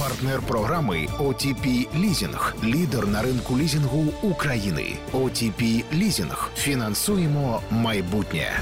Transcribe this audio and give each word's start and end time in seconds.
Партнер 0.00 0.42
програми 0.42 1.08
OTP 1.18 1.86
Лізінг. 2.00 2.54
Лідер 2.64 3.06
на 3.06 3.22
ринку 3.22 3.58
лізінгу 3.58 4.04
України. 4.22 4.92
OTP 5.12 5.84
Лізінг. 5.92 6.50
Фінансуємо 6.56 7.62
майбутнє. 7.70 8.60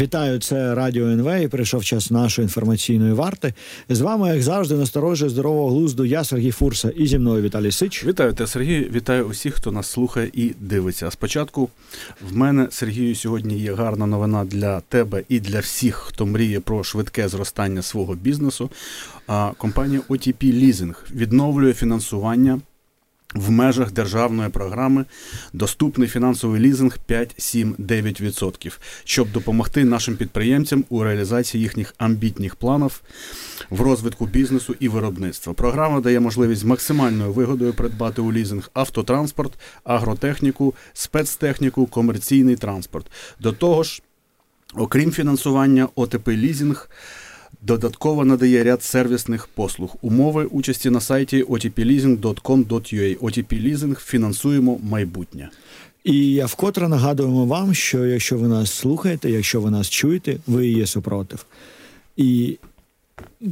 Вітаю, 0.00 0.38
це 0.38 0.74
Радіо 0.74 1.06
НВ 1.06 1.42
і 1.42 1.48
прийшов 1.48 1.84
час 1.84 2.10
нашої 2.10 2.44
інформаційної 2.44 3.12
варти. 3.12 3.54
З 3.88 4.00
вами, 4.00 4.28
як 4.28 4.42
завжди, 4.42 4.74
на 4.74 4.85
сторожі 4.85 5.30
здорового 5.30 5.68
глузду. 5.68 6.04
Я 6.04 6.24
Сергій 6.24 6.50
Фурса 6.50 6.90
і 6.96 7.06
зі 7.06 7.18
мною 7.18 7.42
Віталій 7.42 7.70
Сич. 7.72 8.04
Вітаю 8.04 8.32
тебе, 8.32 8.46
Сергій. 8.46 8.90
Вітаю 8.94 9.24
усіх, 9.24 9.54
хто 9.54 9.72
нас 9.72 9.86
слухає 9.86 10.30
і 10.32 10.52
дивиться. 10.60 11.10
Спочатку 11.10 11.68
в 12.30 12.36
мене 12.36 12.68
Сергію 12.70 13.14
сьогодні 13.14 13.58
є 13.58 13.74
гарна 13.74 14.06
новина 14.06 14.44
для 14.44 14.80
тебе 14.80 15.22
і 15.28 15.40
для 15.40 15.60
всіх, 15.60 15.94
хто 15.94 16.26
мріє 16.26 16.60
про 16.60 16.84
швидке 16.84 17.28
зростання 17.28 17.82
свого 17.82 18.14
бізнесу. 18.14 18.70
А 19.26 19.52
компанія 19.58 20.00
OTP 20.08 20.44
Leasing 20.44 20.94
відновлює 21.14 21.72
фінансування 21.72 22.60
в 23.34 23.50
межах 23.50 23.92
державної 23.92 24.50
програми 24.50 25.04
доступний 25.52 26.08
фінансовий 26.08 26.60
лізинг 26.60 26.98
5-7-9%, 27.08 28.78
щоб 29.04 29.32
допомогти 29.32 29.84
нашим 29.84 30.16
підприємцям 30.16 30.84
у 30.88 31.02
реалізації 31.02 31.62
їхніх 31.62 31.94
амбітних 31.98 32.56
планів 32.56 33.02
в 33.70 33.80
розвитку 33.80 34.26
бізнесу 34.26 34.74
і 34.80 34.88
виробництва. 34.88 35.52
Програма 35.52 36.00
дає 36.00 36.20
можливість 36.20 36.60
з 36.60 36.64
максимальною 36.64 37.32
вигодою 37.32 37.72
придбати 37.72 38.22
у 38.22 38.32
лізинг 38.32 38.70
автотранспорт, 38.74 39.52
агротехніку, 39.84 40.74
спецтехніку, 40.92 41.86
комерційний 41.86 42.56
транспорт. 42.56 43.06
До 43.40 43.52
того 43.52 43.82
ж, 43.82 44.02
окрім 44.74 45.12
фінансування, 45.12 45.88
ОТП 45.94 46.28
лізинг. 46.28 46.88
Додатково 47.62 48.24
надає 48.24 48.64
ряд 48.64 48.82
сервісних 48.82 49.46
послуг. 49.46 49.96
Умови 50.02 50.44
участі 50.44 50.90
на 50.90 51.00
сайті 51.00 51.42
otpleasing.com.ua. 51.42 53.18
OTP 53.18 53.62
Leasing 53.66 53.94
фінансуємо 53.94 54.78
майбутнє. 54.82 55.50
І 56.04 56.32
я 56.32 56.46
вкотре 56.46 56.88
нагадуємо 56.88 57.46
вам, 57.46 57.74
що 57.74 58.06
якщо 58.06 58.38
ви 58.38 58.48
нас 58.48 58.72
слухаєте, 58.72 59.30
якщо 59.30 59.60
ви 59.60 59.70
нас 59.70 59.90
чуєте, 59.90 60.36
ви 60.46 60.68
є 60.68 60.86
супротив. 60.86 61.46
І 62.16 62.58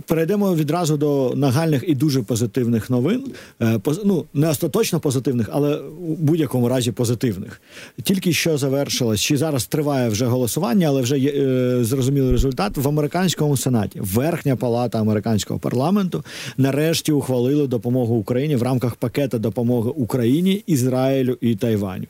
Перейдемо 0.06 0.54
відразу 0.54 0.96
до 0.96 1.32
нагальних 1.36 1.84
і 1.86 1.94
дуже 1.94 2.22
позитивних 2.22 2.90
новин. 2.90 3.24
Е, 3.62 3.80
ну, 4.04 4.24
не 4.34 4.48
остаточно 4.48 5.00
позитивних, 5.00 5.48
але 5.52 5.76
у 5.76 6.14
будь-якому 6.14 6.68
разі 6.68 6.92
позитивних. 6.92 7.60
Тільки 8.02 8.32
що 8.32 8.58
завершилось, 8.58 9.20
чи 9.20 9.36
зараз 9.36 9.66
триває 9.66 10.08
вже 10.08 10.26
голосування, 10.26 10.88
але 10.88 11.02
вже 11.02 11.18
є 11.18 11.30
е, 11.30 11.84
зрозумілий 11.84 12.32
результат 12.32 12.76
в 12.76 12.88
американському 12.88 13.56
сенаті. 13.56 14.00
Верхня 14.02 14.56
палата 14.56 15.00
американського 15.00 15.60
парламенту 15.60 16.24
нарешті 16.56 17.12
ухвалили 17.12 17.66
допомогу 17.66 18.14
Україні 18.14 18.56
в 18.56 18.62
рамках 18.62 18.96
пакета 18.96 19.38
допомоги 19.38 19.90
Україні, 19.90 20.62
Ізраїлю 20.66 21.38
і 21.40 21.56
Тайваню. 21.56 22.06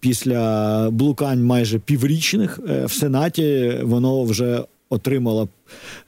Після 0.00 0.90
блукань 0.90 1.44
майже 1.44 1.78
піврічних 1.78 2.60
е, 2.68 2.86
в 2.86 2.92
сенаті 2.92 3.78
воно 3.82 4.24
вже 4.24 4.64
отримала 4.90 5.48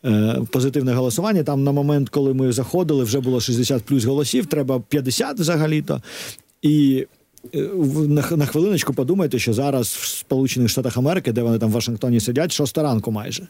е, 0.04 0.36
позитивне 0.50 0.92
голосування. 0.92 1.42
Там 1.42 1.64
на 1.64 1.72
момент, 1.72 2.08
коли 2.08 2.34
ми 2.34 2.52
заходили, 2.52 3.04
вже 3.04 3.20
було 3.20 3.40
60 3.40 3.82
плюс 3.82 4.04
голосів, 4.04 4.46
треба 4.46 4.80
50 4.88 5.40
взагалі-то. 5.40 6.02
І 6.62 7.06
на, 7.52 8.36
на 8.36 8.46
хвилиночку 8.46 8.92
подумайте, 8.92 9.38
що 9.38 9.52
зараз 9.52 9.88
в 9.88 10.06
Сполучених 10.06 10.68
Штатах 10.68 10.96
Америки, 10.96 11.32
де 11.32 11.42
вони 11.42 11.58
там 11.58 11.70
в 11.70 11.72
Вашингтоні 11.72 12.20
сидять, 12.20 12.52
шоста 12.52 12.82
ранку 12.82 13.10
майже. 13.10 13.46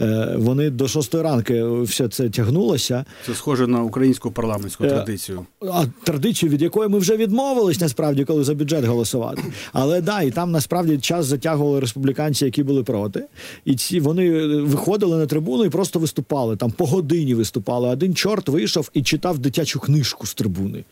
Е, 0.00 0.34
Вони 0.38 0.70
до 0.70 0.88
шостої 0.88 1.24
ранки 1.24 1.64
все 1.64 2.08
це 2.08 2.30
тягнулося. 2.30 3.04
Це 3.26 3.34
схоже 3.34 3.66
на 3.66 3.82
українську 3.82 4.30
парламентську 4.30 4.84
е, 4.84 4.88
традицію. 4.88 5.46
А 5.72 5.84
традицію, 6.04 6.52
від 6.52 6.62
якої 6.62 6.88
ми 6.88 6.98
вже 6.98 7.16
відмовились, 7.16 7.80
насправді, 7.80 8.24
коли 8.24 8.44
за 8.44 8.54
бюджет 8.54 8.84
голосувати. 8.84 9.42
Але 9.72 10.00
да, 10.00 10.22
і 10.22 10.30
там 10.30 10.50
насправді 10.50 10.98
час 10.98 11.26
затягували 11.26 11.80
республіканці, 11.80 12.44
які 12.44 12.62
були 12.62 12.82
проти. 12.82 13.24
І 13.64 13.76
ці 13.76 14.00
вони 14.00 14.46
виходили 14.60 15.16
на 15.16 15.26
трибуну 15.26 15.64
і 15.64 15.70
просто 15.70 15.98
виступали. 15.98 16.56
Там 16.56 16.70
по 16.70 16.86
годині 16.86 17.34
виступали. 17.34 17.88
Один 17.88 18.14
чорт 18.14 18.48
вийшов 18.48 18.90
і 18.94 19.02
читав 19.02 19.38
дитячу 19.38 19.80
книжку 19.80 20.26
з 20.26 20.34
трибуни. 20.34 20.84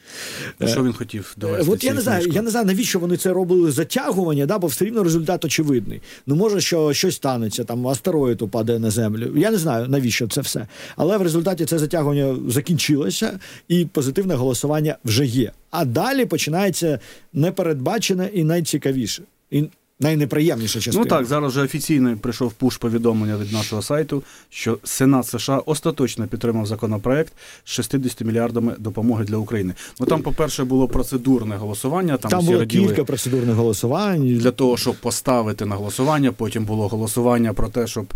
Що 0.66 0.84
він 0.84 0.92
хотів 0.92 1.34
довести? 1.36 1.72
От 1.72 1.84
я 1.84 1.94
не 1.94 2.00
знаю 2.00 2.33
я 2.34 2.42
не 2.42 2.50
знаю, 2.50 2.66
навіщо 2.66 2.98
вони 2.98 3.16
це 3.16 3.32
робили 3.32 3.72
затягування, 3.72 4.46
да, 4.46 4.58
бо 4.58 4.66
все 4.66 4.84
рівно 4.84 5.02
результат 5.04 5.44
очевидний. 5.44 6.00
Ну, 6.26 6.34
може, 6.34 6.60
що 6.60 6.92
щось 6.92 7.14
станеться, 7.14 7.64
там 7.64 7.88
астероїд 7.88 8.42
упаде 8.42 8.78
на 8.78 8.90
землю. 8.90 9.32
Я 9.36 9.50
не 9.50 9.58
знаю, 9.58 9.88
навіщо 9.88 10.28
це 10.28 10.40
все. 10.40 10.66
Але 10.96 11.18
в 11.18 11.22
результаті 11.22 11.64
це 11.64 11.78
затягування 11.78 12.36
закінчилося, 12.48 13.38
і 13.68 13.84
позитивне 13.84 14.34
голосування 14.34 14.96
вже 15.04 15.26
є. 15.26 15.52
А 15.70 15.84
далі 15.84 16.26
починається 16.26 16.98
непередбачене 17.32 18.30
і 18.32 18.44
найцікавіше. 18.44 19.22
І 19.50 19.64
найнеприємніша 20.04 20.80
частина. 20.80 21.04
Ну 21.04 21.08
так, 21.08 21.26
зараз 21.26 21.52
вже 21.52 21.62
офіційно 21.62 22.16
прийшов 22.16 22.52
пуш 22.52 22.76
повідомлення 22.76 23.36
від 23.36 23.52
нашого 23.52 23.82
сайту, 23.82 24.22
що 24.50 24.78
Сенат 24.84 25.26
США 25.26 25.58
остаточно 25.66 26.26
підтримав 26.26 26.66
законопроект 26.66 27.32
з 27.64 27.70
60 27.70 28.20
мільярдами 28.20 28.74
допомоги 28.78 29.24
для 29.24 29.36
України. 29.36 29.74
Ну 30.00 30.06
там, 30.06 30.22
по-перше, 30.22 30.64
було 30.64 30.88
процедурне 30.88 31.56
голосування. 31.56 32.16
Там, 32.16 32.30
там 32.30 32.44
було 32.46 32.58
раділи 32.58 32.86
кілька 32.86 33.04
процедурних 33.04 33.54
голосувань 33.54 34.38
для 34.38 34.50
того, 34.50 34.76
щоб 34.76 34.94
поставити 34.94 35.66
на 35.66 35.76
голосування. 35.76 36.32
Потім 36.32 36.64
було 36.64 36.88
голосування 36.88 37.52
про 37.52 37.68
те, 37.68 37.86
щоб 37.86 38.06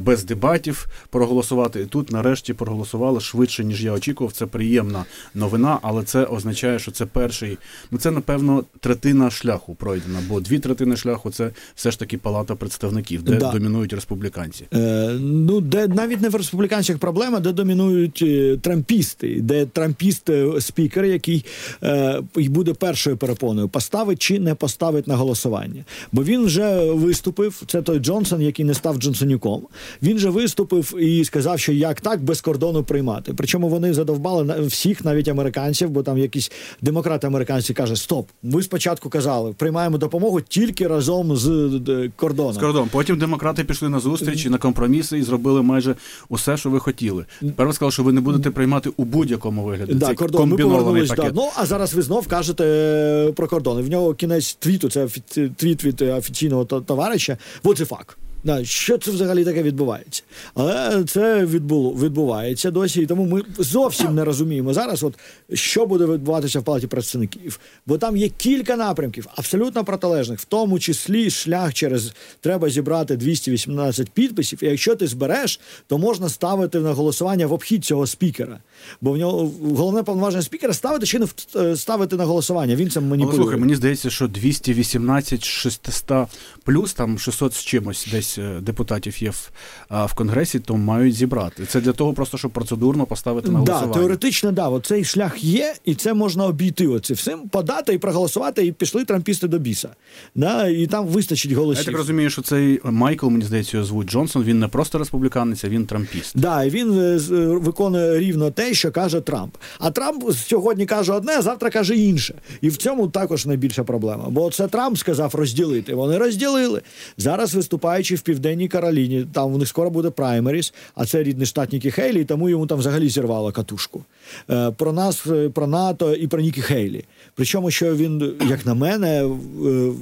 без 0.00 0.24
дебатів 0.24 0.86
проголосувати. 1.10 1.80
І 1.80 1.86
тут, 1.86 2.12
нарешті, 2.12 2.54
проголосували 2.54 3.20
швидше 3.20 3.64
ніж 3.64 3.84
я 3.84 3.92
очікував. 3.92 4.32
Це 4.32 4.46
приємна 4.46 5.04
новина, 5.34 5.78
але 5.82 6.02
це 6.02 6.24
означає, 6.24 6.78
що 6.78 6.90
це 6.90 7.06
перший. 7.06 7.58
Ну 7.90 7.98
це 7.98 8.10
напевно 8.10 8.64
третина 8.80 9.30
шляху 9.30 9.74
пройдена, 9.74 10.18
бо 10.28 10.40
дві 10.40 10.58
третини 10.58 10.96
шляху 10.96 11.31
це 11.32 11.50
все 11.74 11.90
ж 11.90 11.98
таки 11.98 12.18
палата 12.18 12.54
представників, 12.54 13.22
де 13.22 13.36
да. 13.36 13.52
домінують 13.52 13.92
республіканці. 13.92 14.64
Е, 14.74 15.18
Ну 15.20 15.60
де 15.60 15.88
навіть 15.88 16.20
не 16.20 16.28
в 16.28 16.34
республіканцях 16.34 16.98
проблема, 16.98 17.40
де 17.40 17.52
домінують 17.52 18.22
е, 18.22 18.56
трампісти, 18.56 19.40
де 19.40 19.66
трампіст 19.66 20.30
е, 20.30 20.60
спікер, 20.60 21.04
який 21.04 21.44
е, 21.82 22.20
буде 22.36 22.74
першою 22.74 23.16
перепоною, 23.16 23.68
поставить 23.68 24.18
чи 24.22 24.40
не 24.40 24.54
поставить 24.54 25.06
на 25.08 25.16
голосування. 25.16 25.84
Бо 26.12 26.24
він 26.24 26.44
вже 26.44 26.84
виступив. 26.84 27.62
Це 27.66 27.82
той 27.82 27.98
Джонсон, 27.98 28.42
який 28.42 28.64
не 28.64 28.74
став 28.74 28.96
Джонсонюком. 28.96 29.66
Він 30.02 30.18
же 30.18 30.30
виступив 30.30 30.94
і 31.00 31.24
сказав, 31.24 31.60
що 31.60 31.72
як 31.72 32.00
так 32.00 32.22
без 32.22 32.40
кордону 32.40 32.82
приймати. 32.82 33.32
Причому 33.36 33.68
вони 33.68 33.94
задовбали 33.94 34.66
всіх, 34.66 35.04
навіть 35.04 35.28
американців, 35.28 35.90
бо 35.90 36.02
там 36.02 36.18
якісь 36.18 36.52
демократи 36.80 37.26
американці 37.26 37.74
кажуть: 37.74 37.98
Стоп, 37.98 38.28
ви 38.42 38.62
спочатку 38.62 39.08
казали, 39.08 39.52
приймаємо 39.52 39.98
допомогу 39.98 40.40
тільки 40.40 40.86
разом 40.88 41.11
разом 41.12 41.36
з 41.36 42.10
кордоном. 42.16 42.52
З 42.52 42.58
кордоном. 42.58 42.88
Потім 42.92 43.18
демократи 43.18 43.64
пішли 43.64 43.88
на 43.88 44.00
зустріч 44.00 44.46
і 44.46 44.50
на 44.50 44.58
компроміси 44.58 45.18
і 45.18 45.22
зробили 45.22 45.62
майже 45.62 45.94
усе, 46.28 46.56
що 46.56 46.70
ви 46.70 46.80
хотіли. 46.80 47.24
Тепер 47.40 47.66
ви 47.66 47.72
сказали, 47.72 47.92
що 47.92 48.02
ви 48.02 48.12
не 48.12 48.20
будете 48.20 48.50
приймати 48.50 48.90
у 48.96 49.04
будь-якому 49.04 49.64
вигляді. 49.64 49.94
Да, 49.94 50.06
Цей 50.06 50.14
кордон. 50.14 50.40
комбінований 50.40 51.06
пакет. 51.06 51.24
Да. 51.24 51.32
Ну 51.34 51.50
а 51.56 51.66
зараз 51.66 51.94
ви 51.94 52.02
знов 52.02 52.26
кажете 52.28 52.64
е, 52.64 53.32
про 53.32 53.48
кордони. 53.48 53.82
В 53.82 53.90
нього 53.90 54.14
кінець 54.14 54.54
твіту. 54.54 54.90
Це 54.90 55.08
твіт 55.56 55.84
від 55.84 56.02
офіційного 56.02 56.64
товариша. 56.64 57.38
Вот 57.62 57.78
це 57.78 57.84
факт. 57.84 58.16
Да, 58.44 58.64
Що 58.64 58.98
це 58.98 59.10
взагалі 59.10 59.44
таке 59.44 59.62
відбувається? 59.62 60.22
Але 60.54 61.04
це 61.04 61.44
відбуло, 61.44 61.90
відбувається 61.90 62.70
досі, 62.70 63.02
і 63.02 63.06
тому 63.06 63.24
ми 63.26 63.42
зовсім 63.58 64.14
не 64.14 64.24
розуміємо 64.24 64.74
зараз, 64.74 65.02
от 65.02 65.14
що 65.52 65.86
буде 65.86 66.06
відбуватися 66.06 66.60
в 66.60 66.62
палаті 66.62 66.86
представників. 66.86 67.60
Бо 67.86 67.98
там 67.98 68.16
є 68.16 68.28
кілька 68.28 68.76
напрямків, 68.76 69.26
абсолютно 69.36 69.84
протилежних, 69.84 70.40
в 70.40 70.44
тому 70.44 70.78
числі 70.78 71.30
шлях 71.30 71.74
через 71.74 72.12
треба 72.40 72.70
зібрати 72.70 73.16
218 73.16 74.10
підписів. 74.10 74.64
І 74.64 74.66
якщо 74.66 74.96
ти 74.96 75.06
збереш, 75.06 75.60
то 75.86 75.98
можна 75.98 76.28
ставити 76.28 76.80
на 76.80 76.92
голосування 76.92 77.46
в 77.46 77.52
обхід 77.52 77.84
цього 77.84 78.06
спікера. 78.06 78.58
Бо 79.00 79.12
в 79.12 79.16
нього 79.16 79.50
головне 79.76 80.02
повноваження 80.02 80.42
спікера 80.42 80.72
ставити 80.72 81.06
чи 81.06 81.18
не 81.18 81.26
е, 81.56 81.76
ставити 81.76 82.16
на 82.16 82.24
голосування. 82.24 82.76
Він 82.76 82.90
цим 82.90 83.08
маніпулює. 83.08 83.34
Але, 83.34 83.42
слухай, 83.42 83.60
мені 83.60 83.74
здається, 83.74 84.10
що 84.10 84.28
218 84.28 85.44
600 85.44 86.28
плюс 86.64 86.94
там 86.94 87.18
600 87.18 87.54
з 87.54 87.64
чимось 87.64 88.08
десь 88.10 88.31
більшість 88.36 88.56
е, 88.56 88.60
депутатів 88.60 89.22
є 89.22 89.30
в, 89.30 89.50
в 89.90 90.14
конгресі, 90.14 90.60
то 90.60 90.76
мають 90.76 91.14
зібрати. 91.14 91.66
Це 91.66 91.80
для 91.80 91.92
того, 91.92 92.12
просто 92.12 92.38
щоб 92.38 92.50
процедурно 92.50 93.06
поставити 93.06 93.50
на 93.50 93.58
голосування. 93.58 93.92
Да, 93.92 93.98
теоретично, 93.98 94.52
да, 94.52 94.80
цей 94.82 95.04
шлях 95.04 95.44
є, 95.44 95.74
і 95.84 95.94
це 95.94 96.14
можна 96.14 96.46
обійти. 96.46 96.86
Оце 96.86 97.14
всім 97.14 97.48
подати 97.48 97.94
і 97.94 97.98
проголосувати, 97.98 98.66
і 98.66 98.72
пішли 98.72 99.04
трампісти 99.04 99.48
до 99.48 99.58
біса. 99.58 99.88
Да, 100.34 100.68
І 100.68 100.86
там 100.86 101.06
вистачить 101.06 101.52
голосів. 101.52 101.84
Я 101.84 101.92
так 101.92 101.98
розумію, 101.98 102.30
що 102.30 102.42
цей 102.42 102.80
Майкл, 102.84 103.28
мені 103.28 103.44
здається, 103.44 103.76
його 103.76 103.86
звуть 103.86 104.10
Джонсон. 104.10 104.42
Він 104.44 104.58
не 104.58 104.68
просто 104.68 104.98
республіканець, 104.98 105.64
а 105.64 105.68
він 105.68 105.86
трампіст. 105.86 106.38
Да, 106.38 106.64
і 106.64 106.70
він 106.70 106.98
е, 106.98 107.18
е, 107.30 107.46
виконує 107.46 108.18
рівно 108.18 108.50
те, 108.50 108.74
що 108.74 108.90
каже 108.90 109.20
Трамп. 109.20 109.56
А 109.78 109.90
Трамп 109.90 110.32
сьогодні 110.32 110.86
каже 110.86 111.12
одне, 111.12 111.32
а 111.38 111.42
завтра 111.42 111.70
каже 111.70 111.96
інше. 111.96 112.34
І 112.60 112.68
в 112.68 112.76
цьому 112.76 113.08
також 113.08 113.46
найбільша 113.46 113.84
проблема. 113.84 114.24
Бо 114.28 114.50
це 114.50 114.68
Трамп 114.68 114.98
сказав 114.98 115.34
розділити. 115.34 115.94
Вони 115.94 116.18
розділили. 116.18 116.82
Зараз 117.16 117.54
виступаючи 117.54 118.16
Південній 118.22 118.68
Кароліні. 118.68 119.26
Там 119.32 119.54
у 119.54 119.58
них 119.58 119.68
скоро 119.68 119.90
буде 119.90 120.10
праймеріс, 120.10 120.74
а 120.94 121.06
це 121.06 121.22
рідний 121.22 121.46
штат 121.46 121.72
Нікі 121.72 121.90
Хейлі, 121.90 122.24
тому 122.24 122.48
йому 122.48 122.66
там 122.66 122.78
взагалі 122.78 123.08
зірвало 123.08 123.52
катушку. 123.52 124.04
Е, 124.50 124.70
про 124.70 124.92
нас, 124.92 125.26
е, 125.26 125.48
про 125.48 125.66
НАТО 125.66 126.14
і 126.14 126.26
про 126.26 126.40
Нікі 126.40 126.62
Хейлі. 126.62 127.04
Причому, 127.34 127.70
що 127.70 127.96
він, 127.96 128.34
як 128.48 128.66
на 128.66 128.74
мене, 128.74 129.30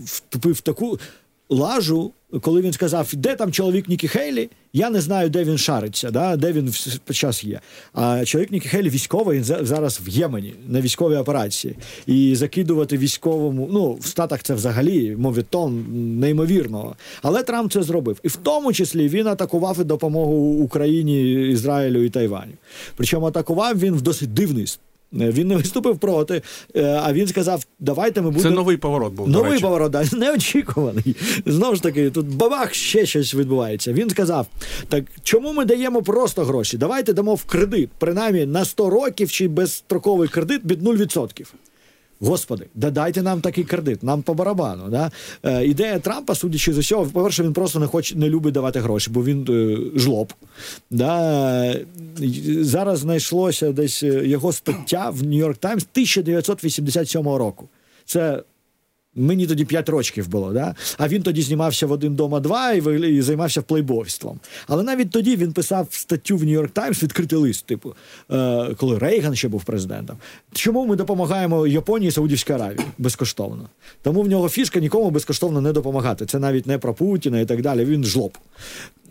вступив 0.05 0.55
в 0.55 0.61
таку 0.61 0.99
лажу, 1.50 2.12
коли 2.41 2.61
він 2.61 2.73
сказав, 2.73 3.11
де 3.12 3.35
там 3.35 3.52
чоловік 3.52 3.88
Нікі 3.88 4.08
Хейлі, 4.08 4.50
я 4.73 4.91
не 4.91 5.00
знаю, 5.00 5.31
де 5.31 5.44
він 5.44 5.58
шариться, 5.58 6.11
да, 6.11 6.37
де 6.37 6.52
він 6.52 6.75
час 7.12 7.44
є. 7.44 7.61
А 7.93 8.25
чоловік 8.25 8.50
Нікі 8.50 8.69
Хейлі 8.69 8.88
військовий 8.88 9.38
він 9.38 9.44
зараз 9.44 10.00
в 10.05 10.08
Ємені 10.08 10.55
на 10.69 10.81
військовій 10.81 11.17
операції. 11.17 11.76
І 12.06 12.37
закидувати 12.37 12.99
військовому, 12.99 13.69
ну, 13.73 13.99
в 14.00 14.06
Штатах 14.06 14.43
це 14.43 14.55
взагалі 14.55 15.17
мовітон 15.17 15.85
неймовірного. 16.20 16.97
Але 17.23 17.43
Трамп 17.43 17.73
це 17.73 17.82
зробив. 17.82 18.20
І 18.23 18.29
в 18.29 18.37
тому 18.37 18.73
числі 18.73 19.08
він 19.08 19.26
атакував 19.26 19.81
і 19.81 19.85
допомогу 19.85 20.35
Україні, 20.64 21.32
Ізраїлю 21.50 22.05
і 22.05 22.11
Тайваню. 22.11 22.52
Причому 22.97 23.26
атакував 23.26 23.79
він 23.79 23.94
в 23.94 24.02
досить 24.02 24.35
дивний 24.35 24.67
він 25.12 25.49
не 25.49 25.57
виступив 25.57 25.99
проти, 25.99 26.43
е, 26.77 27.01
а 27.03 27.12
він 27.12 27.27
сказав: 27.27 27.67
давайте 27.79 28.23
ми 28.23 28.31
будемо. 28.31 28.51
Це 28.51 28.57
новий 28.57 28.77
поворот 28.77 29.12
був. 29.12 29.29
Новий 29.29 29.61
поворот, 29.61 29.93
да, 29.93 30.05
неочікуваний. 30.12 31.17
Знову 31.47 31.75
ж 31.75 31.83
таки, 31.83 32.11
тут 32.11 32.27
бабах 32.27 32.75
ще 32.75 33.07
щось 33.07 33.35
відбувається. 33.35 33.93
Він 33.93 34.11
сказав: 34.11 34.47
так 34.89 35.05
чому 35.23 35.53
ми 35.53 35.65
даємо 35.65 36.03
просто 36.03 36.45
гроші? 36.45 36.79
Давайте 36.79 37.12
дамо 37.12 37.35
в 37.35 37.45
кредит, 37.45 37.91
принаймні 37.99 38.47
на 38.47 38.65
100 38.65 38.91
років 38.91 39.31
чи 39.31 39.49
безстроковий 39.49 40.29
кредит 40.29 40.65
від 40.65 40.83
0%. 40.83 41.47
Господи, 42.21 42.67
да 42.75 42.91
дайте 42.91 43.23
нам 43.23 43.41
такий 43.41 43.65
кредит, 43.65 44.03
нам 44.03 44.23
по 44.23 44.35
барабану. 44.35 44.89
Да? 44.89 45.11
Е, 45.43 45.67
Ідея 45.67 45.99
Трампа, 45.99 46.35
судячи 46.35 46.73
з 46.73 46.79
усього, 46.79 47.07
по-перше, 47.07 47.43
він 47.43 47.53
просто 47.53 47.79
не 47.79 47.87
хоче 47.87 48.17
не 48.17 48.29
любить 48.29 48.55
давати 48.55 48.81
гроші, 48.81 49.11
бо 49.11 49.25
він 49.25 49.47
е, 49.49 49.99
жлоб. 49.99 50.33
Да? 50.91 51.77
Зараз 52.61 52.99
знайшлося 52.99 53.73
десь 53.73 54.03
е, 54.03 54.29
його 54.29 54.53
стаття 54.53 55.11
в 55.11 55.23
Нью-Йорк 55.23 55.57
Таймс 55.57 55.87
1987 55.93 57.29
року. 57.29 57.69
Це 58.05 58.43
Мені 59.15 59.47
тоді 59.47 59.65
5 59.65 59.89
років 59.89 60.29
було, 60.29 60.53
да? 60.53 60.75
а 60.99 61.09
він 61.09 61.23
тоді 61.23 61.43
знімався 61.43 61.87
в 61.87 61.93
один 61.93 62.15
дома 62.15 62.41
два 62.41 62.73
і, 62.73 63.17
і 63.17 63.23
займався 63.23 63.62
плейбойством. 63.62 64.41
Але 64.67 64.83
навіть 64.83 65.11
тоді 65.11 65.37
він 65.37 65.53
писав 65.53 65.89
статтю 65.91 66.37
в 66.37 66.45
Нью-Йорк 66.45 66.71
Таймс, 66.71 67.03
відкритий 67.03 67.39
лист, 67.39 67.67
типу, 67.67 67.95
е, 68.31 68.75
коли 68.77 68.99
Рейган 68.99 69.37
ще 69.37 69.49
був 69.49 69.65
президентом. 69.65 70.17
Чому 70.53 70.87
ми 70.87 70.97
допомагаємо 70.97 71.67
Японії 71.67 72.09
і 72.09 72.12
Саудівській 72.12 72.53
Аравії 72.53 72.87
безкоштовно? 72.99 73.69
Тому 74.03 74.23
в 74.23 74.29
нього 74.29 74.49
фішка 74.49 74.81
нікому 74.81 75.11
безкоштовно 75.11 75.61
не 75.61 75.73
допомагати. 75.73 76.27
Це 76.27 76.39
навіть 76.39 76.67
не 76.67 76.79
про 76.79 76.95
Путіна 76.95 77.41
і 77.41 77.47
так 77.47 77.62
далі. 77.62 77.85
Він 77.85 78.05
жлоб. 78.05 78.39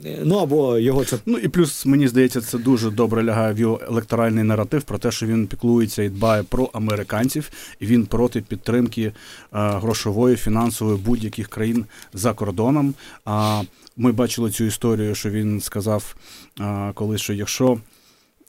Ну 0.04 0.38
або 0.38 0.78
його 0.78 1.06
це 1.06 1.18
ну 1.26 1.38
і 1.38 1.48
плюс 1.48 1.86
мені 1.86 2.08
здається, 2.08 2.42
це 2.42 2.58
дуже 2.58 2.92
добре 2.92 3.24
лягає 3.24 3.54
в 3.54 3.60
його 3.60 3.82
електоральний 3.88 4.44
наратив 4.44 4.84
про 4.84 4.98
те, 4.98 5.12
що 5.12 5.26
він 5.26 5.48
піклується 5.48 6.04
і 6.04 6.10
дбає 6.10 6.44
про 6.44 6.70
американців, 6.74 7.50
і 7.80 7.86
він 7.86 8.06
проти 8.06 8.42
підтримки 8.42 9.04
е, 9.04 9.14
грошової, 9.52 10.36
фінансової 10.36 10.98
будь-яких 10.98 11.48
країн 11.48 11.86
за 12.14 12.34
кордоном. 12.34 12.94
А 13.26 13.62
ми 13.98 14.12
бачили 14.12 14.52
цю 14.52 14.64
історію, 14.64 15.16
що 15.16 15.30
він 15.30 15.62
сказав 15.62 16.16
е, 16.60 16.92
колись, 16.94 17.22
що 17.22 17.34
якщо 17.34 17.78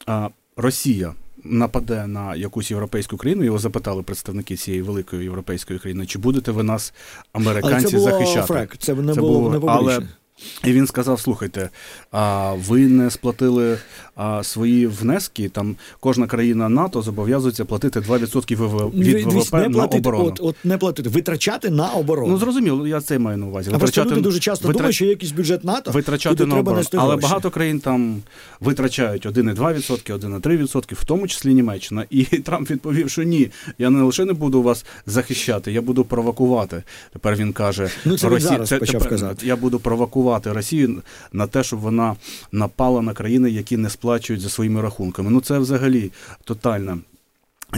е, 0.09 0.29
Росія. 0.57 1.15
Нападе 1.45 2.07
на 2.07 2.35
якусь 2.35 2.71
європейську 2.71 3.17
країну, 3.17 3.45
його 3.45 3.59
запитали 3.59 4.03
представники 4.03 4.57
цієї 4.57 4.83
великої 4.83 5.25
європейської 5.25 5.79
країни, 5.79 6.07
чи 6.07 6.19
будете 6.19 6.53
ви 6.53 6.63
нас, 6.63 6.95
американці, 7.33 7.77
але 7.77 7.85
це 7.85 7.97
було 7.97 8.11
захищати? 8.11 8.47
Фрек, 8.47 8.77
це 8.79 8.95
не 8.95 9.15
це 9.15 9.21
було, 9.21 9.39
було 9.39 9.51
не 9.51 9.73
але 9.73 10.01
і 10.65 10.73
він 10.73 10.87
сказав: 10.87 11.21
слухайте, 11.21 11.71
а 12.13 12.53
ви 12.53 12.79
не 12.81 13.11
сплатили 13.11 13.79
а, 14.17 14.43
свої 14.43 14.87
внески. 14.87 15.49
Там 15.49 15.77
кожна 16.01 16.27
країна 16.27 16.69
НАТО 16.69 17.03
зобов'язується 17.03 17.65
платити 17.65 18.01
2% 18.01 18.57
ВВ, 18.57 18.91
від 18.95 19.27
ВВП 19.27 19.53
не 19.53 19.69
на 19.69 19.85
оборону. 19.85 20.25
От, 20.25 20.41
от 20.41 20.57
не 20.65 20.79
платити, 20.79 21.09
витрачати 21.09 21.71
на 21.71 21.89
оборону. 21.89 22.33
Ну 22.33 22.39
зрозуміло, 22.39 22.87
я 22.87 23.01
це 23.01 23.19
маю 23.19 23.37
на 23.37 23.47
увазі. 23.47 23.71
А 23.71 23.73
витрачати, 23.73 24.01
просто 24.01 24.15
люди 24.15 24.23
дуже 24.23 24.39
часто 24.39 24.69
витра... 24.69 24.79
думають, 24.79 24.97
що 24.97 25.05
є 25.05 25.11
якийсь 25.11 25.33
бюджет 25.33 25.65
НАТО 25.65 25.91
витрачати 25.91 26.47
на 26.47 26.59
оборону. 26.59 26.85
Але 26.93 27.17
багато 27.17 27.51
країн 27.51 27.81
там 27.81 28.23
витрачають 28.61 29.27
1,2%, 29.27 30.19
1,3%, 30.19 30.95
в 30.95 31.05
тому 31.05 31.29
числі 31.29 31.55
Німеччина. 31.55 32.07
І 32.11 32.25
Трамп 32.25 32.71
відповів, 32.71 33.11
що 33.11 33.23
ні, 33.23 33.51
я 33.79 33.91
не 33.91 34.03
лише 34.03 34.25
не 34.25 34.33
буду 34.33 34.63
вас 34.63 34.85
захищати, 35.07 35.73
я 35.73 35.83
буду 35.83 36.05
провокувати. 36.05 36.83
Тепер 37.13 37.37
він 37.37 37.53
каже: 37.53 37.91
ну, 38.05 38.19
це 38.19 38.29
Росі... 38.29 38.47
зараз 38.47 38.69
це, 38.69 38.79
почав 38.79 39.03
тепер, 39.03 39.09
казати. 39.09 39.47
я 39.47 39.57
буду 39.57 39.79
провокувати 39.79 40.30
провокувати 40.31 40.53
Росію 40.53 41.03
на 41.33 41.47
те, 41.47 41.63
щоб 41.63 41.81
вона 41.81 42.17
напала 42.53 43.03
на 43.03 43.15
країни, 43.15 43.51
які 43.51 43.77
не 43.77 43.91
сплачують 43.91 44.43
за 44.43 44.49
своїми 44.49 44.81
рахунками. 44.81 45.31
Ну 45.31 45.41
це 45.41 45.59
взагалі 45.59 46.11
тотальна 46.45 46.99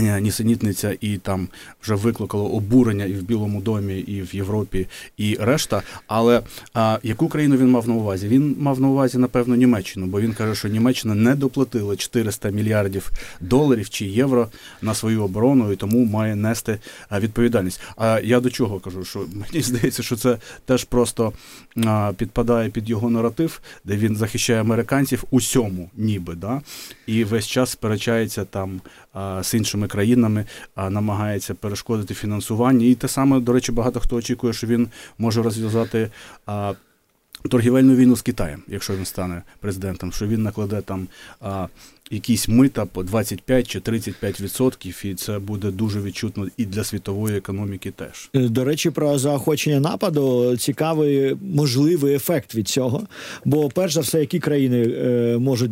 нісенітниця 0.01 0.97
і 1.01 1.17
там 1.17 1.47
вже 1.83 1.95
викликало 1.95 2.49
обурення 2.49 3.05
і 3.05 3.13
в 3.13 3.23
Білому 3.23 3.61
домі, 3.61 3.99
і 3.99 4.21
в 4.21 4.35
Європі, 4.35 4.87
і 5.17 5.37
решта. 5.39 5.81
Але 6.07 6.41
а, 6.73 6.99
яку 7.03 7.27
країну 7.27 7.57
він 7.57 7.71
мав 7.71 7.87
на 7.87 7.93
увазі? 7.93 8.27
Він 8.27 8.55
мав 8.59 8.81
на 8.81 8.87
увазі, 8.87 9.17
напевно, 9.17 9.55
Німеччину, 9.55 10.05
бо 10.05 10.21
він 10.21 10.33
каже, 10.33 10.55
що 10.55 10.67
Німеччина 10.67 11.15
не 11.15 11.35
доплатила 11.35 11.95
400 11.95 12.49
мільярдів 12.49 13.11
доларів 13.41 13.89
чи 13.89 14.05
євро 14.05 14.47
на 14.81 14.93
свою 14.93 15.23
оборону 15.23 15.71
і 15.71 15.75
тому 15.75 16.05
має 16.05 16.35
нести 16.35 16.79
відповідальність. 17.11 17.81
А 17.97 18.19
я 18.23 18.39
до 18.39 18.49
чого 18.49 18.79
кажу? 18.79 19.05
Що 19.05 19.19
мені 19.19 19.63
здається, 19.63 20.03
що 20.03 20.15
це 20.15 20.37
теж 20.65 20.83
просто 20.83 21.33
а, 21.85 22.13
підпадає 22.17 22.69
під 22.69 22.89
його 22.89 23.09
наратив, 23.09 23.61
де 23.83 23.97
він 23.97 24.15
захищає 24.15 24.61
американців 24.61 25.23
усьому, 25.31 25.89
ніби 25.97 26.35
да, 26.35 26.61
і 27.07 27.23
весь 27.23 27.47
час 27.47 27.69
сперечається 27.69 28.45
там 28.45 28.81
а, 29.13 29.43
з 29.43 29.53
іншими 29.53 29.82
іншими 29.83 29.87
країнами, 29.87 30.45
намагається 30.75 31.53
перешкодити 31.53 32.13
фінансування. 32.13 32.85
І 32.85 32.95
те 32.95 33.07
саме, 33.07 33.39
до 33.39 33.53
речі, 33.53 33.71
багато 33.71 33.99
хто 33.99 34.15
очікує, 34.15 34.53
що 34.53 34.67
він 34.67 34.89
може 35.17 35.41
розв'язати. 35.41 36.09
Торгівельну 37.49 37.95
війну 37.95 38.15
з 38.15 38.21
Китаєм, 38.21 38.63
якщо 38.67 38.95
він 38.95 39.05
стане 39.05 39.43
президентом, 39.59 40.11
що 40.11 40.27
він 40.27 40.43
накладе 40.43 40.81
там 40.81 41.07
а, 41.41 41.67
якісь 42.13 42.47
мита 42.47 42.85
по 42.85 43.03
25 43.03 43.67
чи 43.67 43.79
35 43.79 44.41
відсотків, 44.41 45.01
і 45.03 45.13
це 45.13 45.39
буде 45.39 45.71
дуже 45.71 46.01
відчутно 46.01 46.47
і 46.57 46.65
для 46.65 46.83
світової 46.83 47.37
економіки. 47.37 47.91
Теж 47.91 48.29
е, 48.35 48.39
до 48.39 48.63
речі, 48.63 48.89
про 48.89 49.19
заохочення 49.19 49.79
нападу 49.79 50.57
цікавий 50.57 51.37
можливий 51.41 52.15
ефект 52.15 52.55
від 52.55 52.67
цього. 52.67 53.03
Бо, 53.45 53.69
перш 53.69 53.93
за 53.93 54.01
все, 54.01 54.19
які 54.19 54.39
країни 54.39 54.81
е, 54.81 55.37
можуть 55.39 55.71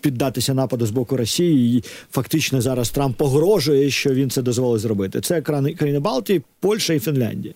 піддатися 0.00 0.54
нападу 0.54 0.86
з 0.86 0.90
боку 0.90 1.16
Росії, 1.16 1.78
і 1.78 1.84
фактично 2.10 2.60
зараз 2.60 2.90
Трамп 2.90 3.16
погрожує, 3.16 3.90
що 3.90 4.10
він 4.10 4.30
це 4.30 4.42
дозволить 4.42 4.80
зробити. 4.80 5.20
Це 5.20 5.42
країни 5.42 6.00
Балтії, 6.00 6.42
Польща 6.60 6.92
і 6.94 7.00
Фінляндія. 7.00 7.54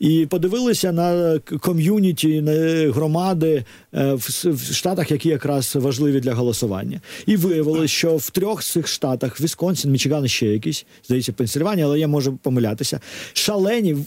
І 0.00 0.26
подивилися 0.26 0.92
на 0.92 1.38
ком'юніті, 1.38 2.40
на 2.40 2.52
громади 2.92 3.64
е, 3.94 4.14
в 4.44 4.74
штатах, 4.74 5.10
які 5.10 5.28
якраз 5.28 5.76
важливі 5.76 6.20
для 6.20 6.34
голосування, 6.34 7.00
і 7.26 7.36
виявили, 7.36 7.65
виявилось, 7.66 7.90
що 7.90 8.16
в 8.16 8.30
трьох 8.30 8.62
з 8.62 8.72
цих 8.72 8.88
штатах 8.88 9.40
Вісконсін, 9.40 9.90
Мічиган 9.90 10.24
і 10.24 10.28
ще 10.28 10.46
якісь, 10.46 10.86
здається, 11.04 11.32
Пенсильванія, 11.32 11.86
але 11.86 11.98
я 12.00 12.08
можу 12.08 12.36
помилятися. 12.36 13.00
Шалені 13.32 13.94
в 13.94 14.06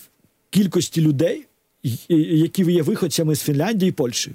кількості 0.50 1.02
людей, 1.02 1.46
які 2.10 2.64
є 2.64 2.82
виходцями 2.82 3.36
з 3.36 3.42
Фінляндії 3.42 3.90
і 3.90 3.92
Польщі. 3.92 4.32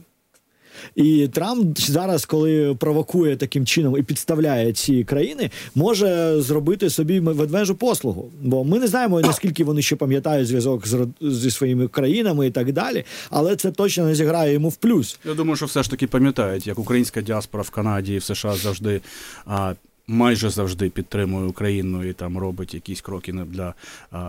І 0.95 1.29
Трамп 1.29 1.79
зараз, 1.79 2.25
коли 2.25 2.75
провокує 2.75 3.37
таким 3.37 3.67
чином 3.67 3.97
і 3.99 4.03
підставляє 4.03 4.73
ці 4.73 5.05
країни, 5.05 5.51
може 5.75 6.41
зробити 6.41 6.91
собі 6.91 7.21
ведмежу 7.21 7.75
послугу. 7.75 8.31
Бо 8.43 8.65
ми 8.65 8.79
не 8.79 8.87
знаємо 8.87 9.21
наскільки 9.21 9.65
вони 9.65 9.83
ще 9.83 9.97
пам'ятають 9.97 10.49
зв'язок 10.49 10.87
з 10.87 11.07
зі 11.21 11.51
своїми 11.51 11.89
країнами 11.89 12.47
і 12.47 12.51
так 12.51 12.73
далі. 12.73 13.05
Але 13.31 13.57
це 13.57 13.71
точно 13.71 14.07
не 14.07 14.15
зіграє 14.15 14.53
йому 14.53 14.69
в 14.69 14.77
плюс. 14.77 15.19
Я 15.25 15.35
думаю, 15.35 15.57
що 15.57 15.67
все 15.67 15.83
ж 15.83 15.91
таки 15.91 16.07
пам'ятають, 16.07 16.67
як 16.67 16.79
українська 16.79 17.23
діаспора 17.23 17.63
в 17.63 17.71
Канаді 17.71 18.15
і 18.15 18.19
в 18.19 18.25
США 18.25 18.55
завжди. 18.55 19.01
А, 19.47 19.75
майже 20.07 20.51
завжди 20.51 20.91
підтримує 20.91 21.47
Україну 21.47 22.05
і 22.05 22.13
там 22.13 22.39
робить 22.39 22.75
якісь 22.75 23.01
кроки 23.01 23.33
для 23.33 23.75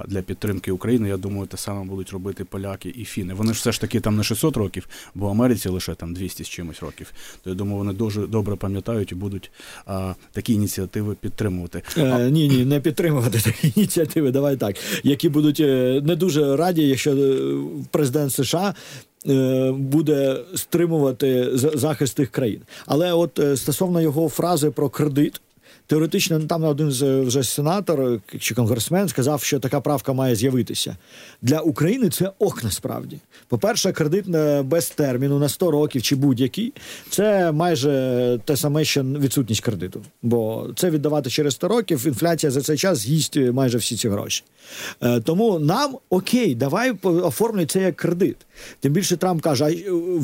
для 0.07 0.21
підтримки 0.21 0.71
України. 0.71 1.09
Я 1.09 1.17
думаю, 1.17 1.47
те 1.47 1.57
саме 1.57 1.85
будуть 1.85 2.09
робити 2.09 2.45
поляки 2.45 2.93
і 2.95 3.05
фіни. 3.05 3.33
Вони 3.33 3.53
ж 3.53 3.59
все 3.59 3.71
ж 3.71 3.81
таки 3.81 3.99
там 3.99 4.15
не 4.15 4.23
600 4.23 4.57
років, 4.57 4.87
бо 5.15 5.27
в 5.27 5.29
Америці 5.29 5.69
лише 5.69 5.95
там 5.95 6.13
200 6.13 6.43
з 6.43 6.49
чимось 6.49 6.79
років. 6.79 7.13
То 7.43 7.49
я 7.49 7.55
думаю, 7.55 7.77
вони 7.77 7.93
дуже 7.93 8.27
добре 8.27 8.55
пам'ятають 8.55 9.11
і 9.11 9.15
будуть 9.15 9.51
а, 9.85 10.13
такі 10.31 10.53
ініціативи 10.53 11.15
підтримувати. 11.15 11.81
Е, 11.97 12.31
Ні, 12.31 12.47
ні, 12.47 12.65
не 12.65 12.79
підтримувати 12.79 13.39
такі 13.39 13.73
ініціативи. 13.79 14.31
Давай 14.31 14.57
так, 14.57 14.75
які 15.03 15.29
будуть 15.29 15.59
е, 15.59 16.01
не 16.05 16.15
дуже 16.15 16.55
раді, 16.55 16.87
якщо 16.87 17.11
е, 17.11 17.37
президент 17.91 18.33
США. 18.33 18.73
Е, 19.29 19.71
буде 19.71 20.37
стримувати 20.55 21.49
захист 21.53 22.15
тих 22.15 22.29
країн, 22.29 22.61
але 22.85 23.13
от 23.13 23.39
стосовно 23.55 24.01
його 24.01 24.29
фрази 24.29 24.71
про 24.71 24.89
кредит, 24.89 25.41
теоретично 25.87 26.39
там 26.39 26.63
один 26.63 26.91
з 26.91 27.19
вже 27.21 27.43
сенатор 27.43 28.19
чи 28.39 28.55
конгресмен 28.55 29.07
сказав, 29.07 29.43
що 29.43 29.59
така 29.59 29.81
правка 29.81 30.13
має 30.13 30.35
з'явитися 30.35 30.97
для 31.41 31.59
України. 31.59 32.09
Це 32.09 32.31
ок 32.39 32.63
насправді. 32.63 33.19
По 33.47 33.57
перше, 33.57 33.91
кредит 33.91 34.25
без 34.65 34.89
терміну 34.89 35.39
на 35.39 35.49
100 35.49 35.71
років 35.71 36.01
чи 36.01 36.15
будь-який 36.15 36.73
це 37.09 37.51
майже 37.51 38.39
те 38.45 38.57
саме, 38.57 38.85
що 38.85 39.03
відсутність 39.03 39.61
кредиту, 39.61 40.01
бо 40.21 40.69
це 40.75 40.89
віддавати 40.89 41.29
через 41.29 41.53
100 41.53 41.67
років. 41.67 42.07
Інфляція 42.07 42.51
за 42.51 42.61
цей 42.61 42.77
час 42.77 42.97
з'їсть 42.97 43.37
майже 43.37 43.77
всі 43.77 43.95
ці 43.95 44.09
гроші. 44.09 44.43
Е, 45.03 45.19
тому 45.19 45.59
нам 45.59 45.97
окей, 46.09 46.55
давай 46.55 46.91
оформлюй 47.03 47.65
це 47.65 47.81
як 47.81 47.95
кредит. 47.95 48.37
Тим 48.79 48.93
більше 48.93 49.17
Трамп 49.17 49.41
каже, 49.41 49.65
а 49.65 49.69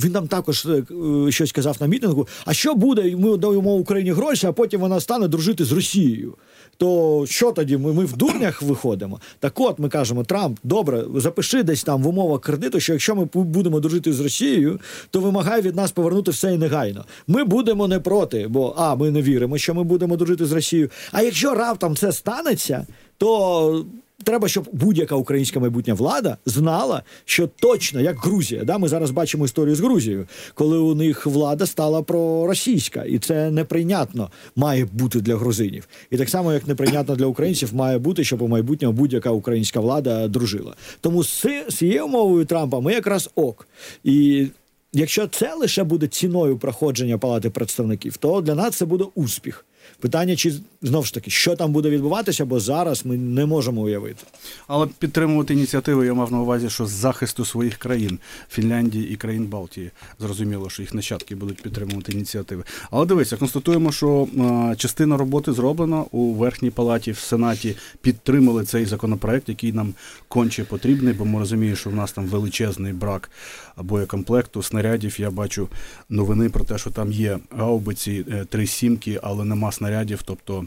він 0.05 0.11
нам 0.11 0.27
також 0.27 0.65
е, 0.65 0.83
щось 1.31 1.49
сказав 1.49 1.77
на 1.79 1.87
мітингу. 1.87 2.27
А 2.45 2.53
що 2.53 2.75
буде? 2.75 3.15
Ми 3.15 3.37
даємо 3.37 3.73
Україні 3.73 4.11
гроші, 4.11 4.47
а 4.47 4.51
потім 4.51 4.81
вона 4.81 4.99
стане 4.99 5.27
дружити 5.27 5.65
з 5.65 5.71
Росією. 5.71 6.33
То 6.77 7.25
що 7.27 7.51
тоді? 7.51 7.77
Ми 7.77 7.93
ми 7.93 8.05
в 8.05 8.17
дурнях 8.17 8.61
виходимо? 8.61 9.19
Так 9.39 9.59
от 9.59 9.79
ми 9.79 9.89
кажемо, 9.89 10.23
Трамп, 10.23 10.59
добре, 10.63 11.03
запиши 11.15 11.63
десь 11.63 11.83
там 11.83 12.03
в 12.03 12.07
умовах 12.07 12.41
кредиту, 12.41 12.79
що 12.79 12.93
якщо 12.93 13.15
ми 13.15 13.25
будемо 13.33 13.79
дружити 13.79 14.13
з 14.13 14.19
Росією, 14.19 14.79
то 15.09 15.19
вимагай 15.19 15.61
від 15.61 15.75
нас 15.75 15.91
повернути 15.91 16.31
все 16.31 16.53
і 16.53 16.57
негайно. 16.57 17.05
Ми 17.27 17.43
будемо 17.43 17.87
не 17.87 17.99
проти, 17.99 18.47
бо 18.47 18.73
а 18.77 18.95
ми 18.95 19.11
не 19.11 19.21
віримо, 19.21 19.57
що 19.57 19.73
ми 19.73 19.83
будемо 19.83 20.17
дружити 20.17 20.45
з 20.45 20.51
Росією. 20.51 20.89
А 21.11 21.21
якщо 21.21 21.53
раптом 21.53 21.95
це 21.95 22.11
станеться, 22.11 22.87
то 23.17 23.85
треба, 24.21 24.47
щоб 24.47 24.69
будь-яка 24.71 25.15
українська 25.15 25.59
майбутня 25.59 25.93
влада 25.93 26.37
знала, 26.45 27.03
що 27.25 27.47
точно 27.47 28.01
як 28.01 28.17
Грузія, 28.19 28.63
да, 28.63 28.77
ми 28.77 28.87
зараз 28.87 29.11
бачимо 29.11 29.45
історію 29.45 29.75
з 29.75 29.79
Грузією, 29.79 30.27
коли 30.53 30.77
у 30.77 30.95
них 30.95 31.25
влада 31.25 31.65
стала 31.65 32.01
проросійська, 32.01 33.03
і 33.03 33.19
це 33.19 33.51
неприйнятно 33.51 34.29
має 34.55 34.85
бути 34.85 35.21
для 35.21 35.35
грузинів. 35.35 35.87
І 36.11 36.17
так 36.17 36.29
само, 36.29 36.53
як 36.53 36.67
неприйнятно 36.67 37.15
для 37.15 37.25
українців, 37.25 37.75
має 37.75 37.97
бути, 37.97 38.23
щоб 38.23 38.41
у 38.41 38.47
майбутньому 38.47 38.93
будь-яка 38.93 39.29
українська 39.29 39.79
влада 39.79 40.27
дружила. 40.27 40.75
Тому 41.01 41.23
з 41.23 41.45
цією 41.69 42.07
мовою 42.07 42.45
Трампа 42.45 42.79
ми 42.79 42.93
якраз 42.93 43.29
ок. 43.35 43.67
І 44.03 44.47
якщо 44.93 45.27
це 45.27 45.55
лише 45.55 45.83
буде 45.83 46.07
ціною 46.07 46.57
проходження 46.57 47.17
палати 47.17 47.49
представників, 47.49 48.17
то 48.17 48.41
для 48.41 48.55
нас 48.55 48.75
це 48.75 48.85
буде 48.85 49.05
успіх. 49.15 49.65
Питання, 50.01 50.35
чи 50.35 50.53
знову 50.81 51.05
ж 51.05 51.13
таки, 51.13 51.31
що 51.31 51.55
там 51.55 51.71
буде 51.71 51.89
відбуватися, 51.89 52.45
бо 52.45 52.59
зараз 52.59 53.05
ми 53.05 53.17
не 53.17 53.45
можемо 53.45 53.81
уявити. 53.81 54.23
Але 54.67 54.87
підтримувати 54.99 55.53
ініціативи 55.53 56.05
я 56.05 56.13
мав 56.13 56.31
на 56.31 56.39
увазі, 56.41 56.69
що 56.69 56.85
з 56.85 56.89
захисту 56.89 57.45
своїх 57.45 57.77
країн 57.77 58.19
Фінляндії 58.49 59.09
і 59.09 59.15
країн 59.15 59.45
Балтії 59.45 59.91
зрозуміло, 60.19 60.69
що 60.69 60.81
їх 60.81 60.93
нащадки 60.93 61.35
будуть 61.35 61.61
підтримувати 61.61 62.11
ініціативи. 62.11 62.63
Але 62.91 63.05
дивися, 63.05 63.37
констатуємо, 63.37 63.91
що 63.91 64.27
а, 64.39 64.75
частина 64.75 65.17
роботи 65.17 65.53
зроблена 65.53 66.03
у 66.11 66.33
верхній 66.33 66.69
палаті 66.69 67.11
в 67.11 67.17
сенаті. 67.17 67.75
Підтримали 68.01 68.65
цей 68.65 68.85
законопроект, 68.85 69.49
який 69.49 69.73
нам 69.73 69.93
конче 70.27 70.63
потрібний, 70.63 71.13
бо 71.13 71.25
ми 71.25 71.39
розуміємо, 71.39 71.77
що 71.77 71.89
в 71.89 71.95
нас 71.95 72.11
там 72.11 72.25
величезний 72.25 72.93
брак 72.93 73.31
боєкомплекту, 73.77 74.63
снарядів. 74.63 75.19
Я 75.19 75.31
бачу 75.31 75.67
новини 76.09 76.49
про 76.49 76.63
те, 76.63 76.77
що 76.77 76.89
там 76.89 77.11
є 77.11 77.39
гаубиці, 77.49 78.25
е, 78.31 78.45
три 78.49 78.67
сімки, 78.67 79.19
але 79.23 79.45
нема 79.45 79.71
снарядів. 79.71 79.90
Тобто 80.23 80.65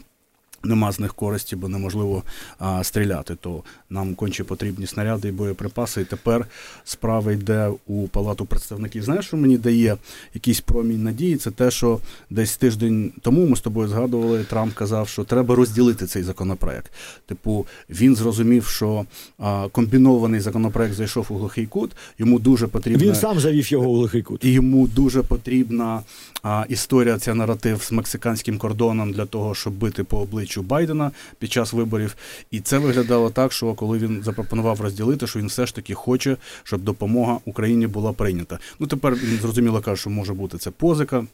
Нема 0.65 0.91
з 0.91 0.99
них 0.99 1.13
користі, 1.13 1.55
бо 1.55 1.67
неможливо 1.67 2.23
а, 2.59 2.83
стріляти. 2.83 3.35
То 3.35 3.63
нам 3.89 4.15
конче 4.15 4.43
потрібні 4.43 4.87
снаряди 4.87 5.27
і 5.27 5.31
боєприпаси. 5.31 6.01
І 6.01 6.05
тепер 6.05 6.45
справа 6.83 7.31
йде 7.31 7.71
у 7.87 8.07
палату 8.07 8.45
представників. 8.45 9.03
Знаєш, 9.03 9.25
що 9.25 9.37
мені 9.37 9.57
дає 9.57 9.97
якийсь 10.33 10.61
промінь 10.61 11.03
надії? 11.03 11.37
Це 11.37 11.51
те, 11.51 11.71
що 11.71 11.99
десь 12.29 12.57
тиждень 12.57 13.13
тому 13.21 13.47
ми 13.47 13.55
з 13.55 13.61
тобою 13.61 13.87
згадували. 13.87 14.43
Трамп 14.43 14.73
казав, 14.73 15.07
що 15.07 15.23
треба 15.23 15.55
розділити 15.55 16.05
цей 16.05 16.23
законопроект. 16.23 16.91
Типу, 17.25 17.65
він 17.89 18.15
зрозумів, 18.15 18.65
що 18.65 19.05
а, 19.37 19.67
комбінований 19.71 20.39
законопроект 20.39 20.93
зайшов 20.93 21.27
у 21.29 21.35
глухий 21.35 21.65
кут. 21.65 21.91
Йому 22.19 22.39
дуже 22.39 22.67
потрібно. 22.67 23.07
Він 23.07 23.15
сам 23.15 23.39
завів 23.39 23.71
його 23.71 23.89
у 23.89 23.95
глухий 23.95 24.21
кут. 24.21 24.43
І 24.43 24.51
йому 24.51 24.87
дуже 24.87 25.21
потрібна 25.21 26.01
а, 26.43 26.65
історія. 26.69 27.19
Ця 27.19 27.33
наратив 27.33 27.81
з 27.81 27.91
мексиканським 27.91 28.57
кордоном 28.57 29.11
для 29.11 29.25
того, 29.25 29.55
щоб 29.55 29.73
бити 29.73 30.03
по 30.03 30.19
обличчю 30.19 30.54
обличчю 30.55 30.61
Байдена 30.61 31.11
під 31.39 31.51
час 31.51 31.73
виборів, 31.73 32.15
і 32.51 32.59
це 32.59 32.77
виглядало 32.77 33.29
так, 33.29 33.51
що 33.51 33.73
коли 33.73 33.97
він 33.97 34.23
запропонував 34.23 34.81
розділити, 34.81 35.27
що 35.27 35.39
він 35.39 35.47
все 35.47 35.65
ж 35.65 35.75
таки 35.75 35.93
хоче, 35.93 36.37
щоб 36.63 36.81
допомога 36.81 37.39
Україні 37.45 37.87
була 37.87 38.13
прийнята. 38.13 38.59
Ну 38.79 38.87
тепер 38.87 39.15
він 39.15 39.39
зрозуміло 39.39 39.81
каже, 39.81 40.01
що 40.01 40.09
може 40.09 40.33
бути 40.33 40.57
це 40.57 40.71
позика. 40.71 41.25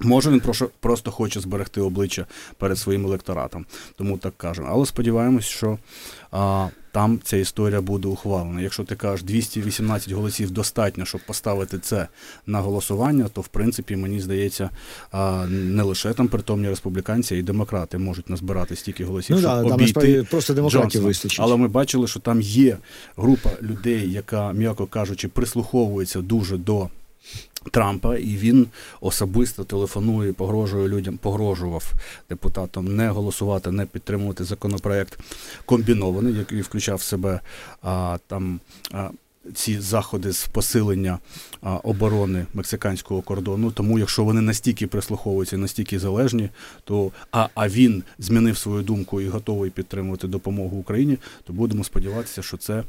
Може, 0.00 0.30
він 0.30 0.42
просто 0.80 1.10
хоче 1.10 1.40
зберегти 1.40 1.80
обличчя 1.80 2.26
перед 2.58 2.78
своїм 2.78 3.06
електоратом, 3.06 3.66
тому 3.96 4.18
так 4.18 4.32
кажемо. 4.36 4.68
Але 4.70 4.86
сподіваємось, 4.86 5.44
що 5.44 5.78
а, 6.30 6.68
там 6.98 7.20
ця 7.24 7.36
історія 7.36 7.80
буде 7.80 8.08
ухвалена. 8.08 8.60
Якщо 8.60 8.84
ти 8.84 8.96
кажеш 8.96 9.22
218 9.22 10.12
голосів 10.12 10.50
достатньо, 10.50 11.04
щоб 11.04 11.20
поставити 11.26 11.78
це 11.78 12.08
на 12.46 12.60
голосування, 12.60 13.28
то 13.32 13.40
в 13.40 13.48
принципі 13.48 13.96
мені 13.96 14.20
здається, 14.20 14.70
не 15.48 15.82
лише 15.82 16.12
там 16.12 16.28
притомні 16.28 16.68
республіканці, 16.68 17.36
й 17.36 17.42
демократи 17.42 17.98
можуть 17.98 18.30
назбирати 18.30 18.76
стільки 18.76 19.04
голосів, 19.04 19.36
ну, 19.36 19.42
щоб 19.42 19.68
да, 19.68 19.74
обійти 19.74 20.14
там 20.14 20.24
просто 20.24 20.54
демократів 20.54 21.02
вистачить. 21.02 21.40
Але 21.42 21.56
ми 21.56 21.68
бачили, 21.68 22.06
що 22.06 22.20
там 22.20 22.40
є 22.40 22.76
група 23.16 23.50
людей, 23.62 24.12
яка, 24.12 24.52
м'яко 24.52 24.86
кажучи, 24.86 25.28
прислуховується 25.28 26.20
дуже 26.20 26.56
до. 26.56 26.88
Трампа, 27.68 28.16
і 28.16 28.36
він 28.36 28.66
особисто 29.00 29.64
телефонує, 29.64 30.32
погрожує 30.32 30.88
людям, 30.88 31.18
погрожував 31.22 31.92
депутатам 32.28 32.96
не 32.96 33.08
голосувати, 33.08 33.70
не 33.70 33.86
підтримувати 33.86 34.44
законопроект 34.44 35.18
комбінований, 35.64 36.34
який 36.34 36.60
включав 36.60 36.96
в 36.96 37.02
себе 37.02 37.40
а, 37.82 38.18
там. 38.26 38.60
А, 38.92 39.10
ці 39.54 39.80
заходи 39.80 40.32
з 40.32 40.46
посилення 40.46 41.18
оборони 41.82 42.46
мексиканського 42.54 43.22
кордону. 43.22 43.70
Тому, 43.70 43.98
якщо 43.98 44.24
вони 44.24 44.40
настільки 44.40 44.86
прислуховуються, 44.86 45.56
настільки 45.56 45.98
залежні, 45.98 46.48
то 46.84 47.10
а 47.32 47.48
а 47.54 47.68
він 47.68 48.02
змінив 48.18 48.58
свою 48.58 48.82
думку 48.82 49.20
і 49.20 49.28
готовий 49.28 49.70
підтримувати 49.70 50.26
допомогу 50.26 50.76
Україні, 50.76 51.18
то 51.44 51.52
будемо 51.52 51.84
сподіватися, 51.84 52.42
що 52.42 52.56
це 52.56 52.82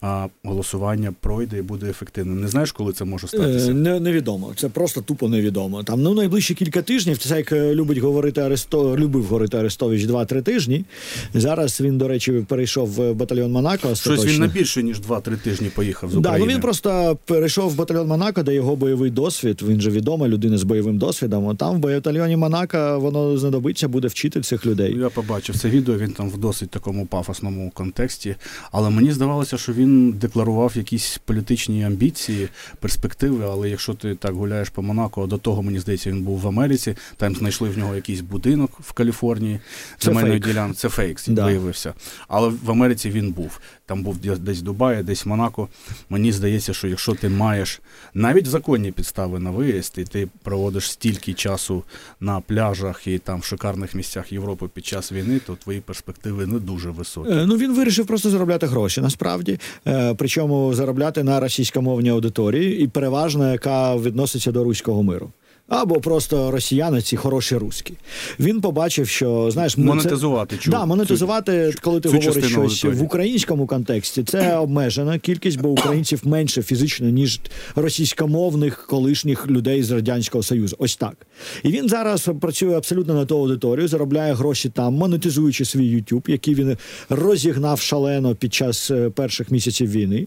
а, 0.00 0.28
голосування 0.44 1.12
пройде 1.20 1.58
і 1.58 1.62
буде 1.62 1.90
ефективним. 1.90 2.40
Не 2.40 2.48
знаєш, 2.48 2.72
коли 2.72 2.92
це 2.92 3.04
може 3.04 3.28
статися? 3.28 3.70
Е, 3.70 3.74
не, 3.74 4.00
невідомо. 4.00 4.52
Це 4.56 4.68
просто 4.68 5.00
тупо 5.00 5.28
невідомо. 5.28 5.82
Там 5.82 6.02
ну 6.02 6.14
найближчі 6.14 6.54
кілька 6.54 6.82
тижнів. 6.82 7.18
Це 7.18 7.36
як 7.36 7.52
е, 7.52 7.74
любить 7.74 7.98
говорити 7.98 8.40
Аресто, 8.40 8.96
любив 8.96 9.24
говорити 9.24 9.56
Арестович 9.56 10.02
2-3 10.02 10.42
тижні. 10.42 10.84
Зараз 11.34 11.80
він, 11.80 11.98
до 11.98 12.08
речі, 12.08 12.32
перейшов 12.48 12.88
в 12.88 13.12
батальйон 13.12 13.52
Монако. 13.52 13.94
Щось 13.94 14.24
він 14.24 14.40
на 14.40 14.46
більше 14.46 14.82
ніж 14.82 15.00
2-3 15.00 15.36
тижні 15.36 15.68
поїхав 15.68 16.03
з 16.10 16.16
України. 16.16 16.38
Да, 16.38 16.44
ну 16.44 16.52
він 16.52 16.60
просто 16.60 17.18
перейшов 17.24 17.70
в 17.70 17.76
батальйон 17.76 18.08
Монако, 18.08 18.42
де 18.42 18.54
його 18.54 18.76
бойовий 18.76 19.10
досвід. 19.10 19.62
Він 19.66 19.80
же 19.80 19.90
відома 19.90 20.28
людина 20.28 20.58
з 20.58 20.62
бойовим 20.62 20.98
досвідом. 20.98 21.56
Там 21.56 21.76
в 21.76 21.78
батальйоні 21.78 22.36
Монако 22.36 22.98
воно 23.00 23.38
знадобиться, 23.38 23.88
буде 23.88 24.08
вчити 24.08 24.40
цих 24.40 24.66
людей. 24.66 24.98
Я 24.98 25.08
побачив 25.08 25.56
це 25.58 25.68
відео. 25.68 25.96
Він 25.96 26.12
там 26.12 26.30
в 26.30 26.38
досить 26.38 26.70
такому 26.70 27.06
пафосному 27.06 27.70
контексті. 27.74 28.36
Але 28.72 28.90
мені 28.90 29.12
здавалося, 29.12 29.58
що 29.58 29.72
він 29.72 30.12
декларував 30.12 30.72
якісь 30.76 31.20
політичні 31.24 31.84
амбіції, 31.84 32.48
перспективи. 32.80 33.44
Але 33.50 33.70
якщо 33.70 33.94
ти 33.94 34.14
так 34.14 34.34
гуляєш 34.34 34.70
по 34.70 34.82
Монако, 34.82 35.26
до 35.26 35.38
того 35.38 35.62
мені 35.62 35.78
здається, 35.78 36.10
він 36.10 36.22
був 36.22 36.38
в 36.40 36.48
Америці. 36.48 36.96
Там 37.16 37.34
знайшли 37.34 37.68
в 37.68 37.78
нього 37.78 37.94
якийсь 37.94 38.20
будинок 38.20 38.70
в 38.80 38.92
Каліфорнії. 38.92 39.60
Земельної 40.00 40.40
ділянки. 40.40 40.76
Це 40.76 40.88
фейк 40.88 41.18
да. 41.28 41.44
виявився. 41.44 41.94
Але 42.28 42.48
в 42.48 42.70
Америці 42.70 43.10
він 43.10 43.32
був. 43.32 43.60
Там 43.86 44.02
був 44.02 44.16
десь 44.18 44.62
Дубай, 44.62 45.02
десь 45.02 45.26
Монако. 45.26 45.68
Мені 46.10 46.32
здається, 46.32 46.74
що 46.74 46.88
якщо 46.88 47.14
ти 47.14 47.28
маєш 47.28 47.80
навіть 48.14 48.46
законні 48.46 48.92
підстави 48.92 49.38
на 49.38 49.50
виїзд, 49.50 49.94
і 49.96 50.04
ти 50.04 50.28
проводиш 50.42 50.90
стільки 50.90 51.32
часу 51.32 51.82
на 52.20 52.40
пляжах 52.40 53.06
і 53.06 53.18
там 53.18 53.40
в 53.40 53.44
шикарних 53.44 53.94
місцях 53.94 54.32
Європи 54.32 54.68
під 54.74 54.86
час 54.86 55.12
війни, 55.12 55.40
то 55.46 55.56
твої 55.56 55.80
перспективи 55.80 56.46
не 56.46 56.58
дуже 56.58 56.90
високі. 56.90 57.32
Е, 57.32 57.46
ну 57.46 57.56
він 57.56 57.74
вирішив 57.74 58.06
просто 58.06 58.30
заробляти 58.30 58.66
гроші 58.66 59.00
насправді, 59.00 59.58
е, 59.86 60.14
причому 60.14 60.74
заробляти 60.74 61.22
на 61.22 61.40
російськомовній 61.40 62.10
аудиторії, 62.10 62.80
і 62.80 62.86
переважно 62.88 63.52
яка 63.52 63.96
відноситься 63.96 64.52
до 64.52 64.64
руського 64.64 65.02
миру 65.02 65.30
або 65.68 66.00
просто 66.00 66.50
росіяни, 66.50 67.02
ці 67.02 67.16
хороші 67.16 67.56
руські. 67.56 67.94
Він 68.40 68.60
побачив, 68.60 69.08
що 69.08 69.50
знаєш, 69.50 69.76
монетизувати 69.76 70.56
це... 70.64 70.70
да, 70.70 70.84
монетизувати, 70.84 71.72
цю, 71.72 71.78
коли 71.82 72.00
ти 72.00 72.08
цю 72.08 72.14
говориш 72.14 72.44
щось 72.44 72.56
аудиторії. 72.56 73.00
в 73.00 73.02
українському 73.02 73.66
контексті, 73.66 74.24
це 74.24 74.56
обмежена 74.56 75.18
кількість, 75.18 75.60
бо 75.60 75.68
українців 75.68 76.20
менше 76.24 76.62
фізично 76.62 77.08
ніж 77.08 77.40
російськомовних 77.76 78.86
колишніх 78.86 79.46
людей 79.46 79.82
з 79.82 79.90
радянського 79.90 80.42
союзу. 80.42 80.76
Ось 80.78 80.96
так. 80.96 81.26
І 81.62 81.68
він 81.68 81.88
зараз 81.88 82.30
працює 82.40 82.76
абсолютно 82.76 83.14
на 83.14 83.24
ту 83.26 83.38
аудиторію, 83.38 83.88
заробляє 83.88 84.34
гроші 84.34 84.68
там, 84.68 84.94
монетизуючи 84.94 85.64
свій 85.64 85.96
YouTube, 85.96 86.30
який 86.30 86.54
він 86.54 86.76
розігнав 87.08 87.80
шалено 87.80 88.34
під 88.34 88.54
час 88.54 88.90
е, 88.90 89.10
перших 89.10 89.50
місяців 89.50 89.90
війни. 89.90 90.26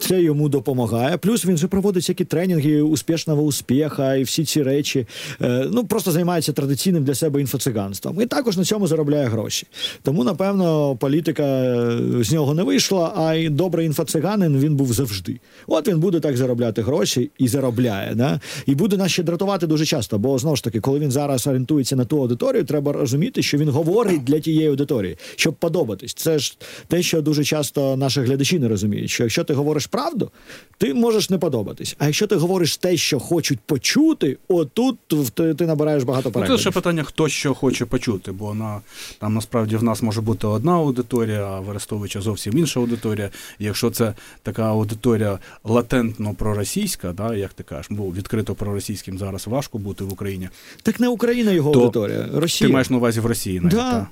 Це 0.00 0.22
йому 0.22 0.48
допомагає. 0.48 1.16
Плюс 1.16 1.46
він 1.46 1.56
же 1.56 1.68
проводить 1.68 2.02
всякі 2.02 2.24
тренінги 2.24 2.82
успішного 2.82 3.42
успіха 3.42 4.14
і 4.14 4.22
всі 4.22 4.44
ці 4.44 4.62
речі. 4.62 5.06
Е, 5.42 5.68
ну 5.72 5.84
просто 5.84 6.10
займається 6.10 6.52
традиційним 6.52 7.04
для 7.04 7.14
себе 7.14 7.40
інфоциганством. 7.40 8.20
І 8.20 8.26
також 8.26 8.56
на 8.56 8.64
цьому 8.64 8.86
заробляє 8.86 9.26
гроші. 9.26 9.66
Тому, 10.02 10.24
напевно, 10.24 10.96
політика 10.96 11.42
е, 11.42 11.98
з 12.20 12.32
нього 12.32 12.54
не 12.54 12.62
вийшла, 12.62 13.12
а 13.16 13.34
й 13.34 13.48
добрий 13.48 13.86
інфоциганин 13.86 14.58
він 14.58 14.76
був 14.76 14.92
завжди. 14.92 15.40
От 15.66 15.88
він 15.88 16.00
буде 16.00 16.20
так 16.20 16.36
заробляти 16.36 16.82
гроші 16.82 17.30
і 17.38 17.48
заробляє. 17.48 18.14
Да? 18.14 18.40
І 18.66 18.74
буде 18.74 18.96
нас 18.96 19.12
ще 19.12 19.22
дратувати 19.22 19.66
дуже 19.66 19.86
часто. 19.86 20.18
Бо 20.18 20.38
знову 20.38 20.56
ж 20.56 20.64
таки, 20.64 20.80
коли 20.80 20.98
він 20.98 21.10
зараз 21.10 21.46
орієнтується 21.46 21.96
на 21.96 22.04
ту 22.04 22.20
аудиторію, 22.20 22.64
треба 22.64 22.92
розуміти, 22.92 23.42
що 23.42 23.58
він 23.58 23.68
говорить 23.68 24.24
для 24.24 24.40
тієї 24.40 24.68
аудиторії, 24.68 25.16
щоб 25.36 25.54
подобатись. 25.54 26.14
Це 26.14 26.38
ж 26.38 26.56
те, 26.88 27.02
що 27.02 27.22
дуже 27.22 27.44
часто 27.44 27.96
наші 27.96 28.20
глядачі 28.20 28.58
не 28.58 28.68
розуміють. 28.68 29.10
Що 29.10 29.22
якщо 29.22 29.44
ти 29.44 29.54
говориш 29.54 29.86
правду, 29.90 30.30
ти 30.78 30.94
можеш 30.94 31.30
не 31.30 31.38
подобатись. 31.38 31.96
А 31.98 32.06
якщо 32.06 32.26
ти 32.26 32.34
говориш 32.36 32.76
те, 32.76 32.96
що 32.96 33.20
хочуть 33.20 33.58
почути, 33.60 34.38
отут 34.48 34.98
ти, 35.34 35.54
ти 35.54 35.66
набираєш 35.66 36.02
багато 36.02 36.30
переглядів. 36.30 36.52
Ну, 36.52 36.56
Це 36.58 36.60
ще 36.60 36.70
питання, 36.70 37.02
хто 37.02 37.28
що 37.28 37.54
хоче 37.54 37.84
почути, 37.86 38.32
бо 38.32 38.54
на 38.54 38.80
там 39.18 39.34
насправді 39.34 39.76
в 39.76 39.82
нас 39.82 40.02
може 40.02 40.20
бути 40.20 40.46
одна 40.46 40.72
аудиторія, 40.72 41.44
а 41.46 41.60
в 41.60 41.70
Арестовича 41.70 42.20
зовсім 42.20 42.58
інша 42.58 42.80
аудиторія. 42.80 43.30
І 43.58 43.64
якщо 43.64 43.90
це 43.90 44.14
така 44.42 44.62
аудиторія 44.64 45.38
латентно 45.64 46.34
проросійська, 46.34 47.12
да, 47.12 47.34
як 47.34 47.52
ти 47.52 47.62
кажеш, 47.62 47.86
бо 47.90 48.04
відкрито 48.10 48.54
проросійським 48.54 49.18
зараз 49.18 49.46
важко 49.46 49.78
бути 49.78 50.04
в 50.04 50.12
Україні. 50.12 50.48
Так 50.82 51.00
не 51.00 51.08
Україна 51.08 51.50
його 51.52 51.72
То 51.72 51.80
аудиторія, 51.80 52.28
Росія. 52.34 52.68
Ти 52.68 52.72
маєш 52.72 52.90
на 52.90 52.96
увазі 52.96 53.20
в 53.20 53.26
Росії 53.26 53.60
навіть, 53.60 53.74
Да. 53.76 53.90
та? 53.90 54.06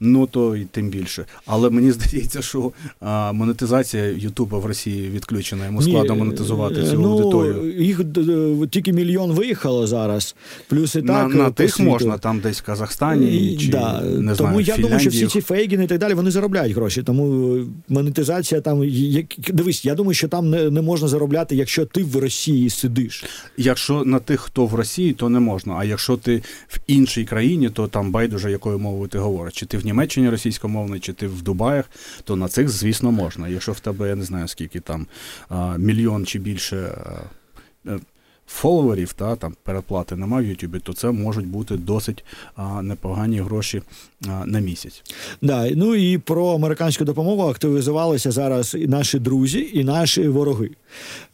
Ну 0.00 0.26
то 0.26 0.56
і 0.56 0.64
тим 0.64 0.88
більше. 0.88 1.24
Але 1.46 1.70
мені 1.70 1.92
здається, 1.92 2.42
що 2.42 2.72
а, 3.00 3.32
монетизація 3.32 4.04
Ютуба 4.04 4.58
в 4.58 4.66
Росії 4.66 5.10
відключена. 5.10 5.66
Йому 5.66 5.82
складно 5.82 6.16
монетизувати 6.16 6.80
е, 6.80 6.90
цю 6.90 7.00
ну, 7.00 7.12
аудиторію. 7.12 7.82
Їх 7.82 8.04
д- 8.04 8.66
тільки 8.66 8.92
мільйон 8.92 9.32
виїхало 9.32 9.86
зараз. 9.86 10.36
Плюс 10.68 10.94
і 10.94 11.02
так 11.02 11.34
на 11.34 11.44
по 11.44 11.50
тих 11.50 11.74
світу. 11.74 11.90
можна, 11.90 12.18
там 12.18 12.40
десь 12.40 12.60
в 12.60 12.64
Казахстані 12.64 13.56
чи 13.60 13.68
да. 13.68 14.00
не 14.00 14.34
Тому 14.34 14.34
знаю, 14.34 14.60
я 14.60 14.74
в 14.74 14.80
думаю, 14.80 15.00
що 15.00 15.10
всі 15.10 15.26
ці 15.26 15.40
фейгіни 15.40 15.84
і 15.84 15.86
так 15.86 15.98
далі 15.98 16.14
вони 16.14 16.30
заробляють 16.30 16.74
гроші. 16.74 17.02
Тому 17.02 17.56
монетизація 17.88 18.60
там 18.60 18.84
як 18.84 19.26
дивись, 19.52 19.84
я 19.84 19.94
думаю, 19.94 20.14
що 20.14 20.28
там 20.28 20.50
не, 20.50 20.70
не 20.70 20.82
можна 20.82 21.08
заробляти, 21.08 21.56
якщо 21.56 21.86
ти 21.86 22.04
в 22.04 22.16
Росії 22.16 22.70
сидиш. 22.70 23.24
Якщо 23.56 24.04
на 24.04 24.18
тих, 24.18 24.40
хто 24.40 24.66
в 24.66 24.74
Росії, 24.74 25.12
то 25.12 25.28
не 25.28 25.40
можна. 25.40 25.74
А 25.78 25.84
якщо 25.84 26.16
ти 26.16 26.42
в 26.68 26.78
іншій 26.86 27.24
країні, 27.24 27.70
то 27.70 27.88
там 27.88 28.10
байдуже 28.10 28.50
якою 28.50 28.78
мовою 28.78 29.08
ти 29.08 29.18
говориш. 29.18 29.54
Чи 29.54 29.66
ти 29.66 29.78
в 29.78 29.86
Німеччині 29.90 30.30
російськомовний, 30.30 31.00
чи 31.00 31.12
ти 31.12 31.26
в 31.26 31.42
Дубаях, 31.42 31.90
то 32.24 32.36
на 32.36 32.48
цих, 32.48 32.68
звісно, 32.68 33.12
можна. 33.12 33.48
Якщо 33.48 33.72
в 33.72 33.80
тебе, 33.80 34.08
я 34.08 34.14
не 34.14 34.24
знаю 34.24 34.48
скільки 34.48 34.80
там 34.80 35.06
мільйон 35.78 36.26
чи 36.26 36.38
більше. 36.38 36.98
Фоловерів 38.52 39.12
та 39.12 39.36
там 39.36 39.54
переплати 39.62 40.16
нема 40.16 40.40
в 40.40 40.44
Ютубі, 40.44 40.78
то 40.78 40.92
це 40.92 41.10
можуть 41.10 41.46
бути 41.46 41.76
досить 41.76 42.24
а, 42.56 42.82
непогані 42.82 43.40
гроші 43.40 43.82
а, 44.28 44.46
на 44.46 44.60
місяць. 44.60 45.02
Да, 45.42 45.70
ну 45.70 45.94
і 45.94 46.18
про 46.18 46.48
американську 46.54 47.04
допомогу 47.04 47.42
активізувалися 47.48 48.30
зараз 48.30 48.76
і 48.80 48.86
наші 48.86 49.18
друзі, 49.18 49.70
і 49.72 49.84
наші 49.84 50.28
вороги. 50.28 50.70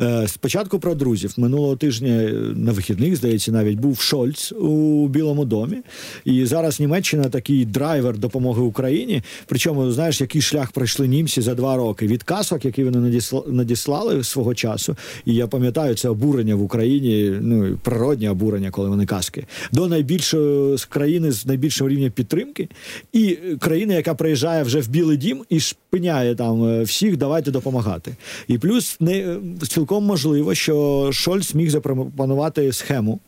Е, 0.03 0.29
спочатку 0.29 0.79
про 0.79 0.95
друзів. 0.95 1.35
Минулого 1.37 1.77
тижня 1.77 2.09
е, 2.09 2.33
на 2.55 2.73
вихідних, 2.73 3.17
здається, 3.17 3.53
навіть 3.53 3.79
був 3.79 4.01
Шольц 4.01 4.53
у 4.53 5.09
Білому 5.09 5.45
домі. 5.45 5.77
І 6.25 6.47
зараз 6.47 6.81
Німеччина 6.81 7.25
такий 7.25 7.65
драйвер 7.65 8.19
допомоги 8.19 8.63
Україні. 8.63 9.23
Причому, 9.47 9.91
знаєш, 9.91 10.21
який 10.21 10.43
шлях 10.43 10.73
пройшли 10.73 11.09
німці 11.09 11.41
за 11.43 11.55
два 11.55 11.77
роки 11.77 12.07
від 12.07 12.23
касок, 12.23 12.65
які 12.65 12.85
вони 12.85 12.99
надісла- 12.99 13.53
надіслали 13.53 14.25
свого 14.25 14.55
часу. 14.55 14.97
І 15.25 15.35
я 15.35 15.47
пам'ятаю 15.47 15.95
це 15.95 16.09
обурення 16.09 16.55
в 16.55 16.63
Україні, 16.63 17.06
ну 17.41 17.79
природні 17.83 18.29
обурення, 18.29 18.71
коли 18.71 18.89
вони 18.89 19.07
каски, 19.07 19.45
до 19.73 19.89
найбільшої 19.89 20.77
країни 20.89 21.33
з 21.33 21.47
найбільшого 21.47 21.91
рівня 21.91 22.11
підтримки, 22.11 22.69
і 23.13 23.39
країни, 23.61 23.95
яка 23.95 24.15
приїжджає 24.15 24.63
вже 24.63 24.81
в 24.81 24.89
Білий 24.89 25.17
Дім 25.17 25.45
і 25.49 25.61
шпиняє 25.61 26.35
там 26.35 26.65
е, 26.65 26.83
всіх, 26.83 27.17
давайте 27.17 27.51
допомагати. 27.51 28.17
І 28.49 28.59
плюс 28.59 28.97
не 29.01 29.19
е, 29.19 29.39
цілком 29.69 30.05
можливо, 30.05 30.55
що 30.55 31.09
Шольц 31.13 31.55
міг 31.55 31.71
запропонувати 31.71 32.73
схему. 32.73 33.21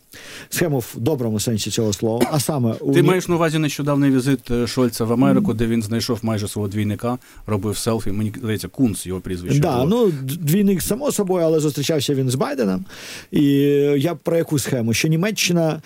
Схему 0.49 0.79
в 0.79 0.95
доброму 0.97 1.41
сенсі 1.41 1.71
цього 1.71 1.93
слова, 1.93 2.27
а 2.33 2.41
саме 2.41 2.73
у 2.81 2.93
Ти 2.93 3.03
маєш 3.03 3.29
на 3.29 3.35
увазі 3.35 3.59
нещодавний 3.59 4.11
візит 4.11 4.51
е, 4.51 4.67
Шольца 4.67 5.05
в 5.05 5.13
Америку, 5.13 5.55
де 5.55 5.67
він 5.67 5.83
знайшов 5.83 6.19
майже 6.23 6.49
свого 6.49 6.69
двійника, 6.69 7.19
робив 7.47 7.77
селфі. 7.77 8.13
Мені 8.13 8.33
здається, 8.39 8.69
Кунц 8.69 9.07
його 9.07 9.21
прізвище. 9.21 9.61
Да, 9.61 9.85
було. 9.85 9.87
ну 9.87 10.13
двійник 10.23 10.83
само 10.83 11.13
собою, 11.13 11.45
але 11.45 11.61
зустрічався 11.61 12.15
він 12.15 12.31
з 12.31 12.35
Байденом. 12.35 12.85
І 13.31 13.45
я 13.97 14.15
про 14.15 14.37
яку 14.37 14.59
схему? 14.59 14.95
Що 14.95 15.09
Німеччина, 15.09 15.83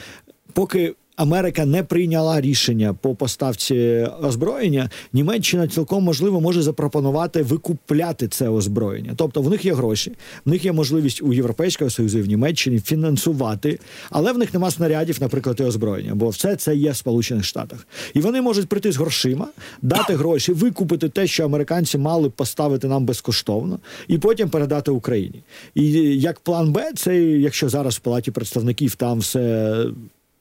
поки 0.53 0.95
Америка 1.23 1.67
не 1.67 1.83
прийняла 1.83 2.41
рішення 2.41 2.95
по 3.01 3.15
поставці 3.15 4.09
озброєння, 4.23 4.91
Німеччина 5.13 5.69
цілком 5.69 6.05
можливо 6.05 6.41
може 6.41 6.63
запропонувати 6.63 7.43
викупляти 7.43 8.29
це 8.29 8.49
озброєння. 8.49 9.13
Тобто 9.17 9.43
в 9.43 9.51
них 9.51 9.65
є 9.65 9.75
гроші, 9.75 10.13
в 10.45 10.51
них 10.51 10.65
є 10.65 10.73
можливість 10.73 11.23
у 11.23 11.33
Європейського 11.33 11.91
Союзу 11.91 12.19
і 12.19 12.23
в 12.23 12.27
Німеччині 12.27 12.81
фінансувати, 12.81 13.79
але 14.11 14.33
в 14.33 14.39
них 14.39 14.55
нема 14.55 14.71
снарядів, 14.71 15.19
наприклад, 15.21 15.57
і 15.61 15.63
озброєння, 15.63 16.15
бо 16.15 16.29
все 16.29 16.57
це 16.57 16.77
є 16.77 16.91
в 16.91 16.97
Сполучених 16.97 17.45
Штатах. 17.45 17.87
І 18.15 18.21
вони 18.21 18.41
можуть 18.41 18.69
прийти 18.69 18.93
з 18.93 18.97
грошима, 18.97 19.49
дати 19.83 20.15
гроші, 20.15 20.53
викупити 20.53 21.09
те, 21.09 21.27
що 21.27 21.45
американці 21.45 21.99
мали 21.99 22.31
поставити 22.31 22.89
нам 22.89 23.07
безкоштовно, 23.07 23.79
і 24.09 24.19
потім 24.19 24.51
передати 24.51 24.91
Україні. 24.91 25.43
І 25.75 25.91
як 26.21 26.41
план 26.41 26.73
Б, 26.73 26.93
це 26.97 27.23
якщо 27.23 27.69
зараз 27.69 27.97
в 27.97 28.01
палаті 28.01 28.31
представників 28.31 28.95
там 28.95 29.19
все. 29.19 29.87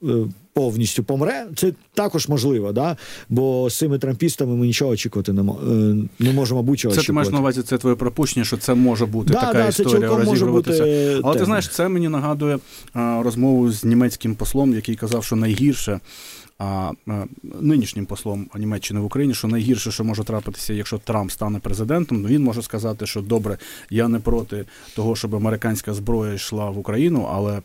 Е, 0.04 0.12
Повністю 0.54 1.04
помре, 1.04 1.46
це 1.56 1.72
також 1.94 2.28
можливо, 2.28 2.72
да? 2.72 2.96
бо 3.28 3.70
з 3.70 3.78
цими 3.78 3.98
трампістами 3.98 4.56
ми 4.56 4.66
нічого 4.66 4.90
очікувати 4.90 5.32
не, 5.32 5.42
е, 5.42 5.96
не 6.18 6.32
можемо 6.32 6.62
будь-чого 6.62 6.94
Це 6.94 7.02
ти 7.02 7.12
маєш 7.12 7.30
на 7.30 7.40
увазі, 7.40 7.62
це 7.62 7.78
твоє 7.78 7.96
пропущення, 7.96 8.44
що 8.44 8.56
це 8.56 8.74
може 8.74 9.06
бути 9.06 9.32
Да, 9.32 9.40
така 9.40 9.52
да, 9.52 9.72
це 9.72 9.82
історія 9.82 10.08
може 10.08 10.24
розігруватися. 10.24 10.82
бути 10.82 11.20
Але 11.24 11.38
ти 11.38 11.44
знаєш, 11.44 11.68
це 11.68 11.88
мені 11.88 12.08
нагадує 12.08 12.58
розмову 12.94 13.72
з 13.72 13.84
німецьким 13.84 14.34
послом, 14.34 14.74
який 14.74 14.96
казав, 14.96 15.24
що 15.24 15.36
найгірше. 15.36 16.00
А, 16.58 16.92
а, 17.08 17.24
нинішнім 17.60 18.06
послом 18.06 18.46
Німеччини 18.56 19.00
в 19.00 19.04
Україні, 19.04 19.34
що 19.34 19.48
найгірше, 19.48 19.90
що 19.90 20.04
може 20.04 20.24
трапитися, 20.24 20.72
якщо 20.72 20.98
Трамп 20.98 21.30
стане 21.30 21.58
президентом, 21.58 22.22
ну 22.22 22.28
він 22.28 22.42
може 22.42 22.62
сказати, 22.62 23.06
що 23.06 23.20
добре, 23.20 23.58
я 23.90 24.08
не 24.08 24.18
проти 24.18 24.64
того, 24.96 25.16
щоб 25.16 25.34
американська 25.34 25.94
зброя 25.94 26.34
йшла 26.34 26.70
в 26.70 26.78
Україну, 26.78 27.28
але 27.32 27.62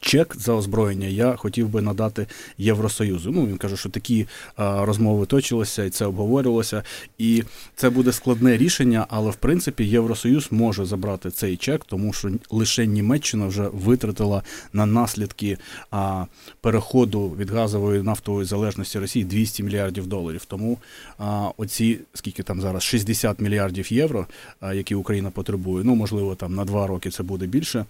чек 0.00 0.36
за 0.38 0.52
озброєння 0.52 1.06
я 1.06 1.36
хотів 1.36 1.68
би 1.68 1.82
надати 1.82 2.26
Євросоюзу. 2.58 3.30
Ну 3.30 3.46
він 3.46 3.56
каже, 3.56 3.76
що 3.76 3.88
такі 3.88 4.26
а, 4.56 4.84
розмови 4.84 5.26
точилися 5.26 5.84
і 5.84 5.90
це 5.90 6.06
обговорювалося. 6.06 6.82
І 7.18 7.44
це 7.76 7.90
буде 7.90 8.12
складне 8.12 8.56
рішення, 8.56 9.06
але 9.08 9.30
в 9.30 9.36
принципі 9.36 9.84
Євросоюз 9.84 10.48
може 10.50 10.84
забрати 10.84 11.30
цей 11.30 11.56
чек, 11.56 11.84
тому 11.84 12.12
що 12.12 12.30
лише 12.50 12.86
Німеччина 12.86 13.46
вже 13.46 13.68
витратила 13.72 14.42
на 14.72 14.86
наслідки 14.86 15.58
а, 15.90 16.24
переходу 16.60 17.28
від 17.28 17.50
газової 17.50 18.02
нафтової 18.02 18.46
залежності 18.46 18.98
Росії 18.98 19.24
200 19.24 19.62
мільярдів 19.62 20.06
доларів. 20.06 20.44
Тому 20.44 20.78
а, 21.18 21.50
оці 21.56 21.98
скільки 22.14 22.42
там 22.42 22.60
зараз 22.60 22.82
60 22.82 23.40
мільярдів 23.40 23.92
євро, 23.92 24.26
а, 24.60 24.74
які 24.74 24.94
Україна 24.94 25.30
потребує. 25.30 25.84
Ну 25.84 25.94
можливо, 25.94 26.34
там 26.34 26.54
на 26.54 26.64
два 26.64 26.86
роки 26.86 27.10
це 27.10 27.22
буде 27.22 27.46
більше. 27.46 27.84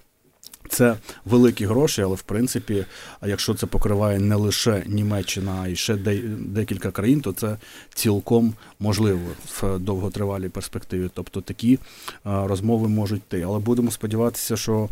Це 0.72 0.96
великі 1.24 1.66
гроші, 1.66 2.02
але 2.02 2.14
в 2.14 2.22
принципі, 2.22 2.84
якщо 3.26 3.54
це 3.54 3.66
покриває 3.66 4.18
не 4.18 4.34
лише 4.34 4.82
Німеччина, 4.86 5.60
а 5.62 5.68
й 5.68 5.76
ще 5.76 5.96
декілька 6.38 6.90
країн, 6.90 7.20
то 7.20 7.32
це 7.32 7.56
цілком 7.94 8.54
можливо 8.80 9.20
в 9.46 9.78
довготривалій 9.78 10.48
перспективі. 10.48 11.10
Тобто 11.14 11.40
такі 11.40 11.78
розмови 12.24 12.88
можуть 12.88 13.22
йти. 13.22 13.42
Але 13.42 13.58
будемо 13.58 13.90
сподіватися, 13.90 14.56
що 14.56 14.88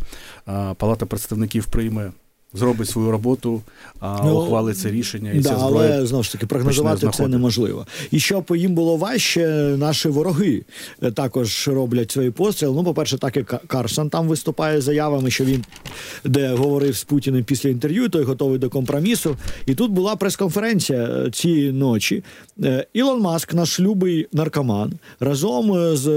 Палата 0.77 1.05
представників 1.05 1.65
прийме. 1.65 2.11
Зробить 2.53 2.89
свою 2.89 3.11
роботу, 3.11 3.61
а, 3.99 4.21
Ну, 4.25 4.39
ухвалить 4.39 4.77
це 4.77 4.91
рішення, 4.91 5.31
і 5.31 5.39
да, 5.39 5.49
ця 5.49 5.55
зброя 5.55 5.91
але 5.95 6.05
знову 6.05 6.23
ж 6.23 6.31
таки 6.31 6.45
прогнозувати 6.45 7.09
це 7.13 7.27
неможливо. 7.27 7.85
І 8.11 8.19
щоб 8.19 8.45
їм 8.55 8.73
було 8.75 8.97
важче, 8.97 9.47
наші 9.77 10.09
вороги 10.09 10.63
е, 11.03 11.11
також 11.11 11.67
роблять 11.67 12.11
свої 12.11 12.31
постріли. 12.31 12.75
Ну, 12.75 12.83
по-перше, 12.83 13.17
так 13.17 13.37
і 13.37 13.43
Карсон 13.67 14.09
там 14.09 14.27
виступає 14.27 14.81
з 14.81 14.83
заявами, 14.83 15.31
що 15.31 15.45
він 15.45 15.63
де 16.23 16.49
говорив 16.49 16.95
з 16.97 17.03
Путіним 17.03 17.43
після 17.43 17.69
інтерв'ю, 17.69 18.09
той 18.09 18.23
готовий 18.23 18.59
до 18.59 18.69
компромісу. 18.69 19.37
І 19.65 19.75
тут 19.75 19.91
була 19.91 20.15
прес-конференція 20.15 20.99
е, 21.03 21.31
цієї 21.31 21.71
ночі. 21.71 22.23
Е, 22.63 22.87
Ілон 22.93 23.21
Маск, 23.21 23.53
наш 23.53 23.79
любий 23.79 24.27
наркоман, 24.33 24.93
разом 25.19 25.95
з 25.95 26.07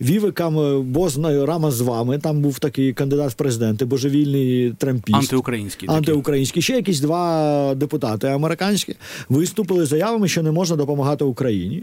Вівиком 0.00 0.82
Бозною 0.92 1.46
Рама 1.46 1.70
з 1.70 1.80
вами. 1.80 2.18
Там 2.18 2.40
був 2.40 2.58
такий 2.58 2.92
кандидат 2.92 3.30
в 3.30 3.34
президенти, 3.34 3.84
божевільний 3.84 4.72
трампіст. 4.78 5.18
антиукраїнський 5.18 5.73
такий. 5.80 5.96
Антиукраїнські. 5.96 6.62
Ще 6.62 6.72
якісь 6.72 7.00
два 7.00 7.74
депутати 7.74 8.28
американські 8.28 8.96
виступили 9.28 9.86
з 9.86 9.88
заявами, 9.88 10.28
що 10.28 10.42
не 10.42 10.52
можна 10.52 10.76
допомагати 10.76 11.24
Україні. 11.24 11.82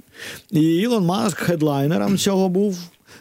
І 0.51 0.61
Ілон 0.61 1.05
Маск 1.05 1.37
хедлайнером 1.37 2.17
цього 2.17 2.49
був. 2.49 2.79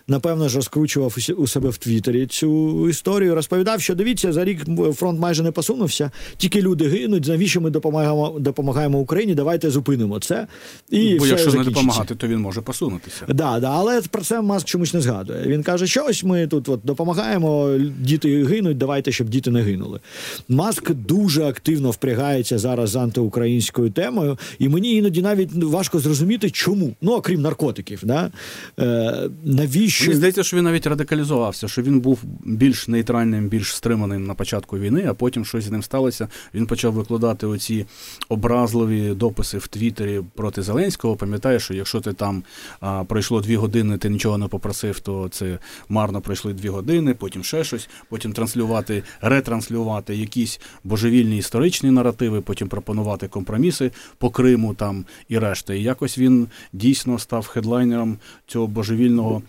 Напевно 0.09 0.48
ж 0.48 0.57
розкручував 0.57 1.16
у 1.37 1.46
себе 1.46 1.68
в 1.68 1.76
Твіттері 1.76 2.26
цю 2.26 2.88
історію. 2.88 3.35
Розповідав, 3.35 3.81
що 3.81 3.94
дивіться, 3.94 4.33
за 4.33 4.44
рік 4.44 4.61
фронт 4.94 5.20
майже 5.20 5.42
не 5.42 5.50
посунувся, 5.50 6.11
тільки 6.37 6.62
люди 6.62 6.88
гинуть. 6.88 7.26
Навіщо 7.26 7.61
ми 7.61 7.70
допомагаємо 7.70 8.37
допомагаємо 8.38 8.98
Україні? 8.98 9.35
Давайте 9.35 9.70
зупинимо 9.70 10.20
це. 10.20 10.46
І 10.90 11.14
Бо 11.14 11.24
все 11.24 11.31
якщо 11.31 11.53
не 11.53 11.64
допомагати, 11.64 12.14
то 12.14 12.26
він 12.26 12.38
може 12.38 12.61
посунутися. 12.61 13.26
Да, 13.29 13.61
да, 13.61 13.70
але 13.70 14.03
про 14.03 14.22
це 14.22 14.42
Маск 14.42 14.66
чомусь 14.66 14.94
не 14.94 15.00
згадує. 15.00 15.46
Він 15.46 15.62
каже, 15.62 15.87
що 15.87 16.05
ось 16.05 16.24
ми 16.24 16.46
тут 16.46 16.68
от 16.68 16.81
допомагаємо, 16.85 17.79
діти 18.00 18.44
гинуть. 18.44 18.79
Давайте, 18.79 19.12
щоб 19.12 19.29
діти 19.29 19.50
не 19.50 19.62
гинули. 19.62 20.00
Маск 20.48 20.90
дуже 20.90 21.44
активно 21.44 21.90
впрягається 21.90 22.59
зараз 22.59 22.90
з 22.90 22.96
антиукраїнською 22.96 23.90
темою, 23.90 24.38
і 24.59 24.68
мені 24.68 24.96
іноді 24.96 25.22
навіть 25.22 25.50
важко 25.55 25.98
зрозуміти, 25.98 26.50
чому. 26.50 26.94
Ну 27.00 27.12
окрім 27.12 27.42
наркотиків, 27.42 28.00
да 28.03 28.31
е, 28.79 29.31
навіщо 29.80 30.04
Мені 30.04 30.16
здається, 30.16 30.42
що 30.42 30.56
він 30.56 30.64
навіть 30.64 30.86
радикалізувався, 30.86 31.68
що 31.68 31.82
він 31.82 32.00
був 32.00 32.22
більш 32.44 32.88
нейтральним, 32.88 33.48
більш 33.48 33.76
стриманим 33.76 34.26
на 34.26 34.34
початку 34.34 34.78
війни, 34.78 35.06
а 35.08 35.14
потім 35.14 35.44
щось 35.44 35.64
з 35.64 35.70
ним 35.70 35.82
сталося. 35.82 36.28
Він 36.54 36.66
почав 36.66 36.92
викладати 36.92 37.46
оці 37.46 37.86
образливі 38.28 39.14
дописи 39.14 39.58
в 39.58 39.66
Твіттері 39.66 40.20
проти 40.34 40.62
Зеленського. 40.62 41.16
Пам'ятаєш, 41.16 41.62
що 41.62 41.74
якщо 41.74 42.00
ти 42.00 42.12
там 42.12 42.42
а, 42.80 43.04
пройшло 43.04 43.40
дві 43.40 43.56
години, 43.56 43.98
ти 43.98 44.08
нічого 44.08 44.38
не 44.38 44.48
попросив, 44.48 45.00
то 45.00 45.28
це 45.28 45.58
марно 45.88 46.20
пройшли 46.20 46.52
дві 46.52 46.68
години, 46.68 47.14
потім 47.14 47.44
ще 47.44 47.64
щось, 47.64 47.88
потім 48.08 48.32
транслювати, 48.32 49.02
ретранслювати 49.20 50.16
якісь 50.16 50.60
божевільні 50.84 51.38
історичні 51.38 51.90
наративи, 51.90 52.40
потім 52.40 52.68
пропонувати 52.68 53.28
компроміси 53.28 53.90
по 54.18 54.30
Криму 54.30 54.74
там 54.74 55.04
і 55.28 55.38
решта. 55.38 55.74
І 55.74 55.82
якось 55.82 56.18
він 56.18 56.48
дійсно 56.72 57.18
став 57.18 57.46
хедлайнером 57.46 58.18
цього 58.46 58.66
божевільного 58.66 59.42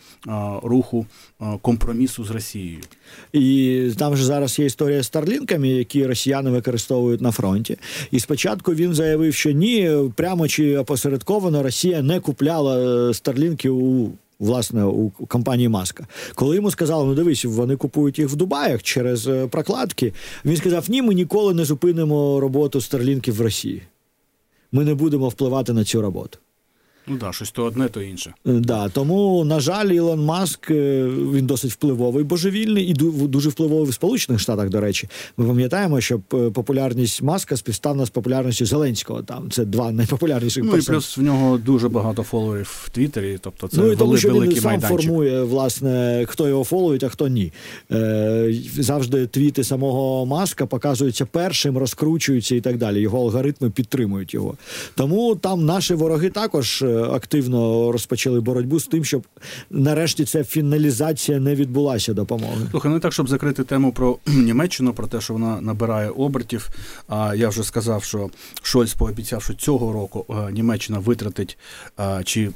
руху 0.63 1.05
компромісу 1.62 2.23
з 2.23 2.31
Росією. 2.31 2.79
І 3.34 3.89
там 3.97 4.15
же 4.15 4.25
зараз 4.25 4.60
є 4.60 4.65
історія 4.65 5.03
з 5.03 5.05
старлінками, 5.05 5.67
які 5.67 6.05
росіяни 6.05 6.49
використовують 6.49 7.21
на 7.21 7.31
фронті. 7.31 7.77
І 8.12 8.19
спочатку 8.19 8.73
він 8.73 8.93
заявив, 8.93 9.34
що 9.34 9.51
ні, 9.51 9.97
прямо 10.15 10.47
чи 10.47 10.77
опосередковано 10.77 11.63
Росія 11.63 12.01
не 12.01 12.19
купляла 12.19 13.10
е, 13.10 13.13
старлінки 13.13 13.69
у. 13.69 14.12
Власне, 14.39 14.84
у 14.84 15.10
компанії 15.10 15.69
Маска, 15.69 16.07
коли 16.36 16.55
йому 16.55 16.71
сказали, 16.71 17.05
ну 17.05 17.15
дивись, 17.15 17.45
вони 17.45 17.75
купують 17.75 18.19
їх 18.19 18.29
в 18.29 18.36
Дубаях 18.36 18.84
через 18.84 19.27
е, 19.27 19.47
прокладки. 19.47 20.13
Він 20.45 20.57
сказав: 20.57 20.86
Ні, 20.89 21.01
ми 21.01 21.13
ніколи 21.13 21.53
не 21.53 21.65
зупинимо 21.65 22.39
роботу 22.39 22.81
старлінків 22.81 23.36
в 23.36 23.41
Росії. 23.41 23.81
Ми 24.71 24.86
не 24.86 24.93
будемо 24.93 25.29
впливати 25.29 25.73
на 25.73 25.84
цю 25.84 26.01
роботу. 26.01 26.39
Ну 27.07 27.17
да, 27.17 27.31
щось 27.31 27.51
то 27.51 27.63
одне, 27.63 27.89
то 27.89 28.01
інше. 28.01 28.33
Е, 28.47 28.51
да, 28.51 28.89
Тому, 28.89 29.43
на 29.45 29.59
жаль, 29.59 29.85
Ілон 29.85 30.25
Маск 30.25 30.71
е, 30.71 31.05
він 31.33 31.45
досить 31.45 31.71
впливовий, 31.71 32.23
божевільний 32.23 32.85
і 32.85 32.93
дуже 33.27 33.49
впливовий 33.49 33.89
в 33.89 33.93
Сполучених 33.93 34.41
Штатах. 34.41 34.69
До 34.69 34.81
речі, 34.81 35.09
ми 35.37 35.45
пам'ятаємо, 35.45 36.01
що 36.01 36.21
е, 36.33 36.49
популярність 36.49 37.21
Маска 37.21 37.57
співставна 37.57 38.05
з 38.05 38.09
популярністю 38.09 38.65
Зеленського. 38.65 39.21
Там 39.21 39.51
це 39.51 39.65
два 39.65 39.91
найпопулярніших 39.91 40.63
Ну 40.63 40.77
і 40.77 40.81
плюс 40.81 41.17
в 41.17 41.21
нього 41.21 41.57
дуже 41.57 41.89
багато 41.89 42.23
фоловерів 42.23 42.81
в 42.85 42.89
Твіттері. 42.89 43.37
Тобто 43.41 43.67
це 43.67 43.77
ну, 43.77 43.91
і 43.91 43.95
тому, 43.95 44.17
що 44.17 44.33
він 44.33 44.55
сам 44.55 44.81
формує 44.81 45.43
власне 45.43 46.25
хто 46.27 46.47
його 46.47 46.63
фоловить, 46.63 47.03
а 47.03 47.09
хто 47.09 47.27
ні. 47.27 47.51
Е, 47.91 48.53
Завжди 48.77 49.27
твіти 49.27 49.63
самого 49.63 50.25
Маска 50.25 50.65
показуються 50.65 51.25
першим, 51.25 51.77
розкручуються 51.77 52.55
і 52.55 52.61
так 52.61 52.77
далі. 52.77 53.01
Його 53.01 53.19
алгоритми 53.19 53.69
підтримують 53.69 54.33
його. 54.33 54.55
Тому 54.95 55.35
там 55.35 55.65
наші 55.65 55.93
вороги 55.93 56.29
також 56.29 56.83
активно 56.97 57.91
розпочали 57.91 58.41
боротьбу 58.41 58.80
з 58.80 58.88
тим, 58.88 59.06
щоб 59.06 59.27
нарешті 59.69 60.25
ця 60.25 60.43
фіналізація 60.43 61.39
не 61.39 61.56
відбулася 61.56 62.13
допомоги. 62.13 62.67
Слухай, 62.71 62.91
ну 62.91 62.99
так, 62.99 63.13
щоб 63.13 63.30
закрити 63.30 63.63
тему 63.63 63.91
про 63.91 64.17
Німеччину, 64.27 64.93
про 64.93 65.08
те, 65.08 65.21
що 65.21 65.34
вона 65.34 65.62
набирає 65.62 66.10
обертів. 66.10 66.69
А 67.08 67.36
я 67.36 67.49
вже 67.49 67.63
сказав, 67.63 68.04
що 68.04 68.30
Шольц 68.62 68.93
пообіцяв, 68.93 69.43
що 69.43 69.54
цього 69.54 69.93
року 69.93 70.25
Німеччина 70.51 70.99
витратить 70.99 71.58
чи 72.23 72.51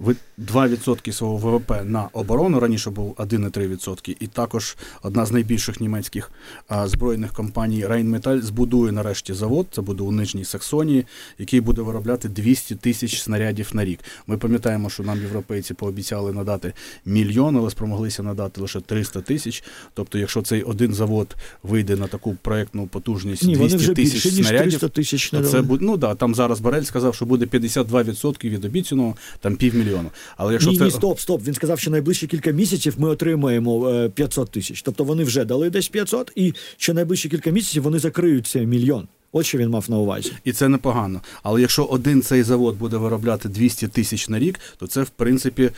2% 0.00 1.12
свого 1.12 1.36
ВВП 1.36 1.72
на 1.84 2.08
оборону. 2.12 2.60
Раніше 2.60 2.90
був 2.90 3.14
1,3%. 3.18 4.16
І 4.20 4.26
також 4.26 4.76
одна 5.02 5.26
з 5.26 5.32
найбільших 5.32 5.80
німецьких 5.80 6.30
а, 6.68 6.88
збройних 6.88 7.32
компаній 7.32 7.86
Rheinmetall 7.86 8.42
збудує 8.42 8.92
нарешті 8.92 9.34
завод. 9.34 9.66
Це 9.70 9.82
буде 9.82 10.02
у 10.02 10.12
Нижній 10.12 10.44
Саксонії, 10.44 11.06
який 11.38 11.60
буде 11.60 11.82
виробляти 11.82 12.28
200 12.28 12.74
тисяч 12.74 13.22
снарядів 13.22 13.70
на 13.72 13.84
рік. 13.84 14.00
Ми 14.26 14.38
пам'ятаємо, 14.38 14.90
що 14.90 15.02
нам 15.02 15.20
європейці 15.20 15.74
пообіцяли 15.74 16.32
надати 16.32 16.72
мільйон, 17.04 17.56
але 17.56 17.70
спромоглися 17.70 18.22
надати 18.22 18.60
лише 18.60 18.80
300 18.80 19.20
тисяч. 19.20 19.64
Тобто, 19.94 20.18
якщо 20.18 20.42
цей 20.42 20.62
один 20.62 20.94
завод 20.94 21.36
вийде 21.62 21.96
на 21.96 22.06
таку 22.06 22.36
проєктну 22.42 22.86
потужність 22.86 23.42
Ні, 23.42 23.56
200 23.56 23.94
тисяч 23.94 24.34
снарядів, 24.34 24.88
тисяч 24.88 25.30
то 25.30 25.42
це 25.42 25.62
буде 25.62 25.84
ну 25.84 25.96
да 25.96 26.14
там 26.14 26.34
зараз 26.34 26.60
Барель 26.60 26.82
сказав, 26.82 27.14
що 27.14 27.26
буде 27.26 27.44
52% 27.46 28.48
від 28.48 28.64
обіцяного, 28.64 29.14
там 29.40 29.56
півмільйона 29.56 29.89
мільйону. 29.90 30.10
Але 30.36 30.52
якщо 30.52 30.70
ні, 30.70 30.78
це... 30.78 30.84
ні, 30.84 30.90
стоп, 30.90 31.20
стоп. 31.20 31.42
Він 31.44 31.54
сказав, 31.54 31.78
що 31.78 31.90
найближчі 31.90 32.26
кілька 32.26 32.50
місяців 32.50 32.94
ми 32.98 33.08
отримаємо 33.08 34.08
500 34.14 34.48
е, 34.48 34.52
тисяч. 34.52 34.82
Тобто 34.82 35.04
вони 35.04 35.24
вже 35.24 35.44
дали 35.44 35.70
десь 35.70 35.88
500, 35.88 36.32
і 36.34 36.54
що 36.76 36.94
найближчі 36.94 37.28
кілька 37.28 37.50
місяців 37.50 37.82
вони 37.82 37.98
закриють 37.98 38.46
цей 38.46 38.66
мільйон. 38.66 39.08
От 39.32 39.46
що 39.46 39.58
він 39.58 39.70
мав 39.70 39.90
на 39.90 39.98
увазі, 39.98 40.32
і 40.44 40.52
це 40.52 40.68
непогано. 40.68 41.20
Але 41.42 41.60
якщо 41.60 41.84
один 41.84 42.22
цей 42.22 42.42
завод 42.42 42.78
буде 42.78 42.96
виробляти 42.96 43.48
200 43.48 43.88
тисяч 43.88 44.28
на 44.28 44.38
рік, 44.38 44.60
то 44.76 44.86
це 44.86 45.02
в 45.02 45.08
принципі 45.08 45.70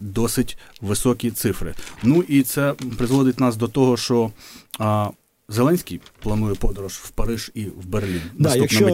досить 0.00 0.58
високі 0.80 1.30
цифри. 1.30 1.74
Ну 2.02 2.24
і 2.28 2.42
це 2.42 2.74
призводить 2.98 3.40
нас 3.40 3.56
до 3.56 3.68
того, 3.68 3.96
що 3.96 4.30
Зеленський 5.50 6.00
планує 6.22 6.54
подорож 6.54 6.92
в 6.92 7.10
Париж 7.10 7.50
і 7.54 7.64
в 7.64 7.86
Берлін. 7.86 8.20
Да, 8.38 8.56
Якщо 8.56 8.84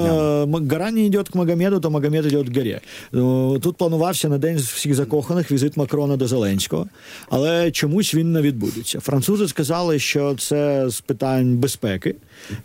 гора 0.70 0.90
не 0.90 1.04
йде 1.04 1.22
к 1.22 1.30
Магомеду, 1.34 1.80
то 1.80 1.90
Магомед 1.90 2.26
йде 2.26 2.44
к 2.44 2.50
горі. 2.56 2.78
Ну, 3.12 3.58
тут 3.58 3.76
планувався 3.76 4.28
на 4.28 4.38
день 4.38 4.56
всіх 4.56 4.94
закоханих 4.94 5.50
візит 5.52 5.76
Макрона 5.76 6.16
до 6.16 6.28
Зеленського, 6.28 6.88
але 7.28 7.70
чомусь 7.70 8.14
він 8.14 8.32
не 8.32 8.42
відбудеться. 8.42 9.00
Французи 9.00 9.48
сказали, 9.48 9.98
що 9.98 10.34
це 10.34 10.90
з 10.90 11.00
питань 11.00 11.56
безпеки 11.56 12.14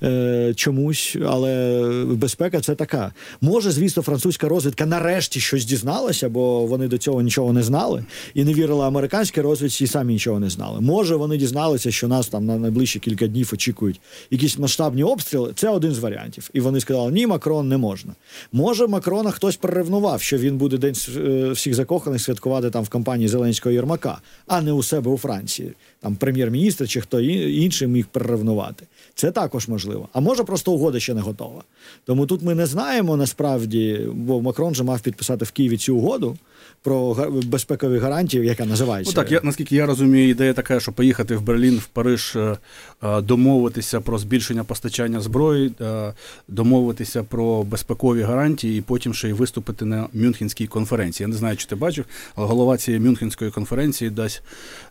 е, 0.04 0.54
чомусь, 0.56 1.18
але 1.28 1.82
безпека 2.06 2.60
це 2.60 2.76
така. 2.76 3.14
Може, 3.42 3.72
звісно, 3.72 4.04
французька 4.04 4.48
розвідка 4.48 4.86
нарешті 4.86 5.40
щось 5.40 5.66
дізналася, 5.66 6.30
бо 6.30 6.66
вони 6.66 6.88
до 6.88 6.98
цього 6.98 7.22
нічого 7.22 7.54
не 7.54 7.64
знали 7.64 8.06
і 8.34 8.44
не 8.44 8.54
вірили 8.54 8.86
американській 8.86 9.42
розвідці, 9.42 9.84
і 9.84 9.88
самі 9.88 10.14
нічого 10.14 10.40
не 10.40 10.50
знали. 10.50 10.82
Може, 10.82 11.16
вони 11.16 11.38
дізналися, 11.38 11.92
що 11.92 12.08
нас 12.08 12.28
там 12.28 12.46
на 12.46 12.58
найближчі 12.58 13.00
кілька 13.00 13.28
днів 13.28 13.48
очікують 13.82 14.02
якісь 14.32 14.60
масштабні 14.60 15.04
обстріли. 15.04 15.54
Це 15.56 15.70
один 15.70 15.92
з 15.92 16.00
варіантів. 16.00 16.50
І 16.54 16.60
вони 16.60 16.80
сказали, 16.80 17.12
ні, 17.12 17.28
Макрон 17.28 17.68
не 17.68 17.78
можна. 17.78 18.14
Може, 18.52 18.88
Макрона 18.88 19.32
хтось 19.32 19.56
переревнував, 19.56 20.22
що 20.22 20.38
він 20.38 20.58
буде 20.58 20.78
день 20.78 20.96
е, 21.18 21.52
всіх 21.52 21.74
закоханих 21.74 22.22
святкувати 22.22 22.70
там 22.70 22.84
в 22.84 22.90
компанії 22.90 23.28
Зеленського 23.28 23.74
Єрмака, 23.74 24.22
а 24.48 24.62
не 24.62 24.72
у 24.72 24.84
себе 24.84 25.12
у 25.12 25.18
Франції. 25.18 25.74
Там 26.02 26.16
прем'єр-міністр 26.16 26.88
чи 26.88 27.02
хто 27.02 27.20
інший 27.20 27.88
міг 27.88 28.06
переревнувати. 28.06 28.86
Це 29.16 29.32
також 29.32 29.68
можливо. 29.68 30.10
А 30.14 30.20
може 30.20 30.44
просто 30.44 30.72
угода 30.72 31.00
ще 31.00 31.14
не 31.14 31.22
готова. 31.22 31.64
Тому 32.06 32.26
тут 32.26 32.42
ми 32.42 32.56
не 32.56 32.66
знаємо 32.66 33.18
насправді, 33.18 34.08
бо 34.14 34.42
Макрон 34.42 34.76
же 34.76 34.84
мав 34.84 35.02
підписати 35.02 35.46
в 35.46 35.52
Києві 35.52 35.78
цю 35.78 35.96
угоду 35.96 36.38
про 36.84 37.18
безпекові 37.46 38.00
гарантії, 38.00 38.46
яка 38.46 38.66
називається. 38.66 39.14
Ну, 39.16 39.24
так, 39.24 39.32
я 39.32 39.40
наскільки 39.44 39.76
я 39.76 39.86
розумію, 39.86 40.30
ідея 40.30 40.54
така, 40.54 40.80
що 40.80 40.92
поїхати 40.92 41.36
в 41.36 41.42
Берлін, 41.42 41.78
в 41.78 41.86
Париж, 41.86 42.36
е, 42.36 42.58
е, 43.04 43.22
домовитися 43.22 44.02
про 44.02 44.18
збільшення 44.18 44.64
постачання 44.64 45.22
зброї, 45.22 45.72
е, 45.82 46.14
домовитися 46.48 47.24
про 47.24 47.64
безпекові 47.64 48.22
гарантії, 48.22 48.80
і 48.80 48.82
потім 48.82 49.14
ще 49.14 49.30
й 49.30 49.34
виступити 49.34 49.86
на 49.86 50.08
Мюнхенській 50.14 50.68
конференції. 50.68 51.26
Я 51.26 51.28
не 51.28 51.38
знаю, 51.38 51.58
чи 51.58 51.68
ти 51.68 51.76
бачив, 51.76 52.06
але 52.36 52.48
голова 52.48 52.78
цієї 52.78 53.04
Мюнхенської 53.04 53.52
конференції 53.52 54.10
десь 54.10 54.42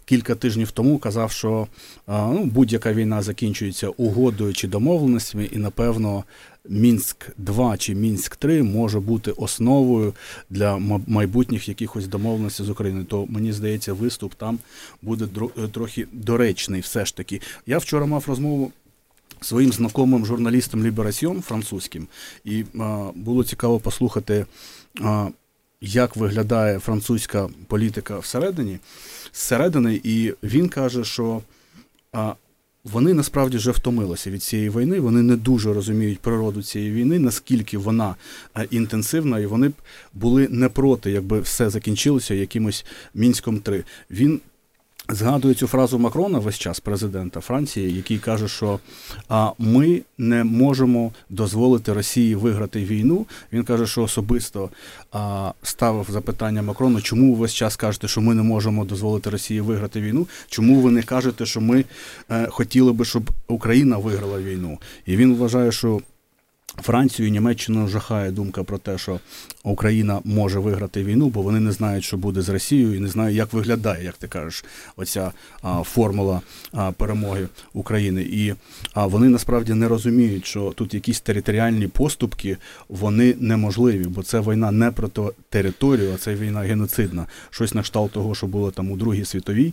кілька 0.05 0.35
тижнів 0.35 0.71
тому 0.71 0.99
казав, 0.99 1.31
що 1.31 1.67
ну, 2.09 2.45
будь-яка 2.45 2.93
війна 2.93 3.23
закінчується 3.23 3.89
угодою 3.89 4.53
чи 4.53 4.69
домовленостями, 4.69 5.45
і 5.53 5.59
напевно 5.59 6.25
Мінськ 6.69 7.31
2 7.39 7.77
чи 7.77 7.95
Мінськ 7.95 8.37
3 8.37 8.63
може 8.63 9.01
бути 9.01 9.31
основою 9.31 10.15
для 10.51 10.79
майбутніх 11.07 11.69
якихось 11.69 12.07
домовленостей 12.07 12.67
з 12.67 12.71
Україною. 12.71 13.05
То 13.05 13.27
мені 13.29 13.53
здається, 13.53 13.93
виступ 13.93 14.35
там 14.35 14.59
буде 15.03 15.29
е, 15.59 15.69
трохи 15.69 16.07
доречний. 16.13 16.81
Все 16.81 17.05
ж 17.05 17.17
таки, 17.17 17.41
я 17.67 17.79
вчора 17.79 18.07
мав 18.07 18.25
розмову. 18.29 18.73
Своїм 19.43 19.73
знайомим 19.73 20.27
журналістом 20.27 20.85
Ліберасьон 20.87 21.43
французьким, 21.43 22.07
і 22.45 22.65
а, 22.81 23.11
було 23.15 23.45
цікаво 23.45 23.81
послухати, 23.81 24.47
а, 25.03 25.29
як 25.81 26.17
виглядає 26.17 26.79
французька 26.79 27.49
політика 27.67 28.19
всередині, 28.19 28.79
зсередини, 29.33 30.01
і 30.05 30.35
він 30.43 30.69
каже, 30.69 31.05
що 31.05 31.43
а, 32.13 32.35
вони 32.85 33.15
насправді 33.15 33.57
вже 33.57 33.71
втомилися 33.71 34.31
від 34.31 34.43
цієї 34.43 34.71
війни. 34.71 35.01
Вони 35.01 35.23
не 35.23 35.37
дуже 35.37 35.73
розуміють 35.73 36.19
природу 36.19 36.63
цієї 36.63 36.93
війни, 36.93 37.19
наскільки 37.19 37.79
вона 37.79 38.15
е, 38.57 38.67
інтенсивна, 38.71 39.39
і 39.39 39.47
вони 39.47 39.69
б 39.69 39.73
були 40.15 40.49
не 40.49 40.69
проти, 40.69 41.11
якби 41.11 41.41
все 41.41 41.71
закінчилося 41.71 42.35
якимось 42.35 42.85
мінськом 43.15 43.59
3 43.59 43.85
Він 44.11 44.41
Згадую 45.13 45.55
цю 45.55 45.67
фразу 45.67 45.99
Макрона 45.99 46.39
весь 46.39 46.59
час, 46.59 46.81
президента 46.81 47.41
Франції, 47.41 47.97
який 47.97 48.19
каже, 48.19 48.49
що 48.49 48.81
а, 49.29 49.51
ми 49.59 50.03
не 50.19 50.45
можемо 50.45 51.13
дозволити 51.31 51.93
Росії 51.93 52.35
виграти 52.35 52.85
війну. 52.85 53.27
Він 53.53 53.65
каже, 53.65 53.87
що 53.87 54.03
особисто 54.03 54.71
а, 55.13 55.53
ставив 55.63 56.07
запитання 56.11 56.63
Макрону, 56.63 57.01
чому 57.01 57.35
ви 57.35 57.41
весь 57.41 57.55
час 57.55 57.77
кажете, 57.77 58.09
що 58.09 58.21
ми 58.21 58.35
не 58.35 58.43
можемо 58.43 58.85
дозволити 58.85 59.31
Росії 59.31 59.61
виграти 59.61 60.01
війну? 60.01 60.27
Чому 60.49 60.81
ви 60.81 60.91
не 60.91 61.03
кажете, 61.03 61.47
що 61.47 61.61
ми 61.61 61.85
е, 62.31 62.47
хотіли 62.51 62.93
би, 62.93 63.05
щоб 63.05 63.31
Україна 63.49 63.97
виграла 63.97 64.41
війну? 64.41 64.79
І 65.07 65.17
він 65.17 65.35
вважає, 65.35 65.73
що 65.73 66.01
Францію 66.77 67.29
і 67.29 67.31
Німеччину 67.31 67.89
жахає 67.89 68.31
думка 68.31 68.65
про 68.65 68.79
те, 68.79 68.99
що 68.99 69.21
Україна 69.63 70.21
може 70.25 70.59
виграти 70.59 71.05
війну, 71.05 71.29
бо 71.29 71.43
вони 71.43 71.61
не 71.61 71.73
знають, 71.73 72.05
що 72.05 72.17
буде 72.17 72.43
з 72.43 72.49
Росією, 72.49 72.95
і 72.95 73.01
не 73.01 73.09
знають, 73.09 73.37
як 73.37 73.53
виглядає, 73.53 74.05
як 74.05 74.17
ти 74.17 74.29
кажеш, 74.29 74.65
оця 74.97 75.33
а, 75.63 75.83
формула 75.83 76.41
а, 76.73 76.93
перемоги 76.93 77.49
України. 77.73 78.23
І 78.23 78.55
а, 78.95 79.07
вони 79.07 79.29
насправді 79.29 79.75
не 79.75 79.89
розуміють, 79.89 80.47
що 80.47 80.73
тут 80.77 80.95
якісь 80.95 81.21
територіальні 81.21 81.89
поступки 81.89 82.57
вони 82.89 83.35
неможливі, 83.39 84.05
бо 84.05 84.23
це 84.23 84.41
війна 84.41 84.71
не 84.71 84.91
про 84.91 85.09
територію, 85.49 86.13
а 86.15 86.19
це 86.19 86.35
війна 86.35 86.61
геноцидна. 86.61 87.27
Щось 87.51 87.75
на 87.75 87.83
кшталт 87.83 88.13
того, 88.13 88.35
що 88.35 88.47
було 88.47 88.71
там 88.71 88.91
у 88.91 88.97
Другій 88.97 89.25
світовій 89.25 89.73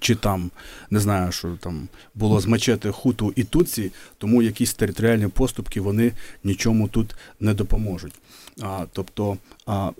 чи 0.00 0.14
там 0.14 0.50
не 0.90 1.00
знаю, 1.00 1.32
що 1.32 1.48
там 1.60 1.88
було 2.14 2.40
з 2.40 2.46
мачети 2.46 2.90
хуту 2.90 3.32
і 3.36 3.44
туці, 3.44 3.92
тому 4.18 4.42
якісь 4.42 4.74
територіальні 4.74 5.28
поступки 5.28 5.80
вони 5.80 6.12
нічому 6.44 6.88
тут 6.88 7.14
не 7.40 7.54
допоможуть. 7.54 8.14
А, 8.62 8.84
Тобто 8.92 9.36
а, 9.66 9.90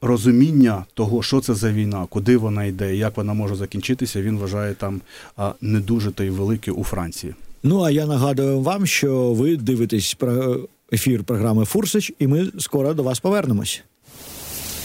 розуміння 0.00 0.84
того, 0.94 1.22
що 1.22 1.40
це 1.40 1.54
за 1.54 1.72
війна, 1.72 2.06
куди 2.10 2.36
вона 2.36 2.64
йде, 2.64 2.96
як 2.96 3.16
вона 3.16 3.34
може 3.34 3.54
закінчитися, 3.54 4.22
він 4.22 4.38
вважає 4.38 4.74
там 4.74 5.00
а, 5.36 5.52
не 5.60 5.80
дуже 5.80 6.10
то 6.10 6.24
й 6.24 6.30
велике 6.30 6.72
у 6.72 6.84
Франції. 6.84 7.34
Ну 7.62 7.82
а 7.82 7.90
я 7.90 8.06
нагадую 8.06 8.60
вам, 8.60 8.86
що 8.86 9.32
ви 9.32 9.56
дивитесь 9.56 10.14
про 10.14 10.60
ефір 10.92 11.24
програми 11.24 11.64
Фурсич, 11.64 12.12
і 12.18 12.26
ми 12.26 12.52
скоро 12.58 12.94
до 12.94 13.02
вас 13.02 13.20
повернемось. 13.20 13.82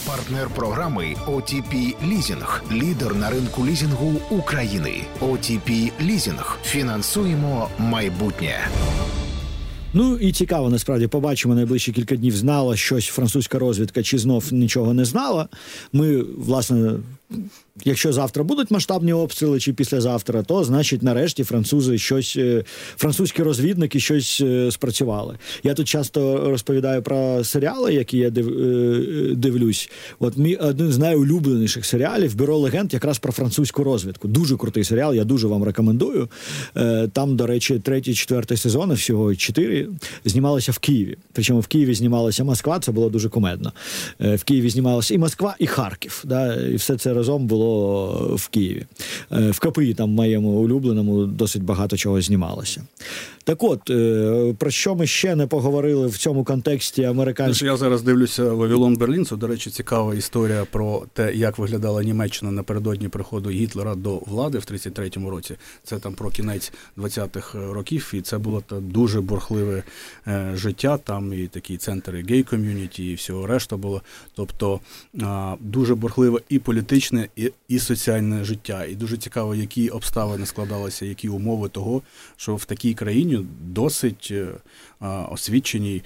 Партнер 0.06 0.48
програми 0.48 1.16
OTP 1.26 1.94
Лізінг, 2.08 2.62
лідер 2.72 3.14
на 3.14 3.30
ринку 3.30 3.66
лізінгу 3.66 4.14
України. 4.30 5.00
OTP 5.20 5.90
Лізінг. 6.00 6.58
Фінансуємо 6.64 7.68
майбутнє. 7.78 8.58
Ну 9.94 10.16
і 10.16 10.32
цікаво, 10.32 10.70
насправді 10.70 11.06
побачимо 11.06 11.54
найближчі 11.54 11.92
кілька 11.92 12.16
днів. 12.16 12.36
Знала 12.36 12.76
щось 12.76 13.06
французька 13.06 13.58
розвідка, 13.58 14.02
чи 14.02 14.18
знов 14.18 14.52
нічого 14.52 14.94
не 14.94 15.04
знала. 15.04 15.48
Ми, 15.92 16.22
власне, 16.22 16.92
Якщо 17.84 18.12
завтра 18.12 18.44
будуть 18.44 18.70
масштабні 18.70 19.12
обстріли 19.12 19.60
чи 19.60 19.72
післязавтра, 19.72 20.42
то 20.42 20.64
значить 20.64 21.02
нарешті 21.02 21.44
французи 21.44 21.98
щось, 21.98 22.36
е, 22.36 22.64
французькі 22.96 23.42
розвідники 23.42 24.00
щось 24.00 24.40
е, 24.40 24.70
спрацювали. 24.70 25.38
Я 25.62 25.74
тут 25.74 25.88
часто 25.88 26.50
розповідаю 26.50 27.02
про 27.02 27.44
серіали, 27.44 27.94
які 27.94 28.18
я 28.18 28.28
е, 28.28 28.32
дивлюсь. 29.34 29.90
От 30.18 30.36
мій 30.36 30.56
один 30.56 30.92
з 30.92 30.98
найулюбленіших 30.98 31.86
серіалів 31.86 32.34
Бюро 32.34 32.58
легенд 32.58 32.94
якраз 32.94 33.18
про 33.18 33.32
французьку 33.32 33.84
розвідку. 33.84 34.28
Дуже 34.28 34.56
крутий 34.56 34.84
серіал, 34.84 35.14
я 35.14 35.24
дуже 35.24 35.46
вам 35.46 35.64
рекомендую. 35.64 36.28
Там, 37.12 37.36
до 37.36 37.46
речі, 37.46 37.78
третій, 37.78 38.14
четвертий 38.14 38.56
сезони, 38.56 38.94
всього 38.94 39.34
чотири, 39.34 39.88
знімалися 40.24 40.72
в 40.72 40.78
Києві. 40.78 41.16
Причому 41.32 41.60
в 41.60 41.66
Києві 41.66 41.94
знімалася 41.94 42.44
Москва, 42.44 42.80
це 42.80 42.92
було 42.92 43.10
дуже 43.10 43.28
комедно. 43.28 43.72
В 44.18 44.42
Києві 44.44 44.70
знімалася 44.70 45.14
і 45.14 45.18
Москва, 45.18 45.56
і 45.58 45.66
Харків. 45.66 46.24
Да? 46.26 46.54
І 46.54 46.74
все 46.74 46.96
це 46.96 47.12
разом 47.20 47.46
було 47.46 48.08
в 48.36 48.48
Києві. 48.48 48.86
Е, 49.32 49.50
в 49.50 49.58
КПІ 49.58 49.94
там 49.94 50.10
моєму 50.10 50.48
улюбленому 50.48 51.26
досить 51.26 51.62
багато 51.62 51.96
чого 51.96 52.20
знімалося. 52.20 52.82
Так 53.44 53.62
от, 53.62 53.90
е, 53.90 54.54
про 54.58 54.70
що 54.70 54.94
ми 54.94 55.06
ще 55.06 55.34
не 55.34 55.46
поговорили 55.46 56.06
в 56.06 56.18
цьому 56.18 56.44
контексті 56.44 57.04
американського... 57.04 57.70
Я 57.70 57.76
зараз 57.76 58.02
дивлюся 58.02 58.44
Вавилон 58.44 58.96
Берлін. 58.96 59.24
Це, 59.24 59.36
до 59.36 59.46
речі, 59.46 59.70
цікава 59.70 60.14
історія 60.14 60.66
про 60.70 61.02
те, 61.12 61.34
як 61.34 61.58
виглядала 61.58 62.02
Німеччина 62.02 62.52
напередодні 62.52 63.08
приходу 63.08 63.50
Гітлера 63.50 63.94
до 63.94 64.16
влади 64.16 64.58
в 64.58 64.62
33-му 64.62 65.30
році. 65.30 65.56
Це 65.84 65.98
там 65.98 66.14
про 66.14 66.30
кінець 66.30 66.72
20-х 66.96 67.58
років, 67.72 68.10
і 68.14 68.20
це 68.20 68.38
було 68.38 68.60
та 68.60 68.80
дуже 68.80 69.20
бурхливе 69.20 69.82
е, 70.26 70.52
життя. 70.54 70.98
Там 70.98 71.32
і 71.32 71.46
такі 71.46 71.76
центри 71.76 72.22
гей-ком'юніті, 72.22 73.10
і 73.10 73.14
всього 73.14 73.46
решта 73.46 73.76
було. 73.76 74.02
Тобто 74.34 74.80
дуже 75.60 75.94
бурхливе 75.94 76.40
і 76.48 76.58
політичне, 76.58 77.28
і, 77.36 77.52
і 77.68 77.78
соціальне 77.78 78.44
життя. 78.44 78.84
І 78.84 78.94
дуже 78.94 79.16
цікаво, 79.16 79.54
які 79.54 79.88
обставини 79.88 80.46
складалися, 80.46 81.06
які 81.06 81.28
умови 81.28 81.68
того, 81.68 82.02
що 82.36 82.56
в 82.56 82.64
такій 82.64 82.94
країні 82.94 83.29
досить 83.60 84.28
е, 84.30 84.48
освіченій 85.30 86.02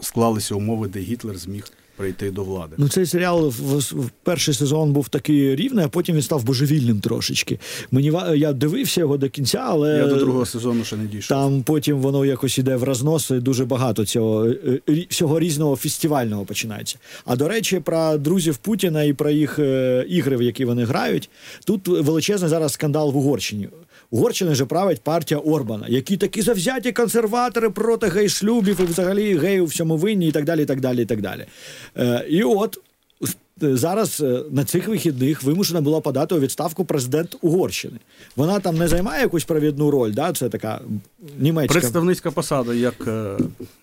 склалися 0.00 0.54
умови, 0.54 0.88
де 0.88 1.00
Гітлер 1.00 1.38
зміг. 1.38 1.72
Прийти 1.96 2.30
до 2.30 2.44
влади. 2.44 2.74
Ну 2.78 2.88
цей 2.88 3.06
серіал 3.06 3.48
в, 3.48 3.78
в 3.78 4.10
перший 4.22 4.54
сезон 4.54 4.92
був 4.92 5.08
такий 5.08 5.56
рівний, 5.56 5.84
а 5.84 5.88
потім 5.88 6.14
він 6.14 6.22
став 6.22 6.44
божевільним 6.44 7.00
трошечки. 7.00 7.58
Мені 7.90 8.12
я 8.36 8.52
дивився 8.52 9.00
його 9.00 9.16
до 9.16 9.28
кінця, 9.28 9.58
але 9.62 9.96
я 9.96 10.06
до 10.06 10.16
другого 10.16 10.46
сезону 10.46 10.84
ще 10.84 10.96
не 10.96 11.06
дійшов. 11.06 11.28
Там 11.28 11.62
потім 11.62 11.98
воно 11.98 12.24
якось 12.24 12.58
іде 12.58 12.76
в 12.76 12.82
рознос, 12.82 13.30
і 13.30 13.34
дуже 13.34 13.64
багато 13.64 14.04
цього 14.04 14.46
е, 14.46 14.80
е, 14.88 15.06
всього 15.08 15.40
різного 15.40 15.76
фестивального 15.76 16.44
починається. 16.44 16.98
А 17.24 17.36
до 17.36 17.48
речі, 17.48 17.80
про 17.80 18.18
друзів 18.18 18.56
Путіна 18.56 19.02
і 19.02 19.12
про 19.12 19.30
їх 19.30 19.58
ігри, 20.08 20.36
в 20.36 20.42
які 20.42 20.64
вони 20.64 20.84
грають. 20.84 21.30
Тут 21.64 21.88
величезний 21.88 22.50
зараз 22.50 22.72
скандал 22.72 23.12
в 23.12 23.16
Угорщині. 23.16 23.68
Угорщини 24.10 24.54
же 24.54 24.66
править 24.66 25.00
партія 25.00 25.40
Орбана, 25.40 25.86
які 25.88 26.16
такі 26.16 26.42
завзяті 26.42 26.92
консерватори 26.92 27.70
проти 27.70 28.06
гей-шлюбів 28.06 28.80
і 28.80 28.84
взагалі 28.84 29.38
геїв 29.38 29.64
всьому 29.64 29.96
винні, 29.96 30.28
і 30.28 30.32
так 30.32 30.44
далі. 30.44 30.62
І 30.62 30.66
так 30.66 30.80
далі, 30.80 31.02
і 31.02 31.06
так 31.06 31.20
далі. 31.20 31.46
Е, 31.98 32.26
І 32.28 32.42
от 32.42 32.78
зараз 33.60 34.20
е, 34.20 34.42
на 34.50 34.64
цих 34.64 34.88
вихідних 34.88 35.42
вимушена 35.42 35.80
була 35.80 36.00
подати 36.00 36.34
у 36.34 36.40
відставку 36.40 36.84
президент 36.84 37.36
Угорщини. 37.40 37.96
Вона 38.36 38.60
там 38.60 38.76
не 38.76 38.88
займає 38.88 39.22
якусь 39.22 39.44
провідну 39.44 39.90
роль, 39.90 40.12
да? 40.12 40.32
це 40.32 40.48
така 40.48 40.80
німецька 41.38 41.72
представницька 41.72 42.30
посада, 42.30 42.74
як 42.74 42.94
е, 43.06 43.36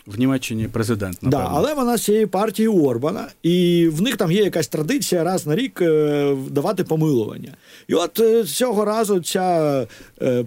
в 0.08 0.20
Німеччині 0.20 0.68
президент. 0.68 1.18
Да, 1.22 1.48
але 1.52 1.74
вона 1.74 1.98
з 1.98 2.04
цієї 2.04 2.26
партії 2.26 2.68
Орбана, 2.68 3.28
і 3.44 3.88
в 3.88 4.02
них 4.02 4.18
там 4.18 4.32
є 4.32 4.44
якась 4.44 4.68
традиція 4.68 5.24
раз 5.24 5.48
на 5.48 5.56
рік 5.56 5.82
е, 5.82 6.36
давати 6.50 6.84
помилування. 6.84 7.52
І 7.88 7.94
от 7.94 8.22
цього 8.48 8.86
разу 8.86 9.20
ця 9.20 9.88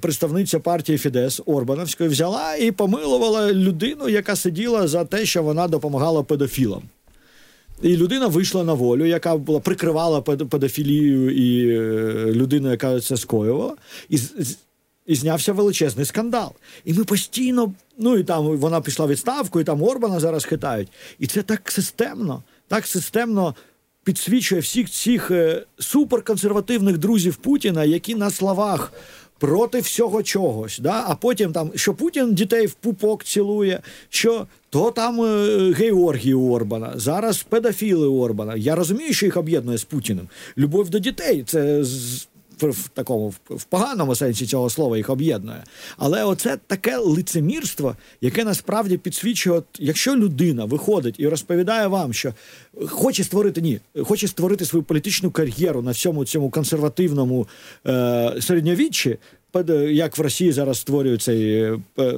представниця 0.00 0.60
партії 0.60 0.98
Фідес 0.98 1.40
Орбановської 1.46 2.10
взяла 2.10 2.54
і 2.54 2.70
помилувала 2.70 3.52
людину, 3.52 4.08
яка 4.08 4.36
сиділа 4.36 4.88
за 4.88 5.04
те, 5.04 5.26
що 5.26 5.42
вона 5.42 5.68
допомагала 5.68 6.22
педофілам. 6.22 6.82
І 7.82 7.96
людина 7.96 8.26
вийшла 8.26 8.64
на 8.64 8.74
волю, 8.74 9.06
яка 9.06 9.36
була 9.36 9.60
прикривала 9.60 10.20
педофілію 10.20 11.30
і 11.30 11.70
е, 11.70 12.32
людину, 12.32 12.70
яка 12.70 13.00
це 13.00 13.16
скоювала, 13.16 13.76
і 14.08 14.18
і 15.06 15.14
знявся 15.14 15.52
величезний 15.52 16.06
скандал. 16.06 16.52
І 16.84 16.94
ми 16.94 17.04
постійно, 17.04 17.72
ну 17.98 18.16
і 18.16 18.24
там 18.24 18.46
вона 18.46 18.80
пішла 18.80 19.06
відставку, 19.06 19.60
і 19.60 19.64
там 19.64 19.82
Орбана 19.82 20.20
зараз 20.20 20.44
хитають. 20.44 20.88
І 21.18 21.26
це 21.26 21.42
так 21.42 21.70
системно, 21.70 22.42
так 22.68 22.86
системно 22.86 23.54
підсвічує 24.04 24.60
всіх 24.60 24.90
цих 24.90 25.30
е, 25.30 25.64
суперконсервативних 25.78 26.98
друзів 26.98 27.36
Путіна, 27.36 27.84
які 27.84 28.14
на 28.14 28.30
словах 28.30 28.92
проти 29.38 29.80
всього 29.80 30.22
чогось. 30.22 30.78
Да? 30.78 31.04
А 31.08 31.14
потім 31.14 31.52
там, 31.52 31.70
що 31.74 31.94
Путін 31.94 32.34
дітей 32.34 32.66
в 32.66 32.74
пупок 32.74 33.24
цілує, 33.24 33.80
що 34.08 34.46
то 34.70 34.90
там 34.90 35.20
е, 35.20 35.72
Георгії 35.72 36.34
Орбана, 36.34 36.92
зараз 36.94 37.42
педофіли 37.42 38.08
Орбана. 38.08 38.54
Я 38.56 38.74
розумію, 38.74 39.12
що 39.12 39.26
їх 39.26 39.36
об'єднує 39.36 39.78
з 39.78 39.84
Путіним. 39.84 40.28
Любов 40.58 40.90
до 40.90 40.98
дітей 40.98 41.44
це 41.46 41.84
в 42.62 42.88
такому 42.88 43.34
в 43.50 43.64
поганому 43.64 44.14
сенсі 44.14 44.46
цього 44.46 44.70
слова 44.70 44.96
їх 44.96 45.10
об'єднує. 45.10 45.64
Але 45.96 46.24
оце 46.24 46.58
таке 46.66 46.96
лицемірство, 46.96 47.96
яке 48.20 48.44
насправді 48.44 48.96
підсвічує, 48.96 49.58
от, 49.58 49.64
якщо 49.78 50.16
людина 50.16 50.64
виходить 50.64 51.14
і 51.18 51.28
розповідає 51.28 51.86
вам, 51.86 52.12
що 52.12 52.34
хоче 52.86 53.24
створити 53.24 53.60
ні, 53.60 53.80
хоче 54.02 54.28
створити 54.28 54.64
свою 54.64 54.82
політичну 54.82 55.30
кар'єру 55.30 55.82
на 55.82 55.90
всьому 55.90 56.24
цьому 56.24 56.50
консервативному 56.50 57.48
е, 57.86 58.34
середньовіччі, 58.40 59.18
як 59.88 60.18
в 60.18 60.20
Росії 60.20 60.52
зараз 60.52 60.78
створюють 60.78 61.22
цей. 61.22 61.52
Е, 61.98 62.14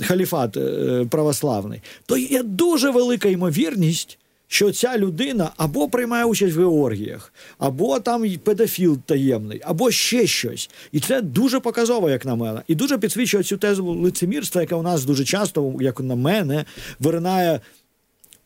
Халіфат 0.00 0.56
е, 0.56 1.06
православний, 1.10 1.80
то 2.06 2.16
є 2.16 2.42
дуже 2.42 2.90
велика 2.90 3.28
ймовірність, 3.28 4.18
що 4.54 4.72
ця 4.72 4.98
людина 4.98 5.50
або 5.56 5.88
приймає 5.88 6.24
участь 6.24 6.56
в 6.56 6.58
георгіях, 6.58 7.32
або 7.58 8.00
там 8.00 8.30
педофіл 8.44 8.98
таємний, 9.06 9.60
або 9.64 9.90
ще 9.90 10.26
щось. 10.26 10.70
І 10.92 11.00
це 11.00 11.20
дуже 11.20 11.60
показово, 11.60 12.10
як 12.10 12.24
на 12.24 12.34
мене, 12.34 12.62
і 12.68 12.74
дуже 12.74 12.98
підсвічує 12.98 13.42
цю 13.42 13.56
тезу 13.56 13.84
лицемірства, 13.84 14.60
яка 14.60 14.76
у 14.76 14.82
нас 14.82 15.04
дуже 15.04 15.24
часто, 15.24 15.74
як 15.80 16.00
на 16.00 16.14
мене, 16.14 16.64
виринає 17.00 17.60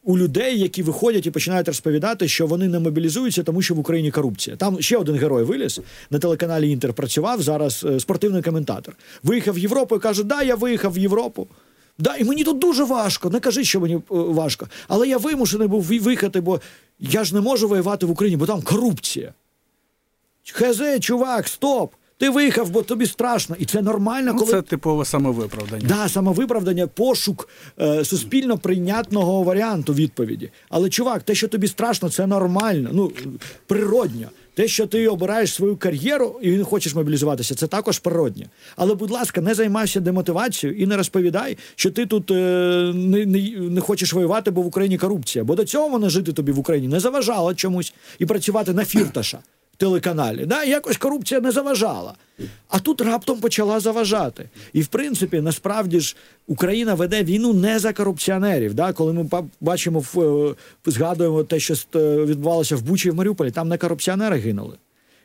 у 0.05 0.19
людей, 0.19 0.59
які 0.61 0.83
виходять 0.83 1.27
і 1.27 1.31
починають 1.31 1.69
розповідати, 1.69 2.29
що 2.29 2.47
вони 2.47 2.69
не 2.69 2.79
мобілізуються, 2.79 3.43
тому 3.43 3.63
що 3.63 3.75
в 3.75 3.79
Україні 3.79 4.11
корупція. 4.11 4.57
Там 4.57 4.81
ще 4.81 4.97
один 4.97 5.15
герой 5.15 5.45
виліз 5.45 5.81
на 6.11 6.19
телеканалі 6.19 6.71
Інтер. 6.71 6.93
Працював 6.93 7.43
зараз 7.43 7.87
е, 7.89 8.01
спортивний 8.01 8.43
коментатор. 8.43 8.97
Виїхав 9.23 9.55
в 9.55 9.59
Європу 9.59 9.97
і 9.97 9.99
каже: 9.99 10.25
Да, 10.25 10.43
я 10.43 10.55
виїхав 10.55 10.93
в 10.93 10.99
Європу. 10.99 11.49
Да, 11.99 12.17
і 12.17 12.25
мені 12.25 12.45
тут 12.45 12.59
дуже 12.59 12.85
важко. 12.85 13.31
Не 13.31 13.41
кажи, 13.41 13.65
що 13.65 13.81
мені 13.81 13.95
е, 13.95 14.01
важко. 14.11 14.69
Але 14.89 15.09
я 15.09 15.19
вимушений 15.19 15.69
був 15.69 15.83
виїхати, 15.83 16.41
бо 16.41 16.61
я 16.99 17.25
ж 17.25 17.35
не 17.35 17.41
можу 17.41 17.69
воювати 17.69 18.07
в 18.07 18.11
Україні, 18.11 18.37
бо 18.37 18.47
там 18.47 18.63
корупція. 18.63 19.35
Хезе, 20.53 21.01
чувак, 21.01 21.49
стоп! 21.49 21.93
Ти 22.19 22.31
виїхав, 22.31 22.71
бо 22.71 22.83
тобі 22.83 23.07
страшно, 23.07 23.57
і 23.59 23.65
це 23.65 23.83
нормально, 23.83 24.33
ну, 24.33 24.39
коли 24.39 24.51
це 24.51 24.63
типове 24.63 25.05
самовиправдання. 25.05 25.87
Да, 25.89 26.09
самовиправдання, 26.09 26.87
пошук 26.87 27.49
е, 27.81 28.05
суспільно 28.05 28.59
прийнятного 28.59 29.43
варіанту 29.43 29.95
відповіді. 29.95 30.51
Але 30.69 30.91
чувак, 30.91 31.23
те, 31.23 31.35
що 31.35 31.49
тобі 31.49 31.69
страшно, 31.69 32.11
це 32.11 32.27
нормально, 32.27 32.91
ну 32.93 33.13
природньо. 33.67 34.29
Те, 34.59 34.69
що 34.69 34.87
ти 34.87 35.09
обираєш 35.09 35.55
свою 35.55 35.77
кар'єру 35.77 36.41
і 36.43 36.51
не 36.51 36.65
хочеш 36.65 36.95
мобілізуватися, 36.95 37.55
це 37.55 37.67
також 37.67 37.99
природнє. 37.99 38.47
Але, 38.77 38.95
будь 38.95 39.11
ласка, 39.11 39.41
не 39.41 39.55
займайся 39.55 40.01
демотивацією 40.01 40.79
і 40.79 40.87
не 40.87 40.97
розповідай, 40.97 41.59
що 41.77 41.91
ти 41.91 42.07
тут 42.07 42.31
е, 42.31 42.35
не, 42.95 43.27
не 43.27 43.51
не, 43.59 43.81
хочеш 43.81 44.13
воювати, 44.13 44.51
бо 44.51 44.63
в 44.63 44.67
Україні 44.67 44.99
корупція. 44.99 45.45
Бо 45.45 45.55
до 45.55 45.65
цього 45.65 45.89
вона 45.89 46.09
жити 46.09 46.33
тобі 46.33 46.53
в 46.53 46.59
Україні 46.59 46.89
не 46.89 47.01
заважала 47.01 47.55
чомусь 47.55 47.95
і 48.19 48.27
працювати 48.27 48.73
на 48.73 48.85
фірташа 48.85 49.39
телеканалі. 49.77 50.47
Да? 50.47 50.65
Якось 50.65 50.97
корупція 50.97 51.41
не 51.41 51.51
заважала. 51.51 52.15
А 52.69 52.79
тут 52.79 53.01
раптом 53.01 53.41
почала 53.41 53.81
заважати. 53.81 54.49
І 54.73 54.83
в 54.83 54.87
принципі, 54.87 55.41
насправді 55.41 56.01
ж 56.01 56.17
Україна 56.47 56.95
веде 56.95 57.23
війну 57.23 57.53
не 57.53 57.79
за 57.79 57.93
корупціонерів. 57.93 58.75
Да? 58.75 58.93
Коли 58.93 59.13
ми 59.13 59.29
бачимо, 59.61 60.05
е, 60.17 60.55
згадуємо 60.91 61.45
те, 61.45 61.61
що 61.61 61.75
відбувалося 62.27 62.77
в 62.77 62.83
Бучі 62.83 63.11
в 63.11 63.15
Маріуполі, 63.15 63.51
там 63.51 63.69
не 63.69 63.79
корупціонери 63.79 64.37
гинули. 64.37 64.77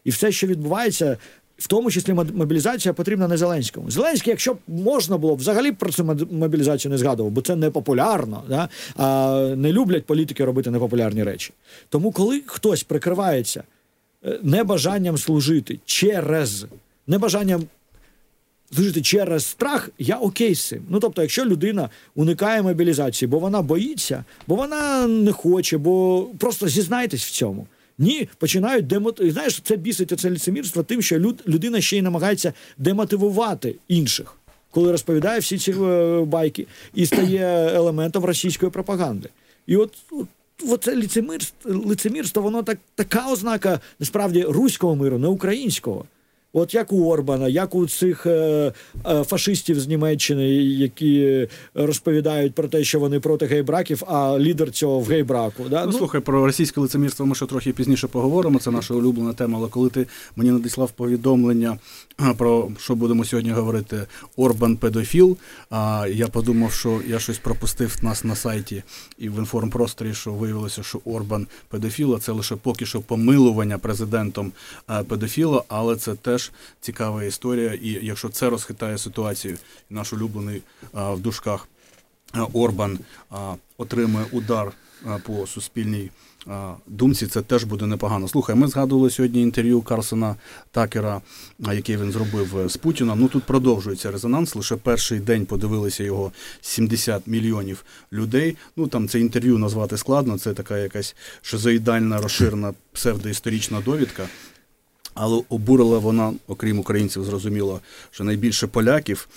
І 0.03 0.09
все, 0.09 0.31
що 0.31 0.47
відбувається. 0.47 1.17
В 1.57 1.67
тому 1.67 1.91
числі 1.91 2.13
мобілізація 2.13 2.93
потрібна 2.93 3.27
не 3.27 3.37
Зеленському. 3.37 3.91
Зеленський, 3.91 4.31
якщо 4.31 4.53
б 4.53 4.57
можна 4.67 5.17
було, 5.17 5.35
взагалі 5.35 5.71
про 5.71 5.91
цю 5.91 6.27
мобілізацію 6.31 6.91
не 6.91 6.97
згадував, 6.97 7.31
бо 7.31 7.41
це 7.41 7.55
не 7.55 7.69
популярно. 7.69 8.43
Да? 8.49 8.69
А 8.97 9.39
не 9.55 9.73
люблять 9.73 10.05
політики 10.05 10.45
робити 10.45 10.71
непопулярні 10.71 11.23
речі. 11.23 11.53
Тому, 11.89 12.11
коли 12.11 12.41
хтось 12.45 12.83
прикривається 12.83 13.63
Е, 14.25 14.39
небажанням 14.43 15.17
служити 15.17 15.79
через 15.85 16.65
небажанням 17.07 17.67
служити 18.73 19.01
через 19.01 19.45
страх, 19.45 19.89
я 19.99 20.15
окей 20.15 20.55
з 20.55 20.67
цим. 20.67 20.83
Ну 20.89 20.99
тобто, 20.99 21.21
якщо 21.21 21.45
людина 21.45 21.89
уникає 22.15 22.61
мобілізації, 22.61 23.29
бо 23.29 23.39
вона 23.39 23.61
боїться, 23.61 24.23
бо 24.47 24.55
вона 24.55 25.07
не 25.07 25.31
хоче, 25.31 25.77
бо 25.77 26.25
просто 26.39 26.67
зізнайтесь 26.67 27.25
в 27.25 27.31
цьому. 27.31 27.67
Ні, 27.97 28.29
починають 28.37 28.87
демоти... 28.87 29.31
Знаєш, 29.31 29.61
це 29.63 29.75
бісить 29.75 30.19
це 30.19 30.29
ліцемірство 30.29 30.83
тим, 30.83 31.01
що 31.01 31.19
люд... 31.19 31.43
людина 31.47 31.81
ще 31.81 31.97
й 31.97 32.01
намагається 32.01 32.53
демотивувати 32.77 33.75
інших, 33.87 34.35
коли 34.71 34.91
розповідає 34.91 35.39
всі 35.39 35.57
ці 35.57 35.71
е, 35.71 36.23
байки 36.25 36.67
і 36.93 37.05
стає 37.05 37.71
елементом 37.75 38.25
російської 38.25 38.71
пропаганди. 38.71 39.29
І 39.67 39.77
от, 39.77 39.93
оце 40.69 40.95
лицемірство, 40.95 41.71
лицемірство, 41.73 42.41
воно 42.41 42.63
так 42.63 42.79
така 42.95 43.31
ознака 43.31 43.79
насправді 43.99 44.43
руського 44.43 44.95
миру, 44.95 45.17
не 45.17 45.27
українського. 45.27 46.05
От 46.55 46.73
як 46.73 46.93
у 46.93 47.11
Орбана, 47.11 47.47
як 47.47 47.75
у 47.75 47.87
цих 47.87 48.25
е, 48.25 48.73
е, 49.07 49.23
фашистів 49.23 49.79
з 49.79 49.87
Німеччини, 49.87 50.49
які 50.63 51.47
розповідають 51.73 52.55
про 52.55 52.67
те, 52.67 52.83
що 52.83 52.99
вони 52.99 53.19
проти 53.19 53.45
гейбраків, 53.45 54.03
а 54.07 54.39
лідер 54.39 54.71
цього 54.71 54.99
в 54.99 55.05
гейбраку. 55.05 55.63
Да? 55.69 55.85
Ну, 55.85 55.91
ну 55.91 55.97
слухай, 55.97 56.21
про 56.21 56.45
російське 56.45 56.81
лицемірство 56.81 57.25
ми 57.25 57.35
ще 57.35 57.45
трохи 57.45 57.71
пізніше 57.71 58.07
поговоримо. 58.07 58.59
Це 58.59 58.71
наша 58.71 58.93
улюблена 58.93 59.33
тема. 59.33 59.59
Але 59.59 59.69
коли 59.69 59.89
ти 59.89 60.07
мені 60.35 60.51
надіслав 60.51 60.91
повідомлення 60.91 61.77
про 62.37 62.71
що 62.77 62.95
будемо 62.95 63.25
сьогодні 63.25 63.51
говорити, 63.51 64.05
Орбан 64.37 64.77
педофіл. 64.77 65.37
А 65.69 66.07
я 66.11 66.27
подумав, 66.27 66.71
що 66.71 67.01
я 67.07 67.19
щось 67.19 67.37
пропустив 67.37 67.97
нас 68.01 68.23
на 68.23 68.35
сайті 68.35 68.83
і 69.17 69.29
в 69.29 69.39
інформпросторі, 69.39 70.13
що 70.13 70.31
виявилося, 70.31 70.83
що 70.83 70.99
Орбан 71.05 71.47
педофіл, 71.69 72.15
а 72.15 72.19
це 72.19 72.31
лише 72.31 72.55
поки 72.55 72.85
що 72.85 73.01
помилування 73.01 73.77
президентом 73.77 74.51
педофіла, 75.07 75.63
але 75.67 75.95
це 75.95 76.15
теж 76.15 76.42
теж 76.43 76.51
цікава 76.81 77.23
історія. 77.23 77.73
І 77.73 78.05
якщо 78.05 78.29
це 78.29 78.49
розхитає 78.49 78.97
ситуацію, 78.97 79.57
наш 79.89 80.13
улюблений 80.13 80.61
в 80.93 81.19
дужках 81.19 81.67
Орбан 82.53 82.99
отримує 83.77 84.25
удар 84.31 84.71
по 85.25 85.47
суспільній 85.47 86.09
думці, 86.87 87.27
це 87.27 87.41
теж 87.41 87.63
буде 87.63 87.85
непогано. 87.85 88.27
Слухай, 88.27 88.55
ми 88.55 88.67
згадували 88.67 89.09
сьогодні 89.09 89.41
інтерв'ю 89.41 89.81
Карлсона 89.81 90.35
Такера, 90.71 91.21
яке 91.59 91.97
він 91.97 92.11
зробив 92.11 92.57
е, 92.57 92.69
з 92.69 92.77
Путіном. 92.77 93.19
Ну 93.19 93.27
тут 93.27 93.43
продовжується 93.43 94.11
резонанс. 94.11 94.55
Лише 94.55 94.75
перший 94.75 95.19
день 95.19 95.45
подивилися 95.45 96.03
його 96.03 96.31
70 96.61 97.27
мільйонів 97.27 97.83
людей. 98.13 98.57
Ну 98.75 98.87
там 98.87 99.07
це 99.07 99.19
інтерв'ю 99.19 99.57
назвати 99.57 99.97
складно. 99.97 100.37
Це 100.37 100.53
така 100.53 100.77
якась 100.77 101.15
шизоїдальна 101.41 102.21
розширена 102.21 102.73
псевдоісторична 102.91 103.81
довідка. 103.81 104.27
Але 105.13 105.43
обурила 105.49 105.99
вона, 105.99 106.33
окрім 106.47 106.79
українців, 106.79 107.23
зрозуміло, 107.23 107.81
що 108.11 108.23
найбільше 108.23 108.67
поляків, 108.67 109.27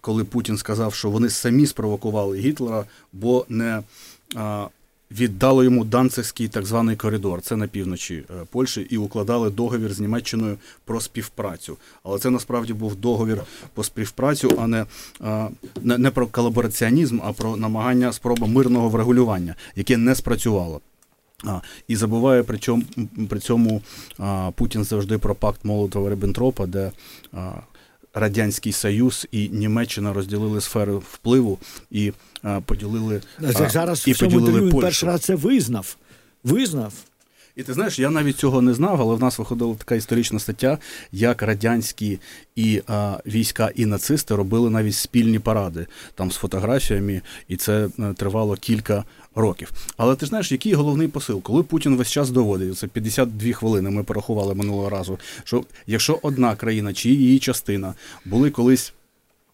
коли 0.00 0.24
Путін 0.24 0.58
сказав, 0.58 0.94
що 0.94 1.10
вони 1.10 1.30
самі 1.30 1.66
спровокували 1.66 2.38
Гітлера, 2.38 2.84
бо 3.12 3.46
не 3.48 3.82
віддали 5.10 5.64
йому 5.64 5.84
Данцевський 5.84 6.48
так 6.48 6.66
званий 6.66 6.96
коридор, 6.96 7.40
це 7.40 7.56
на 7.56 7.66
півночі 7.66 8.24
е, 8.30 8.44
Польщі, 8.50 8.86
і 8.90 8.96
укладали 8.96 9.50
договір 9.50 9.94
з 9.94 10.00
Німеччиною 10.00 10.56
про 10.84 11.00
співпрацю. 11.00 11.76
Але 12.02 12.18
це 12.18 12.30
насправді 12.30 12.72
був 12.72 12.96
договір 12.96 13.42
про 13.74 13.84
співпрацю, 13.84 14.58
а 14.58 14.66
не 14.66 14.86
не, 15.82 15.98
не 15.98 16.10
про 16.10 16.26
колабораціонізм, 16.26 17.20
а 17.24 17.32
про 17.32 17.56
намагання 17.56 18.12
спроба 18.12 18.46
мирного 18.46 18.88
врегулювання, 18.88 19.54
яке 19.76 19.96
не 19.96 20.14
спрацювало. 20.14 20.80
А, 21.44 21.60
І 21.88 21.96
забуває 21.96 22.42
при 22.42 22.58
цьому, 22.58 22.82
при 23.28 23.38
цьому 23.40 23.82
а, 24.18 24.50
Путін 24.54 24.84
завжди 24.84 25.18
про 25.18 25.34
пакт 25.34 25.64
Молотова 25.64 26.10
Риббентропа, 26.10 26.66
де 26.66 26.92
а, 27.32 27.52
Радянський 28.14 28.72
Союз 28.72 29.26
і 29.32 29.48
Німеччина 29.48 30.12
розділили 30.12 30.60
сфери 30.60 30.92
впливу 30.94 31.58
і 31.90 32.12
а, 32.42 32.60
поділили 32.60 33.22
Як 33.40 33.70
зараз 33.70 34.08
і 34.08 34.12
в 34.12 34.16
цьому 34.16 34.30
поділили 34.30 34.60
Польщу. 34.60 34.80
перший 34.80 35.08
раз 35.08 35.20
це 35.20 35.34
визнав. 35.34 35.96
Визнав. 36.44 36.92
І 37.56 37.62
ти 37.62 37.74
знаєш, 37.74 37.98
я 37.98 38.10
навіть 38.10 38.36
цього 38.36 38.62
не 38.62 38.74
знав, 38.74 39.00
але 39.02 39.14
в 39.14 39.20
нас 39.20 39.38
виходила 39.38 39.74
така 39.74 39.94
історична 39.94 40.38
стаття, 40.38 40.78
як 41.12 41.42
радянські 41.42 42.18
і 42.56 42.82
а, 42.86 43.18
війська 43.26 43.70
і 43.74 43.86
нацисти 43.86 44.34
робили 44.34 44.70
навіть 44.70 44.94
спільні 44.94 45.38
паради 45.38 45.86
там 46.14 46.30
з 46.30 46.36
фотографіями, 46.36 47.22
і 47.48 47.56
це 47.56 47.88
е, 47.98 48.14
тривало 48.16 48.56
кілька 48.56 49.04
років. 49.34 49.72
Але 49.96 50.16
ти 50.16 50.26
знаєш, 50.26 50.52
який 50.52 50.74
головний 50.74 51.08
посил, 51.08 51.42
коли 51.42 51.62
Путін 51.62 51.96
весь 51.96 52.10
час 52.10 52.30
доводить, 52.30 52.78
це 52.78 52.86
52 52.86 53.52
хвилини. 53.52 53.90
Ми 53.90 54.02
порахували 54.02 54.54
минулого 54.54 54.88
разу. 54.90 55.18
Що 55.44 55.64
якщо 55.86 56.18
одна 56.22 56.56
країна 56.56 56.94
чи 56.94 57.08
її 57.10 57.38
частина 57.38 57.94
були 58.24 58.50
колись. 58.50 58.92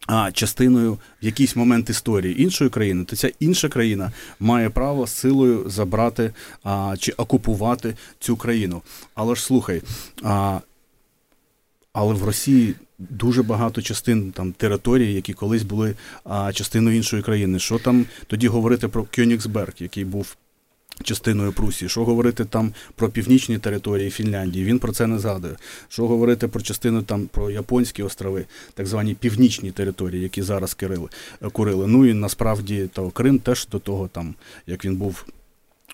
А 0.07 0.33
частиною 0.33 0.93
в 0.93 0.99
якийсь 1.21 1.57
момент 1.57 1.91
історії 1.91 2.43
іншої 2.43 2.71
країни, 2.71 3.05
то 3.05 3.17
ця 3.17 3.31
інша 3.41 3.69
країна 3.69 4.13
має 4.41 4.71
право 4.71 5.07
силою 5.07 5.71
забрати 5.71 6.33
а, 6.65 6.95
чи 6.99 7.13
окупувати 7.13 7.97
цю 8.19 8.37
країну. 8.37 8.83
Але 9.15 9.35
ж 9.35 9.43
слухай, 9.43 9.83
а, 10.23 10.61
але 11.93 12.15
в 12.15 12.25
Росії 12.25 12.75
дуже 12.99 13.43
багато 13.43 13.83
частин 13.83 14.33
там 14.33 14.53
територій, 14.53 15.15
які 15.15 15.33
колись 15.33 15.63
були 15.63 15.95
а, 16.25 16.53
частиною 16.53 16.97
іншої 16.97 17.23
країни. 17.23 17.59
Що 17.59 17.79
там 17.79 18.07
тоді 18.27 18.49
говорити 18.49 18.89
про 18.89 19.05
Кьонігсберг, 19.15 19.73
який 19.79 20.05
був 20.05 20.37
частиною 21.03 21.53
Прусії? 21.53 21.89
Що 21.89 22.05
говорити 22.05 22.45
там 22.45 22.73
про 22.95 23.09
північні 23.09 23.59
території 23.59 24.11
Фінляндії? 24.11 24.65
Він 24.65 24.79
про 24.79 24.93
це 24.93 25.07
не 25.07 25.19
згадує. 25.19 25.57
Що 25.89 26.07
говорити 26.07 26.49
про 26.49 26.63
частину 26.63 27.03
там 27.03 27.27
про 27.27 27.51
Японські 27.51 28.03
острови, 28.03 28.45
так 28.75 28.87
звані 28.87 29.15
північні 29.15 29.71
території, 29.71 30.23
які 30.23 30.43
зараз 30.43 30.75
кирили, 30.75 31.09
курили. 31.53 31.87
Ну 31.87 32.07
і 32.07 32.15
насправді 32.15 32.89
то 32.93 33.11
Крим 33.11 33.39
теж 33.39 33.67
до 33.67 33.79
того, 33.79 34.09
там 34.09 34.35
як 34.67 34.85
він 34.85 34.97
був 34.97 35.27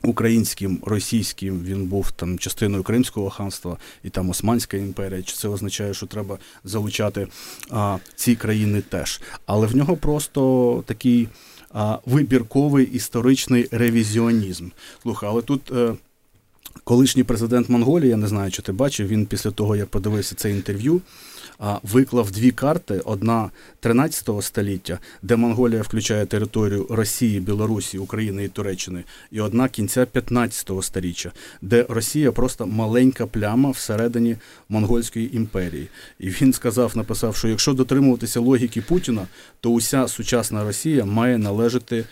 українським, 0.02 0.78
російським, 0.86 1.62
він 1.64 1.86
був 1.86 2.10
там 2.10 2.38
частиною 2.38 2.82
Кримського 2.82 3.30
ханства 3.30 3.76
і 4.04 4.10
там 4.10 4.30
Османська 4.30 4.76
імперія. 4.76 5.22
Чи 5.22 5.36
це 5.36 5.48
означає, 5.48 5.94
що 5.94 6.06
треба 6.06 6.38
залучати 6.64 7.28
а, 7.70 7.98
ці 8.16 8.36
країни 8.36 8.82
теж? 8.88 9.20
Але 9.46 9.66
в 9.66 9.76
нього 9.76 9.96
просто 9.96 10.84
такий 10.86 11.28
а, 11.72 11.98
вибірковий 12.06 12.86
історичний 12.86 13.68
ревізіонізм. 13.70 14.68
Слухай, 15.02 15.28
але 15.28 15.42
тут. 15.42 15.72
Е, 15.72 15.94
колишній 16.84 17.24
президент 17.24 17.68
Монголії, 17.68 18.10
я 18.10 18.16
не 18.16 18.26
знаю, 18.26 18.50
чи 18.50 18.62
ти 18.62 18.72
бачив, 18.72 19.08
він 19.08 19.26
після 19.26 19.50
того, 19.50 19.76
як 19.76 19.88
подивився 19.88 20.34
це 20.34 20.50
інтерв'ю, 20.50 21.00
виклав 21.82 22.30
дві 22.30 22.50
карти: 22.50 23.00
одна 23.04 23.50
13 23.80 24.28
століття, 24.40 24.98
де 25.22 25.36
Монголія 25.36 25.82
включає 25.82 26.26
територію 26.26 26.86
Росії, 26.90 27.40
Білорусі, 27.40 27.98
України 27.98 28.44
і 28.44 28.48
Туреччини, 28.48 29.04
і 29.30 29.40
одна 29.40 29.68
кінця 29.68 30.06
15 30.06 30.70
століття, 30.82 31.32
де 31.62 31.86
Росія 31.88 32.32
просто 32.32 32.66
маленька 32.66 33.26
пляма 33.26 33.70
всередині 33.70 34.36
монгольської 34.68 35.36
імперії. 35.36 35.88
І 36.18 36.28
він 36.28 36.52
сказав, 36.52 36.96
написав, 36.96 37.36
що 37.36 37.48
якщо 37.48 37.72
дотримуватися 37.72 38.40
логіки 38.40 38.82
Путіна, 38.82 39.26
то 39.60 39.70
уся 39.70 40.08
сучасна 40.08 40.64
Росія 40.64 41.04
має 41.04 41.38
належати 41.38 42.04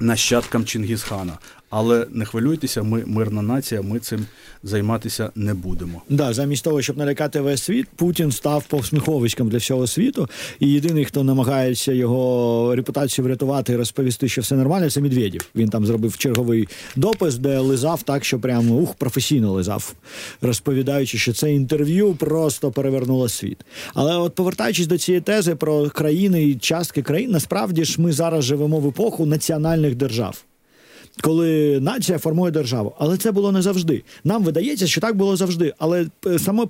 нащадкам 0.00 0.64
Чингісхана. 0.64 1.38
Але 1.74 2.06
не 2.10 2.24
хвилюйтеся, 2.24 2.82
ми 2.82 3.02
мирна 3.06 3.42
нація, 3.42 3.82
ми 3.82 3.98
цим 3.98 4.26
займатися 4.62 5.30
не 5.34 5.54
будемо. 5.54 6.02
Да, 6.08 6.32
замість 6.32 6.64
того, 6.64 6.82
щоб 6.82 6.96
налякати 6.96 7.40
весь 7.40 7.62
світ, 7.62 7.88
Путін 7.96 8.32
став 8.32 8.64
повсміховиськом 8.64 9.48
для 9.48 9.58
всього 9.58 9.86
світу. 9.86 10.28
І 10.60 10.68
єдиний, 10.68 11.04
хто 11.04 11.24
намагається 11.24 11.92
його 11.92 12.76
репутацію 12.76 13.24
врятувати 13.24 13.72
і 13.72 13.76
розповісти, 13.76 14.28
що 14.28 14.40
все 14.40 14.56
нормально, 14.56 14.90
це 14.90 15.00
Медведєв. 15.00 15.48
Він 15.56 15.68
там 15.68 15.86
зробив 15.86 16.18
черговий 16.18 16.68
допис, 16.96 17.36
де 17.36 17.58
лизав 17.58 18.02
так, 18.02 18.24
що 18.24 18.38
прямо 18.40 18.74
ух, 18.74 18.94
професійно 18.94 19.52
лизав, 19.52 19.94
розповідаючи, 20.42 21.18
що 21.18 21.32
це 21.32 21.52
інтерв'ю 21.52 22.14
просто 22.14 22.70
перевернуло 22.70 23.28
світ. 23.28 23.58
Але 23.94 24.16
от 24.16 24.34
повертаючись 24.34 24.86
до 24.86 24.98
цієї 24.98 25.20
тези 25.20 25.54
про 25.54 25.90
країни 25.90 26.44
і 26.44 26.54
частки 26.54 27.02
країн, 27.02 27.30
насправді 27.30 27.84
ж 27.84 28.00
ми 28.00 28.12
зараз 28.12 28.44
живемо 28.44 28.80
в 28.80 28.88
епоху 28.88 29.26
національних 29.26 29.94
держав 29.94 30.44
коли 31.20 31.80
нація 31.80 32.18
формує 32.18 32.52
державу. 32.52 32.94
Але 32.98 33.16
це 33.16 33.32
було 33.32 33.52
не 33.52 33.62
завжди. 33.62 34.02
Нам 34.24 34.44
видається, 34.44 34.86
що 34.86 35.00
так 35.00 35.16
було 35.16 35.36
завжди. 35.36 35.74
Але 35.78 36.06
е, 36.26 36.38
саме 36.38 36.66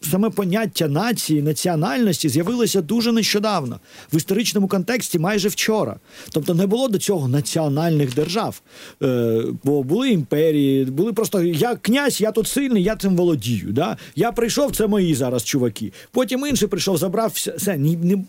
саме 0.00 0.30
поняття 0.30 0.88
нації, 0.88 1.42
національності 1.42 2.28
з'явилося 2.28 2.82
дуже 2.82 3.12
нещодавно 3.12 3.80
в 4.12 4.16
історичному 4.16 4.68
контексті, 4.68 5.18
майже 5.18 5.48
вчора. 5.48 5.96
Тобто 6.30 6.54
не 6.54 6.66
було 6.66 6.88
до 6.88 6.98
цього 6.98 7.28
національних 7.28 8.14
держав. 8.14 8.62
Е, 9.02 9.42
Бо 9.64 9.82
були 9.82 10.10
імперії, 10.10 10.84
були 10.84 11.12
просто 11.12 11.42
я 11.42 11.76
князь, 11.76 12.20
я 12.20 12.32
тут 12.32 12.48
сильний, 12.48 12.82
я 12.82 12.96
цим 12.96 13.16
володію. 13.16 13.72
Да? 13.72 13.96
Я 14.16 14.32
прийшов, 14.32 14.76
це 14.76 14.86
мої 14.86 15.14
зараз 15.14 15.44
чуваки. 15.44 15.92
Потім 16.10 16.46
інший 16.46 16.68
прийшов, 16.68 16.96
забрав 16.96 17.30
все. 17.34 17.78
Ні, 17.78 17.98
ні, 18.02 18.24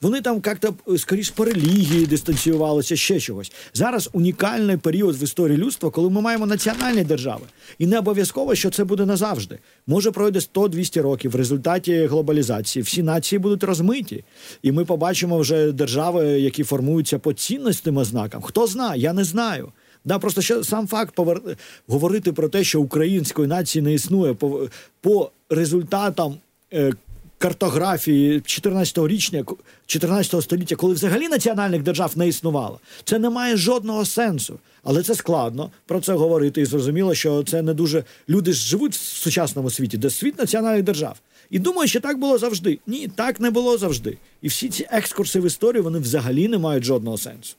вони 0.00 0.20
там 0.20 0.42
як-то 0.46 0.74
скоріш 0.98 1.30
по 1.30 1.44
релігії 1.44 2.06
дистанціювалися, 2.06 2.96
ще 2.96 3.20
чогось. 3.20 3.52
Зараз 3.74 4.10
унікальний 4.12 4.76
період 4.76 5.16
в 5.16 5.22
історії 5.22 5.58
людства, 5.58 5.90
коли 5.90 6.10
ми 6.10 6.20
маємо 6.20 6.46
національні 6.46 7.04
держави. 7.04 7.42
І 7.78 7.86
не 7.86 7.98
обов'язково, 7.98 8.54
що 8.54 8.70
це 8.70 8.84
буде 8.84 9.06
назавжди. 9.06 9.58
Може 9.86 10.10
пройде 10.10 10.38
100-200 10.38 10.89
років 10.96 11.30
в 11.30 11.34
результаті 11.34 12.06
глобалізації. 12.06 12.82
Всі 12.82 13.02
нації 13.02 13.38
будуть 13.38 13.64
розмиті, 13.64 14.24
і 14.62 14.72
ми 14.72 14.84
побачимо 14.84 15.38
вже 15.38 15.72
держави, 15.72 16.24
які 16.26 16.64
формуються 16.64 17.18
по 17.18 17.32
цінностям 17.32 17.96
ознакам. 17.96 18.42
Хто 18.42 18.66
знає, 18.66 19.00
я 19.00 19.12
не 19.12 19.24
знаю. 19.24 19.72
Да, 20.04 20.18
просто 20.18 20.42
ще 20.42 20.64
сам 20.64 20.86
факт 20.86 21.14
повер... 21.14 21.40
говорити 21.88 22.32
про 22.32 22.48
те, 22.48 22.64
що 22.64 22.80
української 22.80 23.48
нації 23.48 23.82
не 23.82 23.94
існує 23.94 24.34
по, 24.34 24.68
по 25.00 25.30
результатам. 25.50 26.34
Е, 26.72 26.92
картографії 27.40 28.40
14-го 28.40 29.08
річня, 29.08 29.44
14 29.86 30.42
століття, 30.42 30.76
коли 30.76 30.94
взагалі 30.94 31.28
національних 31.28 31.82
держав 31.82 32.12
не 32.18 32.28
існувало, 32.28 32.80
це 33.04 33.18
не 33.18 33.30
має 33.30 33.56
жодного 33.56 34.04
сенсу. 34.04 34.58
Але 34.82 35.02
це 35.02 35.14
складно 35.14 35.70
про 35.86 36.00
це 36.00 36.12
говорити. 36.12 36.60
І 36.60 36.64
зрозуміло, 36.64 37.14
що 37.14 37.42
це 37.42 37.62
не 37.62 37.74
дуже 37.74 38.04
люди 38.28 38.52
ж 38.52 38.68
живуть 38.68 38.94
в 38.94 39.00
сучасному 39.00 39.70
світі, 39.70 39.98
де 39.98 40.10
світ 40.10 40.38
національних 40.38 40.82
держав. 40.82 41.16
І 41.50 41.58
думаю, 41.58 41.88
що 41.88 42.00
так 42.00 42.18
було 42.18 42.38
завжди. 42.38 42.78
Ні, 42.86 43.08
так 43.08 43.40
не 43.40 43.50
було 43.50 43.78
завжди. 43.78 44.18
І 44.42 44.48
всі 44.48 44.68
ці 44.68 44.86
екскурси 44.90 45.40
в 45.40 45.46
історію 45.46 45.82
вони 45.82 45.98
взагалі 45.98 46.48
не 46.48 46.58
мають 46.58 46.84
жодного 46.84 47.18
сенсу. 47.18 47.56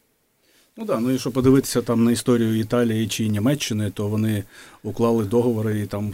Ну 0.78 0.86
да, 0.86 1.00
ну 1.00 1.12
якщо 1.12 1.32
подивитися 1.32 1.82
там 1.82 2.04
на 2.04 2.12
історію 2.12 2.60
Італії 2.60 3.08
чи 3.08 3.28
Німеччини, 3.28 3.92
то 3.94 4.08
вони 4.08 4.44
уклали 4.84 5.26
договори 5.26 5.80
і 5.80 5.86
там 5.86 6.14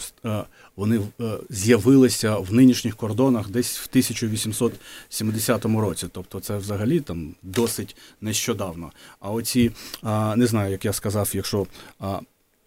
вони 0.78 1.00
е, 1.20 1.38
з'явилися 1.50 2.36
в 2.36 2.52
нинішніх 2.52 2.96
кордонах 2.96 3.50
десь 3.50 3.78
в 3.78 3.86
1870 3.90 5.64
році. 5.64 6.06
Тобто 6.12 6.40
це 6.40 6.56
взагалі 6.56 7.00
там 7.00 7.34
досить 7.42 7.96
нещодавно. 8.20 8.92
А 9.20 9.30
оці 9.30 9.70
не 10.36 10.46
знаю, 10.46 10.70
як 10.72 10.84
я 10.84 10.92
сказав, 10.92 11.30
якщо 11.34 11.66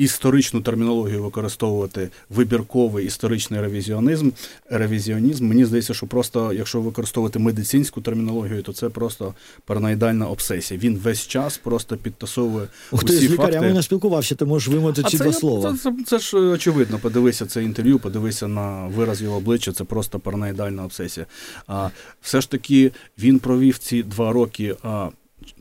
історичну 0.02 0.62
термінологію 0.62 1.24
використовувати 1.24 2.10
вибірковий 2.30 3.06
історичний 3.06 3.62
ревізіонізм. 3.62 4.30
Ревізіонізм. 4.70 5.48
Мені 5.48 5.66
здається, 5.66 5.94
що 5.94 6.08
просто, 6.08 6.54
якщо 6.54 6.82
використовувати 6.82 7.40
медицинську 7.40 8.02
термінологію, 8.02 8.62
то 8.62 8.74
це 8.74 8.90
просто 8.90 9.34
параноїдальна 9.66 10.28
обсесія. 10.28 10.80
Він 10.80 10.98
весь 10.98 11.28
час 11.28 11.58
просто 11.58 11.98
підтасовує. 11.98 12.68
Ух, 12.92 13.04
ти 13.04 13.18
з 13.18 13.32
лікарями 13.32 13.74
не 13.74 13.84
спілкувався, 13.84 14.36
ти 14.36 14.46
можеш 14.46 14.68
вимотати 14.70 15.10
ці 15.10 15.18
два 15.18 15.34
слова. 15.34 15.72
Це, 15.72 15.78
це, 15.78 15.96
це 16.06 16.20
ж 16.20 16.38
очевидно. 16.38 17.00
Подивися 17.00 17.46
це 17.46 17.64
інтерв'ю, 17.64 18.00
подивися 18.00 18.48
на 18.48 18.88
вираз 18.88 19.22
його 19.22 19.38
обличчя. 19.38 19.72
Це 19.72 19.84
просто 19.84 20.20
параноїдальна 20.20 20.84
обсесія. 20.84 21.26
А 21.68 21.90
все 22.22 22.42
ж 22.42 22.52
таки 22.52 22.92
він 23.20 23.40
провів 23.40 23.78
ці 23.78 24.04
два 24.04 24.34
роки. 24.34 24.76
А, 24.84 25.10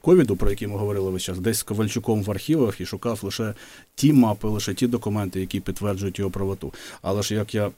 ковіду, 0.00 0.36
про 0.36 0.50
які 0.50 0.66
ми 0.66 0.76
говорили 0.78 1.10
весь 1.10 1.22
час, 1.22 1.38
десь 1.38 1.58
з 1.58 1.62
Ковальчуком 1.62 2.22
в 2.22 2.30
архівах 2.30 2.80
і 2.80 2.86
шукав 2.86 3.20
лише 3.22 3.54
ті 3.94 4.12
мапи, 4.12 4.48
лише 4.48 4.74
ті 4.74 4.86
документи, 4.86 5.40
які 5.40 5.60
підтверджують 5.60 6.18
його 6.18 6.30
правоту. 6.30 6.72
Але 7.02 7.22
ж 7.22 7.34
як 7.34 7.54
я 7.54 7.70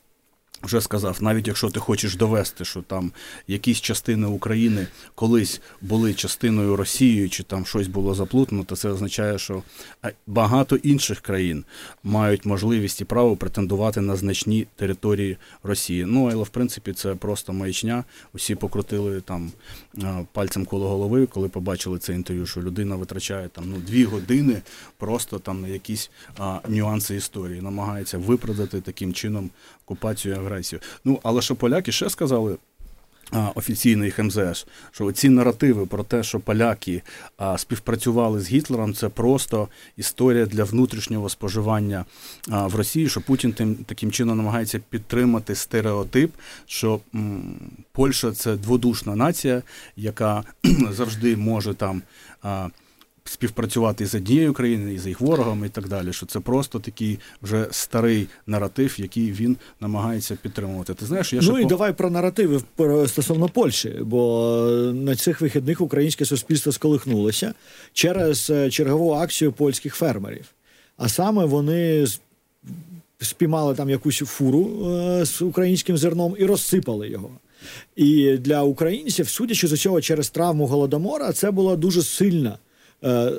вже 0.63 0.81
сказав, 0.81 1.19
навіть 1.21 1.49
якщо 1.49 1.71
ти 1.71 1.81
хочеш 1.81 2.17
довести, 2.17 2.65
що 2.65 2.83
там 2.83 3.13
якісь 3.49 3.81
частини 3.81 4.27
України 4.27 4.87
колись 5.15 5.61
були 5.81 6.15
частиною 6.15 6.77
Росії, 6.77 7.29
чи 7.29 7.43
там 7.43 7.67
щось 7.67 7.89
було 7.89 8.15
заплутано, 8.15 8.65
то 8.65 8.77
це 8.77 8.89
означає, 8.89 9.39
що 9.39 9.63
багато 10.27 10.77
інших 10.77 11.21
країн 11.21 11.65
мають 12.03 12.47
можливість 12.47 13.01
і 13.01 13.05
право 13.05 13.37
претендувати 13.37 14.01
на 14.01 14.17
значні 14.17 14.67
території 14.77 15.37
Росії. 15.63 16.05
Ну 16.05 16.31
але 16.33 16.43
в 16.43 16.49
принципі 16.49 16.93
це 16.93 17.15
просто 17.15 17.53
маячня. 17.53 18.05
Усі 18.35 18.55
покрутили 18.55 19.21
там 19.21 19.53
пальцем 20.33 20.65
коло 20.65 20.89
голови, 20.89 21.27
коли 21.27 21.49
побачили 21.49 21.99
це 21.99 22.13
інтерв'ю, 22.15 22.47
що 22.47 22.63
людина 22.63 22.97
витрачає 22.97 23.49
там 23.49 23.65
ну 23.67 23.77
дві 23.77 24.05
години 24.05 24.63
просто 24.99 25.39
там 25.39 25.61
на 25.61 25.69
якісь 25.69 26.11
а, 26.39 26.61
нюанси 26.69 27.17
історії, 27.17 27.61
намагається 27.61 28.19
виправдати 28.19 28.81
таким 28.81 29.13
чином 29.13 29.51
окупацію 29.87 30.35
і 30.35 30.39
агресію. 30.39 30.81
Ну 31.05 31.21
але 31.23 31.43
що 31.43 31.55
поляки 31.55 31.93
ще 31.93 32.11
сказали. 32.11 32.57
Офіційний 33.55 34.07
їх 34.07 34.19
МЗС, 34.19 34.67
що 34.91 35.13
ці 35.13 35.29
наративи 35.29 35.87
про 35.87 36.05
те, 36.05 36.23
що 36.23 36.41
поляки 36.41 37.03
а, 37.37 37.59
співпрацювали 37.59 38.41
з 38.41 38.51
Гітлером, 38.51 38.95
це 38.95 39.09
просто 39.09 39.69
історія 39.97 40.47
для 40.47 40.65
внутрішнього 40.65 41.29
споживання 41.29 42.05
а, 42.51 42.67
в 42.67 42.75
Росії. 42.75 43.09
Що 43.09 43.21
Путін 43.21 43.53
тим 43.53 43.75
таким 43.75 44.11
чином 44.13 44.37
намагається 44.37 44.81
підтримати 44.91 45.55
стереотип, 45.55 46.33
що 46.67 47.01
м, 47.15 47.55
Польща 47.93 48.33
це 48.33 48.57
дводушна 48.57 49.17
нація, 49.17 49.63
яка 49.97 50.45
завжди 50.91 51.37
може 51.37 51.75
там. 51.75 52.03
А, 52.43 52.69
співпрацювати 53.25 54.07
з 54.07 54.15
однією 54.15 54.53
країною, 54.53 54.95
і 54.95 54.99
з 54.99 55.07
їх 55.07 55.21
ворогами 55.21 55.67
і 55.67 55.71
так 55.71 55.89
далі. 55.89 56.13
Що 56.13 56.27
це 56.27 56.41
просто 56.41 56.79
такий 56.79 57.19
вже 57.43 57.67
старий 57.71 58.29
наратив, 58.47 58.95
який 58.99 59.33
він 59.33 59.57
намагається 59.81 60.37
підтримувати. 60.43 60.95
Ти 60.95 61.07
знаєш, 61.07 61.33
я 61.33 61.41
ну 61.43 61.59
і 61.59 61.63
по... 61.63 61.69
давай 61.69 61.93
про 61.93 62.11
наративи 62.11 62.61
стосовно 63.07 63.49
Польщі, 63.49 63.99
бо 64.01 64.55
на 64.95 65.17
цих 65.17 65.41
вихідних 65.41 65.81
українське 65.81 66.25
суспільство 66.25 66.73
сколихнулося 66.73 67.55
через 67.93 68.51
е, 68.51 68.71
чергову 68.71 69.13
акцію 69.13 69.53
польських 69.53 69.95
фермерів. 69.95 70.45
А 70.97 71.09
саме 71.09 71.45
вони 71.45 72.07
спіймали 73.21 73.75
там 73.75 73.91
якусь 73.91 74.19
фуру 74.19 74.89
е, 74.91 75.25
з 75.25 75.43
українським 75.43 75.97
зерном 75.97 76.37
і 76.39 76.45
розсипали 76.45 77.09
його. 77.09 77.31
І 77.97 78.37
для 78.37 78.63
українців, 78.63 79.29
судячи 79.29 79.69
з 79.69 79.73
усього 79.73 80.01
через 80.01 80.31
травму 80.31 80.67
голодомора, 80.67 81.33
це 81.33 81.51
була 81.51 81.77
дуже 81.77 82.03
сильна. 82.03 82.59
Е, 83.05 83.33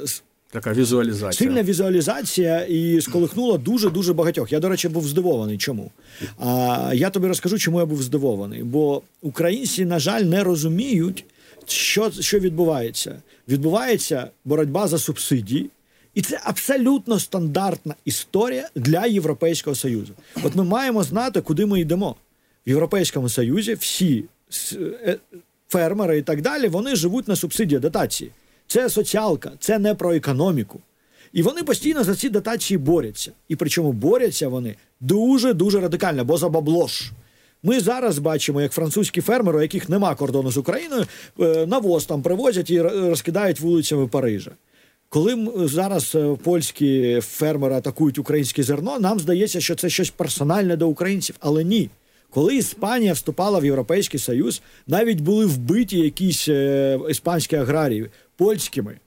така 0.51 0.73
візуалізація. 0.73 1.47
Сильна 1.47 1.63
візуалізація 1.63 2.61
і 2.61 3.01
сколихнула 3.01 3.57
дуже 3.57 3.89
дуже 3.89 4.13
багатьох. 4.13 4.51
Я, 4.51 4.59
до 4.59 4.69
речі, 4.69 4.89
був 4.89 5.07
здивований. 5.07 5.57
Чому? 5.57 5.91
А 6.39 6.91
я 6.95 7.09
тобі 7.09 7.27
розкажу, 7.27 7.57
чому 7.57 7.79
я 7.79 7.85
був 7.85 8.03
здивований. 8.03 8.63
Бо 8.63 9.01
українці, 9.21 9.85
на 9.85 9.99
жаль, 9.99 10.21
не 10.21 10.43
розуміють, 10.43 11.25
що 11.67 12.11
що 12.11 12.39
відбувається. 12.39 13.21
Відбувається 13.47 14.29
боротьба 14.45 14.87
за 14.87 14.97
субсидії, 14.97 15.69
і 16.13 16.21
це 16.21 16.39
абсолютно 16.43 17.19
стандартна 17.19 17.95
історія 18.05 18.69
для 18.75 19.05
Європейського 19.05 19.75
Союзу. 19.75 20.13
От 20.43 20.55
ми 20.55 20.63
маємо 20.63 21.03
знати, 21.03 21.41
куди 21.41 21.65
ми 21.65 21.79
йдемо. 21.79 22.15
В 22.67 22.69
Європейському 22.69 23.29
Союзі 23.29 23.73
всі 23.73 24.23
е, 24.73 25.17
фермери 25.69 26.17
і 26.17 26.21
так 26.21 26.41
далі 26.41 26.67
вони 26.67 26.95
живуть 26.95 27.27
на 27.27 27.35
субсидії 27.35 27.79
дотації. 27.79 28.31
Це 28.73 28.89
соціалка, 28.89 29.51
це 29.59 29.79
не 29.79 29.95
про 29.95 30.13
економіку. 30.13 30.79
І 31.33 31.41
вони 31.41 31.63
постійно 31.63 32.03
за 32.03 32.15
ці 32.15 32.29
дотації 32.29 32.77
борються. 32.77 33.31
І 33.47 33.55
причому 33.55 33.91
борються 33.91 34.47
вони 34.47 34.75
дуже 34.99 35.53
дуже 35.53 35.79
радикально, 35.79 36.25
бо 36.25 36.37
за 36.37 36.49
бабло 36.49 36.87
ж. 36.87 37.11
Ми 37.63 37.79
зараз 37.79 38.19
бачимо, 38.19 38.61
як 38.61 38.71
французькі 38.71 39.21
фермери, 39.21 39.57
у 39.57 39.61
яких 39.61 39.89
нема 39.89 40.15
кордону 40.15 40.51
з 40.51 40.57
Україною, 40.57 41.05
е, 41.39 41.65
навоз 41.65 42.05
там 42.05 42.21
привозять 42.21 42.69
і 42.69 42.81
розкидають 42.81 43.59
вулицями 43.59 44.07
Парижа. 44.07 44.51
Коли 45.09 45.51
зараз 45.55 46.15
е, 46.15 46.37
польські 46.43 47.19
фермери 47.21 47.75
атакують 47.75 48.17
українське 48.17 48.63
зерно, 48.63 48.99
нам 48.99 49.19
здається, 49.19 49.61
що 49.61 49.75
це 49.75 49.89
щось 49.89 50.09
персональне 50.09 50.77
до 50.77 50.87
українців, 50.87 51.35
але 51.39 51.63
ні. 51.63 51.89
Коли 52.33 52.55
Іспанія 52.55 53.13
вступала 53.13 53.59
в 53.59 53.65
Європейський 53.65 54.19
Союз, 54.19 54.61
навіть 54.87 55.21
були 55.21 55.45
вбиті 55.45 55.99
якісь 55.99 56.47
е, 56.47 56.99
іспанські 57.09 57.55
аграрії 57.55 58.09
польськими. 58.37 58.97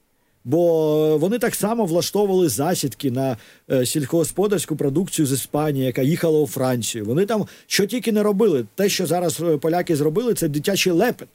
Бо 0.44 1.18
вони 1.18 1.38
так 1.38 1.54
само 1.54 1.84
влаштовували 1.84 2.48
засідки 2.48 3.10
на 3.10 3.36
е, 3.70 3.86
сільськогосподарську 3.86 4.76
продукцію 4.76 5.26
з 5.26 5.32
Іспанії, 5.32 5.86
яка 5.86 6.02
їхала 6.02 6.40
у 6.40 6.46
Францію. 6.46 7.04
Вони 7.04 7.26
там 7.26 7.46
що 7.66 7.86
тільки 7.86 8.12
не 8.12 8.22
робили. 8.22 8.64
Те, 8.74 8.88
що 8.88 9.06
зараз 9.06 9.40
е, 9.40 9.56
поляки 9.56 9.96
зробили, 9.96 10.34
це 10.34 10.48
дитячий 10.48 10.92
лепет. 10.92 11.28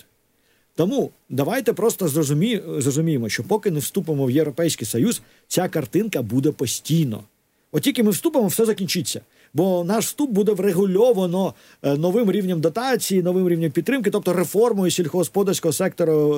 Тому 0.75 1.11
давайте 1.29 1.73
просто 1.73 2.07
зрозумі, 2.07 2.61
зрозуміємо, 2.77 3.29
що 3.29 3.43
поки 3.43 3.71
не 3.71 3.79
вступимо 3.79 4.25
в 4.25 4.31
Європейський 4.31 4.87
Союз, 4.87 5.21
ця 5.47 5.69
картинка 5.69 6.21
буде 6.21 6.51
постійно. 6.51 7.23
От 7.71 7.83
тільки 7.83 8.03
ми 8.03 8.11
вступимо, 8.11 8.47
все 8.47 8.65
закінчиться. 8.65 9.21
Бо 9.53 9.83
наш 9.83 10.05
вступ 10.05 10.31
буде 10.31 10.51
врегульовано 10.51 11.53
е, 11.83 11.97
новим 11.97 12.31
рівнем 12.31 12.61
дотації, 12.61 13.23
новим 13.23 13.49
рівнем 13.49 13.71
підтримки, 13.71 14.09
тобто 14.11 14.33
реформою 14.33 14.91
сільськогосподарського 14.91 15.73
сектору 15.73 16.29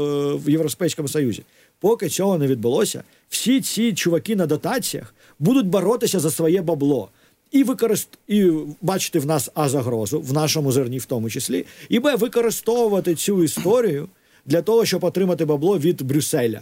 в 0.46 0.50
Європейському 0.50 1.08
Союзі. 1.08 1.44
Поки 1.80 2.10
цього 2.10 2.38
не 2.38 2.48
відбулося, 2.48 3.04
всі 3.30 3.62
ці 3.62 3.94
чуваки 3.94 4.36
на 4.36 4.46
дотаціях 4.46 5.14
будуть 5.40 5.68
боротися 5.68 6.20
за 6.20 6.32
своє 6.32 6.62
бабло. 6.62 7.10
І 7.52 7.64
використ... 7.64 8.10
і 8.28 8.52
бачити 8.82 9.20
в 9.20 9.26
нас 9.26 9.50
а 9.54 9.70
загрозу, 9.70 10.22
в 10.22 10.34
нашому 10.34 10.72
зерні, 10.72 10.98
в 10.98 11.06
тому 11.06 11.30
числі, 11.30 11.66
і 11.90 12.00
б 12.00 12.16
використовувати 12.16 13.16
цю 13.16 13.44
історію 13.44 14.10
для 14.46 14.62
того, 14.62 14.86
щоб 14.86 15.04
отримати 15.04 15.46
бабло 15.46 15.80
від 15.80 16.02
Брюсселя. 16.02 16.62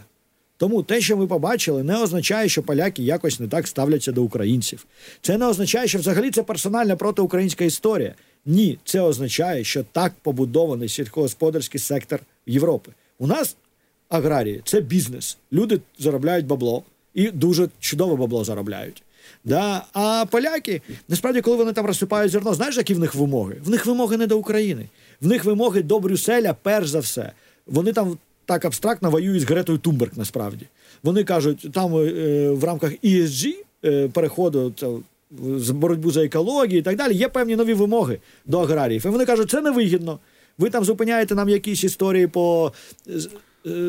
Тому 0.61 0.83
те, 0.83 1.01
що 1.01 1.17
ми 1.17 1.27
побачили, 1.27 1.83
не 1.83 1.97
означає, 1.97 2.49
що 2.49 2.63
поляки 2.63 3.03
якось 3.03 3.39
не 3.39 3.47
так 3.47 3.67
ставляться 3.67 4.11
до 4.11 4.23
українців. 4.23 4.85
Це 5.21 5.37
не 5.37 5.45
означає, 5.47 5.87
що 5.87 5.99
взагалі 5.99 6.31
це 6.31 6.43
персональна 6.43 6.95
протиукраїнська 6.95 7.63
історія. 7.63 8.15
Ні, 8.45 8.77
це 8.85 9.01
означає, 9.01 9.63
що 9.63 9.83
так 9.91 10.13
побудований 10.21 10.89
сільськогосподарський 10.89 11.79
сектор 11.79 12.19
Європи. 12.45 12.91
У 13.19 13.27
нас 13.27 13.55
аграрії 14.09 14.61
це 14.65 14.81
бізнес. 14.81 15.37
Люди 15.53 15.79
заробляють 15.99 16.45
бабло 16.45 16.83
і 17.13 17.31
дуже 17.31 17.69
чудове 17.79 18.15
бабло 18.15 18.43
заробляють. 18.43 19.03
Да? 19.43 19.85
А 19.93 20.25
поляки, 20.31 20.81
насправді, 21.07 21.41
коли 21.41 21.57
вони 21.57 21.73
там 21.73 21.85
розсипають 21.85 22.31
зерно, 22.31 22.53
знаєш, 22.53 22.77
які 22.77 22.93
в 22.93 22.99
них 22.99 23.15
вимоги? 23.15 23.55
В 23.63 23.69
них 23.69 23.85
вимоги 23.85 24.17
не 24.17 24.27
до 24.27 24.37
України, 24.37 24.85
в 25.21 25.27
них 25.27 25.45
вимоги 25.45 25.83
до 25.83 25.99
Брюсселя, 25.99 26.55
перш 26.61 26.89
за 26.89 26.99
все. 26.99 27.31
Вони 27.67 27.93
там 27.93 28.17
так 28.51 28.65
абстрактно 28.65 29.09
воюють 29.09 29.41
з 29.41 29.45
Гретою 29.45 29.77
Тумберг, 29.77 30.11
насправді. 30.15 30.65
Вони 31.03 31.23
кажуть, 31.23 31.67
там 31.73 31.95
е, 31.95 32.49
в 32.49 32.63
рамках 32.63 32.91
ESG 33.03 33.53
е, 33.85 34.07
переходу 34.07 34.73
з 35.57 35.69
боротьбу 35.69 36.11
за 36.11 36.25
екологію 36.25 36.79
і 36.79 36.81
так 36.81 36.97
далі, 36.97 37.13
є 37.13 37.29
певні 37.29 37.55
нові 37.55 37.73
вимоги 37.73 38.19
до 38.45 38.59
аграріїв. 38.59 39.05
І 39.05 39.09
вони 39.09 39.25
кажуть, 39.25 39.49
це 39.49 39.61
невигідно. 39.61 40.19
Ви 40.57 40.69
там 40.69 40.83
зупиняєте 40.83 41.35
нам 41.35 41.49
якісь 41.49 41.83
історії 41.83 42.27
по 42.27 42.71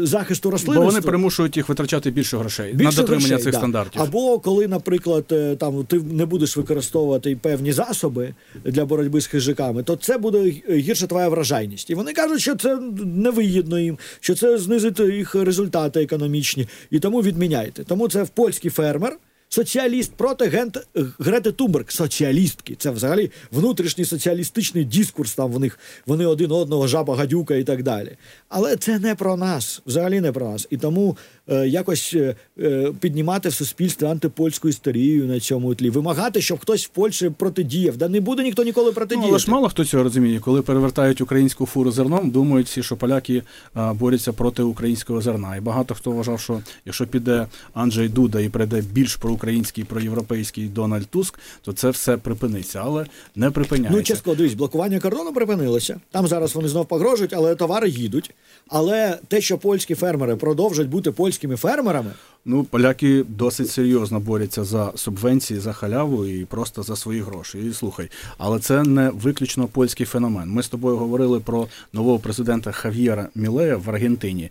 захисту 0.02 0.50
рослин. 0.50 0.78
Бо 0.78 0.84
вони 0.84 1.00
примушують 1.00 1.56
їх 1.56 1.68
витрачати 1.68 2.10
більше 2.10 2.38
грошей 2.38 2.72
більше 2.72 2.84
на 2.84 3.02
дотримання 3.02 3.26
грошей, 3.26 3.44
цих 3.44 3.52
да. 3.52 3.58
стандартів. 3.58 4.02
Або 4.02 4.38
коли, 4.38 4.68
наприклад, 4.68 5.24
е, 5.32 5.56
там 5.56 5.84
ти 5.84 6.00
не 6.00 6.26
будеш 6.26 6.56
використовувати 6.56 7.36
певні 7.36 7.72
засоби 7.72 8.34
для 8.64 8.84
боротьби 8.84 9.20
з 9.20 9.26
хижаками, 9.26 9.82
то 9.82 9.96
це 9.96 10.18
буде 10.18 10.54
гірша 10.70 11.06
твоя 11.06 11.28
вражайність. 11.28 11.90
І 11.90 11.94
вони 11.94 12.12
кажуть, 12.12 12.40
що 12.40 12.54
це 12.54 12.76
невигідно 13.04 13.78
їм, 13.80 13.98
що 14.20 14.34
це 14.34 14.58
знизить 14.58 15.00
їх 15.00 15.34
результати 15.34 16.02
економічні, 16.02 16.68
і 16.90 16.98
тому 16.98 17.22
відміняйте. 17.22 17.84
Тому 17.84 18.08
це 18.08 18.22
в 18.22 18.28
польський 18.28 18.70
фермер 18.70 19.18
соціаліст 19.52 20.12
проти 20.12 20.48
Гент... 20.48 20.86
Грети 21.18 21.52
Тумберг, 21.52 21.90
соціалістки. 21.90 22.74
Це 22.78 22.90
взагалі 22.90 23.30
внутрішній 23.50 24.04
соціалістичний 24.04 24.84
дискурс. 24.84 25.34
Там 25.34 25.52
в 25.52 25.60
них 25.60 25.78
вони 26.06 26.26
один 26.26 26.52
одного 26.52 26.86
жаба 26.86 27.16
гадюка 27.16 27.54
і 27.54 27.64
так 27.64 27.82
далі. 27.82 28.16
Але 28.48 28.76
це 28.76 28.98
не 28.98 29.14
про 29.14 29.36
нас, 29.36 29.82
взагалі 29.86 30.20
не 30.20 30.32
про 30.32 30.48
нас. 30.48 30.66
І 30.70 30.76
тому 30.76 31.16
е, 31.48 31.68
якось 31.68 32.14
е, 32.14 32.36
е 32.60 32.92
піднімати 33.00 33.48
в 33.48 33.54
суспільстві 33.54 34.06
антипольську 34.06 34.68
історію 34.68 35.26
на 35.26 35.40
цьому 35.40 35.74
тлі, 35.74 35.90
вимагати, 35.90 36.40
щоб 36.40 36.58
хтось 36.58 36.86
в 36.86 36.88
Польщі 36.88 37.30
протидіяв. 37.38 37.96
Да 37.96 38.08
не 38.08 38.20
буде 38.20 38.42
ніхто 38.42 38.64
ніколи 38.64 38.92
протидіяти. 38.92 39.26
Ну, 39.26 39.32
але 39.32 39.38
ж 39.38 39.50
мало 39.50 39.68
хто 39.68 39.84
цього 39.84 40.02
розуміє, 40.02 40.40
коли 40.40 40.62
перевертають 40.62 41.20
українську 41.20 41.66
фуру 41.66 41.90
зерном, 41.90 42.30
думають 42.30 42.66
всі, 42.66 42.82
що 42.82 42.96
поляки 42.96 43.42
а, 43.74 43.94
борються 43.94 44.32
проти 44.32 44.62
українського 44.62 45.20
зерна. 45.20 45.56
І 45.56 45.60
багато 45.60 45.94
хто 45.94 46.10
вважав, 46.10 46.40
що 46.40 46.60
якщо 46.86 47.06
піде 47.06 47.46
Анджей 47.74 48.08
Дуда 48.08 48.40
і 48.40 48.48
прийде 48.48 48.82
більш 48.92 49.16
про 49.16 49.30
проукраїнський, 49.42 49.84
проєвропейський 49.84 50.68
Дональд 50.68 51.06
Туск, 51.06 51.38
то 51.62 51.72
це 51.72 51.90
все 51.90 52.16
припиниться, 52.16 52.80
але 52.84 53.06
не 53.36 53.50
припиняється. 53.50 53.96
Ну, 53.96 54.02
чесно, 54.02 54.34
дивись, 54.34 54.54
блокування 54.54 55.00
кордону 55.00 55.32
припинилося. 55.32 56.00
Там 56.10 56.26
зараз 56.26 56.54
вони 56.54 56.68
знов 56.68 56.86
погрожують, 56.86 57.32
але 57.32 57.54
товари 57.54 57.88
їдуть. 57.88 58.30
Але 58.68 59.18
те, 59.28 59.40
що 59.40 59.58
польські 59.58 59.94
фермери 59.94 60.36
продовжать 60.36 60.86
бути 60.88 61.10
польськими 61.10 61.56
фермерами. 61.56 62.12
Ну, 62.44 62.64
поляки 62.64 63.24
досить 63.28 63.70
серйозно 63.70 64.20
борються 64.20 64.64
за 64.64 64.92
субвенції, 64.94 65.60
за 65.60 65.72
халяву 65.72 66.26
і 66.26 66.44
просто 66.44 66.82
за 66.82 66.96
свої 66.96 67.20
гроші. 67.20 67.58
І 67.58 67.72
слухай, 67.72 68.10
але 68.38 68.58
це 68.58 68.82
не 68.82 69.10
виключно 69.10 69.66
польський 69.66 70.06
феномен. 70.06 70.48
Ми 70.48 70.62
з 70.62 70.68
тобою 70.68 70.96
говорили 70.96 71.40
про 71.40 71.68
нового 71.92 72.18
президента 72.18 72.72
Хав'єра 72.72 73.28
Мілея 73.34 73.76
в 73.76 73.90
Аргентині, 73.90 74.50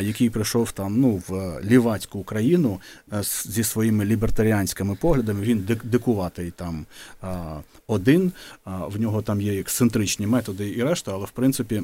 який 0.00 0.30
прийшов 0.30 0.72
там 0.72 1.00
ну 1.00 1.22
в 1.28 1.60
лівацьку 1.64 2.18
Україну 2.18 2.80
зі 3.46 3.64
своїми 3.64 4.04
лібертаріанськими 4.04 4.94
поглядами. 4.94 5.40
Він 5.42 5.68
дикуватий 5.84 6.50
там 6.50 6.86
один. 7.86 8.32
В 8.66 9.00
нього 9.00 9.22
там 9.22 9.40
є 9.40 9.60
ексцентричні 9.60 10.26
методи 10.26 10.74
і 10.76 10.82
решта, 10.82 11.12
але 11.14 11.24
в 11.24 11.30
принципі. 11.30 11.82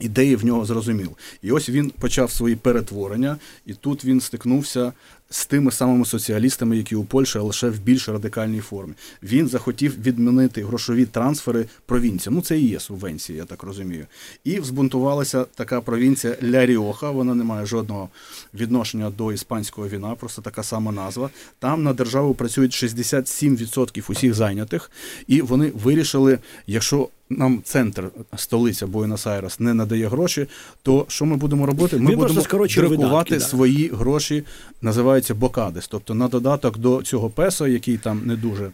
Ідеї 0.00 0.36
в 0.36 0.44
нього 0.44 0.64
зрозумів. 0.64 1.10
І 1.42 1.52
ось 1.52 1.68
він 1.68 1.90
почав 1.90 2.30
свої 2.30 2.56
перетворення, 2.56 3.36
і 3.66 3.74
тут 3.74 4.04
він 4.04 4.20
стикнувся 4.20 4.92
з 5.30 5.46
тими 5.46 5.72
самими 5.72 6.04
соціалістами, 6.04 6.76
які 6.76 6.96
у 6.96 7.04
Польщі, 7.04 7.38
лише 7.38 7.68
в 7.68 7.78
більш 7.78 8.08
радикальній 8.08 8.60
формі. 8.60 8.92
Він 9.22 9.48
захотів 9.48 10.02
відмінити 10.02 10.64
грошові 10.64 11.06
трансфери 11.06 11.66
провінціям. 11.86 12.34
Ну 12.34 12.42
це 12.42 12.58
і 12.58 12.68
є 12.68 12.80
субвенції, 12.80 13.38
я 13.38 13.44
так 13.44 13.62
розумію. 13.62 14.06
І 14.44 14.60
взбунтувалася 14.60 15.44
така 15.44 15.80
провінція 15.80 16.36
Ля 16.42 16.66
Ріоха. 16.66 17.10
Вона 17.10 17.34
не 17.34 17.44
має 17.44 17.66
жодного 17.66 18.08
відношення 18.54 19.10
до 19.10 19.32
іспанського 19.32 19.88
війна, 19.88 20.14
просто 20.14 20.42
така 20.42 20.62
сама 20.62 20.92
назва. 20.92 21.30
Там 21.58 21.82
на 21.82 21.92
державу 21.92 22.34
працюють 22.34 22.72
67% 22.72 24.10
усіх 24.10 24.34
зайнятих, 24.34 24.90
і 25.26 25.40
вони 25.40 25.72
вирішили, 25.74 26.38
якщо 26.66 27.08
нам 27.30 27.60
центр 27.64 28.10
столиця 28.36 28.86
Буенос-Айрес 28.86 29.62
не 29.62 29.74
надає 29.74 30.08
гроші, 30.08 30.46
то 30.82 31.04
що 31.08 31.24
ми 31.24 31.36
будемо 31.36 31.66
робити? 31.66 31.96
Ми 31.96 32.10
Він 32.10 32.18
будемо 32.18 32.42
друкувати 32.76 33.40
свої 33.40 33.88
гроші, 33.88 34.44
називаються 34.82 35.34
бокадис. 35.34 35.88
Тобто 35.88 36.14
на 36.14 36.28
додаток 36.28 36.78
до 36.78 37.02
цього 37.02 37.30
песо, 37.30 37.66
який 37.66 37.96
там 37.98 38.22
не 38.24 38.36
дуже 38.36 38.70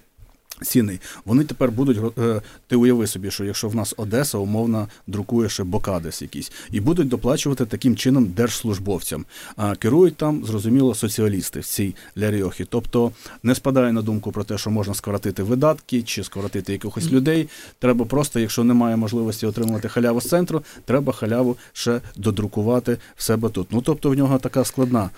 цінний, 0.62 1.00
вони 1.24 1.44
тепер 1.44 1.70
будуть 1.70 2.18
е, 2.18 2.40
ти 2.66 2.76
уяви 2.76 3.06
собі, 3.06 3.30
що 3.30 3.44
якщо 3.44 3.68
в 3.68 3.74
нас 3.74 3.94
Одеса 3.96 4.38
умовно 4.38 4.88
друкує 5.06 5.48
ще 5.48 5.64
бокадес 5.64 6.22
якийсь, 6.22 6.52
і 6.70 6.80
будуть 6.80 7.08
доплачувати 7.08 7.66
таким 7.66 7.96
чином 7.96 8.26
держслужбовцям. 8.26 9.24
А 9.56 9.74
керують 9.74 10.16
там, 10.16 10.44
зрозуміло, 10.44 10.94
соціалісти 10.94 11.60
в 11.60 11.66
цій 11.66 11.94
ляріохі. 12.18 12.66
Тобто 12.68 13.12
не 13.42 13.54
спадає 13.54 13.92
на 13.92 14.02
думку 14.02 14.32
про 14.32 14.44
те, 14.44 14.58
що 14.58 14.70
можна 14.70 14.94
скоротити 14.94 15.42
видатки 15.42 16.02
чи 16.02 16.24
скоротити 16.24 16.72
якихось 16.72 17.12
людей. 17.12 17.48
Треба 17.78 18.04
просто, 18.04 18.40
якщо 18.40 18.64
немає 18.64 18.96
можливості 18.96 19.46
отримувати 19.46 19.88
халяву 19.88 20.20
з 20.20 20.28
центру, 20.28 20.62
треба 20.84 21.12
халяву 21.12 21.56
ще 21.72 22.00
додрукувати 22.16 22.98
в 23.16 23.22
себе 23.22 23.48
тут. 23.48 23.66
Ну 23.70 23.82
тобто 23.82 24.10
в 24.10 24.14
нього 24.14 24.38
така 24.38 24.64
складна 24.64 25.10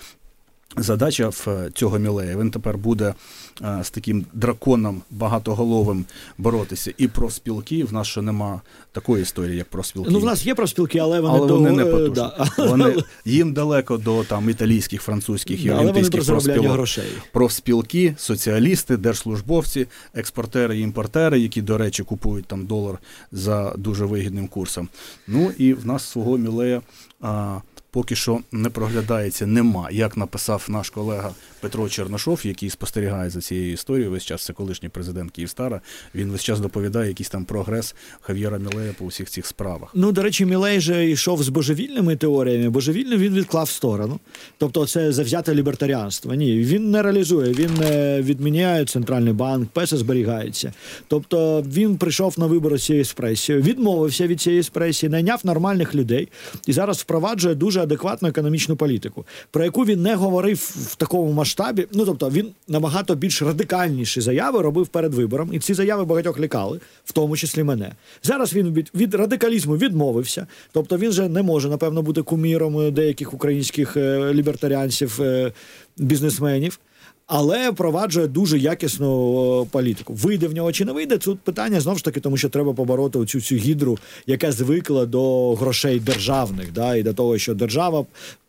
Задача 0.77 1.29
в 1.29 1.45
е, 1.47 1.69
цього 1.73 1.99
мілея 1.99 2.37
він 2.37 2.51
тепер 2.51 2.77
буде 2.77 3.13
а, 3.61 3.79
е, 3.79 3.83
з 3.83 3.89
таким 3.89 4.25
драконом 4.33 5.01
багатоголовим 5.11 6.05
боротися. 6.37 6.93
І 6.97 7.07
про 7.07 7.29
спілки 7.29 7.83
в 7.83 7.93
нас 7.93 8.07
ще 8.07 8.21
нема 8.21 8.61
такої 8.91 9.23
історії, 9.23 9.57
як 9.57 9.69
про 9.69 9.83
спілки. 9.83 10.09
Ну 10.11 10.19
в 10.19 10.25
нас 10.25 10.45
є 10.45 10.55
про 10.55 10.67
спілки, 10.67 10.99
але 10.99 11.19
вони 11.19 11.37
але 11.37 11.47
до... 11.47 11.55
вони 11.55 11.71
не 11.71 11.85
потужні. 11.85 12.15
Да. 12.15 12.47
Вони 12.67 12.95
їм 13.25 13.53
далеко 13.53 13.97
до 13.97 14.23
там 14.23 14.49
італійських, 14.49 15.01
французьких 15.01 15.65
і 15.65 15.67
да, 15.67 15.75
орієнтійських 15.75 16.25
профспілок. 16.25 16.67
грошей. 16.67 17.05
Профспілки, 17.31 18.15
соціалісти, 18.17 18.97
держслужбовці, 18.97 19.87
експортери 20.13 20.77
і 20.77 20.81
імпортери, 20.81 21.39
які, 21.39 21.61
до 21.61 21.77
речі, 21.77 22.03
купують 22.03 22.45
там 22.45 22.65
долар 22.65 22.97
за 23.31 23.73
дуже 23.77 24.05
вигідним 24.05 24.47
курсом. 24.47 24.89
Ну 25.27 25.51
і 25.57 25.73
в 25.73 25.85
нас 25.85 26.03
свого 26.03 26.37
мілея. 26.37 26.81
А, 27.21 27.59
поки 27.95 28.15
що 28.15 28.39
не 28.51 28.69
проглядається, 28.69 29.47
нема. 29.47 29.87
Як 29.91 30.17
написав 30.17 30.65
наш 30.69 30.89
колега 30.89 31.31
Петро 31.59 31.89
Черношов, 31.89 32.41
який 32.43 32.69
спостерігає 32.69 33.29
за 33.29 33.41
цією 33.41 33.73
історією, 33.73 34.11
весь 34.11 34.23
час 34.23 34.45
це 34.45 34.53
колишній 34.53 34.89
президент 34.89 35.31
Київстара. 35.31 35.81
Він 36.15 36.31
весь 36.31 36.43
час 36.43 36.59
доповідає 36.59 37.07
якийсь 37.07 37.29
там 37.29 37.45
прогрес 37.45 37.95
Хав'єра 38.21 38.57
Мілея 38.57 38.93
по 38.97 39.05
усіх 39.05 39.29
цих 39.29 39.45
справах. 39.45 39.89
Ну, 39.93 40.11
до 40.11 40.23
речі, 40.23 40.45
Мілей 40.45 40.79
же 40.79 41.09
йшов 41.09 41.43
з 41.43 41.49
божевільними 41.49 42.15
теоріями. 42.15 42.69
Божевільне 42.69 43.17
він 43.17 43.33
відклав 43.33 43.65
в 43.65 43.69
сторону. 43.69 44.19
Тобто, 44.57 44.87
це 44.87 45.11
завзяте 45.11 45.55
лібертаріанство. 45.55 46.33
Ні, 46.33 46.59
він 46.59 46.91
не 46.91 47.01
реалізує, 47.01 47.53
він 47.53 47.73
не 47.73 48.21
відміняє 48.21 48.85
центральний 48.85 49.33
банк, 49.33 49.69
песа 49.69 49.97
зберігається. 49.97 50.73
Тобто 51.07 51.61
він 51.61 51.97
прийшов 51.97 52.39
на 52.39 52.45
вибори 52.45 52.77
з 52.77 52.83
цією 52.85 53.01
еспресією, 53.01 53.63
відмовився 53.63 54.27
від 54.27 54.41
цієї 54.41 54.59
еспресії, 54.59 55.09
найняв 55.09 55.41
нормальних 55.43 55.95
людей 55.95 56.27
і 56.67 56.73
зараз 56.73 56.97
впроваджує 56.97 57.55
дуже 57.55 57.84
адекватну 57.85 58.29
економічну 58.29 58.75
політику, 58.75 59.25
про 59.51 59.63
яку 59.63 59.85
він 59.85 60.01
не 60.01 60.15
говорив 60.15 60.57
в 60.91 60.95
такому 60.95 61.31
масштабі. 61.31 61.87
Ну 61.93 62.05
тобто 62.05 62.29
він 62.29 62.47
набагато 62.67 63.15
більш 63.15 63.41
радикальніші 63.41 64.21
заяви 64.21 64.61
робив 64.61 64.87
перед 64.87 65.13
вибором, 65.13 65.49
і 65.53 65.59
ці 65.59 65.73
заяви 65.73 66.05
багатьох 66.05 66.39
лікали, 66.39 66.79
в 67.05 67.11
тому 67.11 67.37
числі 67.37 67.63
мене. 67.63 67.91
Зараз 68.23 68.53
він 68.53 68.73
від, 68.73 68.91
від 68.95 69.13
радикалізму 69.13 69.77
відмовився. 69.77 70.47
Тобто 70.71 70.97
він 70.97 71.09
вже 71.09 71.29
не 71.29 71.43
може, 71.43 71.69
напевно, 71.69 72.01
бути 72.01 72.21
куміром 72.21 72.93
деяких 72.93 73.33
українських 73.33 73.97
е, 73.97 74.33
лібертаріанців, 74.33 75.21
е, 75.21 75.51
бізнесменів. 75.97 76.79
Але 77.27 77.69
впроваджує 77.69 78.27
дуже 78.27 78.59
якісну 78.59 79.67
політику. 79.71 80.13
Вийде 80.13 80.47
в 80.47 80.53
нього 80.53 80.71
чи 80.71 80.85
не 80.85 80.91
вийде? 80.91 81.17
Тут 81.17 81.39
питання 81.39 81.79
знову 81.81 81.97
ж 81.97 82.03
таки, 82.03 82.19
тому 82.19 82.37
що 82.37 82.49
треба 82.49 82.73
побороти 82.73 83.19
оцю 83.19 83.41
цю 83.41 83.55
гідру, 83.55 83.97
яка 84.27 84.51
звикла 84.51 85.05
до 85.05 85.55
грошей 85.55 85.99
державних, 85.99 86.71
да, 86.73 86.95
і 86.95 87.03
до 87.03 87.13
того, 87.13 87.37
що 87.37 87.53
держава 87.53 88.05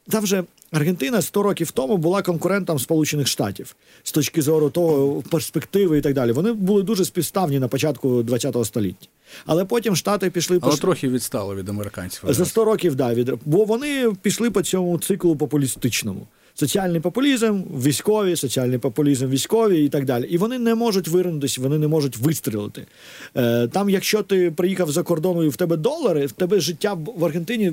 та 0.09 0.20
вже 0.20 0.45
Аргентина 0.72 1.22
100 1.22 1.43
років 1.43 1.70
тому 1.70 1.97
була 1.97 2.22
конкурентом 2.22 2.79
Сполучених 2.79 3.27
Штатів 3.27 3.77
з 4.03 4.12
точки 4.12 4.43
зору 4.43 4.70
того 4.70 5.22
перспективи 5.22 5.99
і 5.99 6.01
так 6.01 6.14
далі. 6.14 6.33
Вони 6.33 6.53
були 6.53 6.83
дуже 6.83 7.05
співставні 7.05 7.59
на 7.59 7.68
початку 7.68 8.24
ХХ 8.24 8.64
століття. 8.64 9.07
Але 9.47 9.64
потім 9.64 9.97
штати 9.97 10.31
пішли 10.31 10.59
Але 10.62 10.77
трохи 10.77 11.09
відстало 11.09 11.55
від 11.55 11.68
американців. 11.68 12.24
За 12.29 12.45
100 12.45 12.64
років, 12.64 12.95
да, 12.95 13.14
від 13.14 13.33
бо 13.45 13.64
вони 13.64 14.12
пішли 14.22 14.51
по 14.51 14.62
цьому 14.62 14.99
циклу 14.99 15.37
популістичному. 15.37 16.27
Соціальний 16.59 17.00
популізм, 17.00 17.62
військові, 17.82 18.36
соціальний 18.36 18.78
популізм, 18.78 19.28
військові 19.28 19.84
і 19.84 19.88
так 19.88 20.04
далі. 20.04 20.24
І 20.30 20.38
вони 20.38 20.59
не 20.59 20.74
можуть 20.74 21.09
вирнутися, 21.09 21.61
вони 21.61 21.78
не 21.78 21.88
можуть 21.88 22.16
вистрілити. 22.16 22.86
Е, 23.36 23.68
Там, 23.68 23.90
якщо 23.90 24.22
ти 24.22 24.50
приїхав 24.50 24.90
за 24.90 25.02
кордону 25.02 25.44
і 25.44 25.48
в 25.48 25.57
тебе 25.57 25.76
долари, 25.76 26.26
в 26.26 26.32
тебе 26.32 26.61
життя 26.61 26.94
в 27.16 27.24
Аргентині 27.24 27.72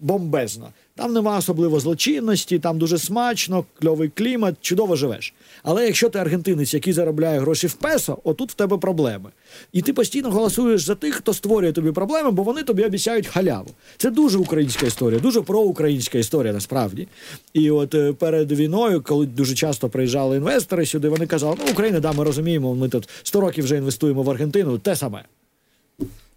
бомбезно. 0.00 0.72
Там 0.94 1.12
нема 1.12 1.38
особливо 1.38 1.80
злочинності, 1.80 2.58
там 2.58 2.78
дуже 2.78 2.98
смачно, 2.98 3.64
кльовий 3.80 4.08
клімат, 4.08 4.54
чудово 4.60 4.96
живеш. 4.96 5.34
Але 5.62 5.86
якщо 5.86 6.08
ти 6.08 6.18
аргентинець, 6.18 6.74
який 6.74 6.92
заробляє 6.92 7.40
гроші 7.40 7.66
в 7.66 7.74
песо, 7.74 8.18
отут 8.24 8.50
в 8.50 8.54
тебе 8.54 8.78
проблеми. 8.78 9.30
І 9.72 9.82
ти 9.82 9.92
постійно 9.92 10.30
голосуєш 10.30 10.82
за 10.84 10.94
тих, 10.94 11.14
хто 11.14 11.34
створює 11.34 11.72
тобі 11.72 11.92
проблеми, 11.92 12.30
бо 12.30 12.42
вони 12.42 12.62
тобі 12.62 12.84
обіцяють 12.84 13.26
халяву. 13.26 13.70
Це 13.96 14.10
дуже 14.10 14.38
українська 14.38 14.86
історія, 14.86 15.20
дуже 15.20 15.42
проукраїнська 15.42 16.18
історія 16.18 16.52
насправді. 16.52 17.08
І 17.52 17.70
от 17.70 17.94
е, 17.94 18.12
перед 18.12 18.52
війною, 18.52 19.02
коли 19.02 19.26
дуже 19.26 19.54
часто 19.54 19.88
приїжджали 19.88 20.36
інвестори 20.36 20.86
сюди, 20.86 21.08
вони 21.08 21.26
казали, 21.26 21.56
ну 21.58 21.72
Україна, 21.72 22.00
да, 22.00 22.12
ми 22.12 22.24
розуміємо, 22.24 22.74
ми 22.74 22.88
тут 22.88 23.08
100 23.22 23.40
років 23.40 23.64
вже 23.64 23.76
інвестуємо 23.76 24.22
в 24.22 24.30
Аргентину, 24.30 24.78
те 24.78 24.96
саме. 24.96 25.24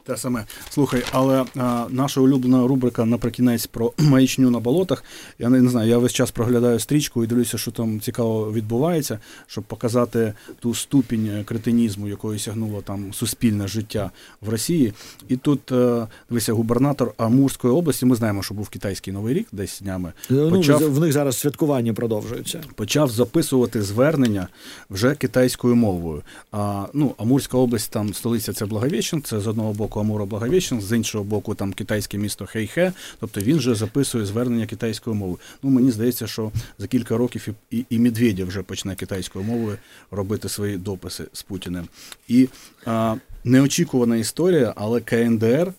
Те 0.03 0.17
саме 0.17 0.45
слухай, 0.69 1.03
але 1.11 1.45
а, 1.57 1.85
наша 1.89 2.21
улюблена 2.21 2.67
рубрика 2.67 3.05
наприкінець 3.05 3.67
про 3.67 3.93
маячню 3.97 4.49
на 4.49 4.59
болотах. 4.59 5.03
Я 5.39 5.49
не, 5.49 5.61
не 5.61 5.69
знаю, 5.69 5.89
я 5.89 5.97
весь 5.97 6.13
час 6.13 6.31
проглядаю 6.31 6.79
стрічку 6.79 7.23
і 7.23 7.27
дивлюся, 7.27 7.57
що 7.57 7.71
там 7.71 7.99
цікаво 7.99 8.53
відбувається, 8.53 9.19
щоб 9.47 9.63
показати 9.63 10.33
ту 10.59 10.73
ступінь 10.73 11.43
кретинізму, 11.45 12.07
якої 12.07 12.39
сягнуло 12.39 12.81
там 12.81 13.13
суспільне 13.13 13.67
життя 13.67 14.11
в 14.41 14.49
Росії. 14.49 14.93
І 15.29 15.37
тут 15.37 15.71
а, 15.71 16.07
дивися, 16.29 16.53
губернатор 16.53 17.13
Амурської 17.17 17.73
області. 17.73 18.05
Ми 18.05 18.15
знаємо, 18.15 18.43
що 18.43 18.53
був 18.53 18.69
китайський 18.69 19.13
новий 19.13 19.33
рік, 19.33 19.47
десь 19.51 19.81
днями 19.81 20.13
ну, 20.29 20.51
почав, 20.51 20.93
в 20.93 20.99
них 20.99 21.13
зараз 21.13 21.37
святкування 21.37 21.93
продовжується. 21.93 22.61
Почав 22.75 23.09
записувати 23.09 23.81
звернення 23.81 24.47
вже 24.89 25.15
китайською 25.15 25.75
мовою. 25.75 26.21
А 26.51 26.85
ну 26.93 27.15
Амурська 27.17 27.57
область, 27.57 27.91
там 27.91 28.13
столиця 28.13 28.53
це 28.53 28.65
Благовіщен, 28.65 29.21
це 29.21 29.39
з 29.39 29.47
одного 29.47 29.73
боку 29.73 29.90
боку 29.91 29.99
Амура 29.99 30.25
Благовіщен, 30.25 30.81
з 30.81 30.97
іншого 30.97 31.23
боку, 31.23 31.55
там 31.55 31.73
китайське 31.73 32.17
місто 32.17 32.45
Хейхе. 32.45 32.93
Тобто 33.19 33.41
він 33.41 33.57
вже 33.57 33.75
записує 33.75 34.25
звернення 34.25 34.65
китайською 34.65 35.15
мовою. 35.15 35.39
Ну 35.63 35.69
мені 35.69 35.91
здається, 35.91 36.27
що 36.27 36.51
за 36.77 36.87
кілька 36.87 37.17
років 37.17 37.47
і 37.47 37.77
і, 37.77 37.85
і 37.89 37.99
Медведєв 37.99 38.47
вже 38.47 38.61
почне 38.61 38.95
китайською 38.95 39.45
мовою 39.45 39.77
робити 40.11 40.49
свої 40.49 40.77
дописи 40.77 41.23
з 41.33 41.43
Путіним. 41.43 41.87
І 42.27 42.49
а, 42.85 43.15
неочікувана 43.43 44.17
історія, 44.17 44.73
але 44.75 45.01
КНДР 45.01 45.73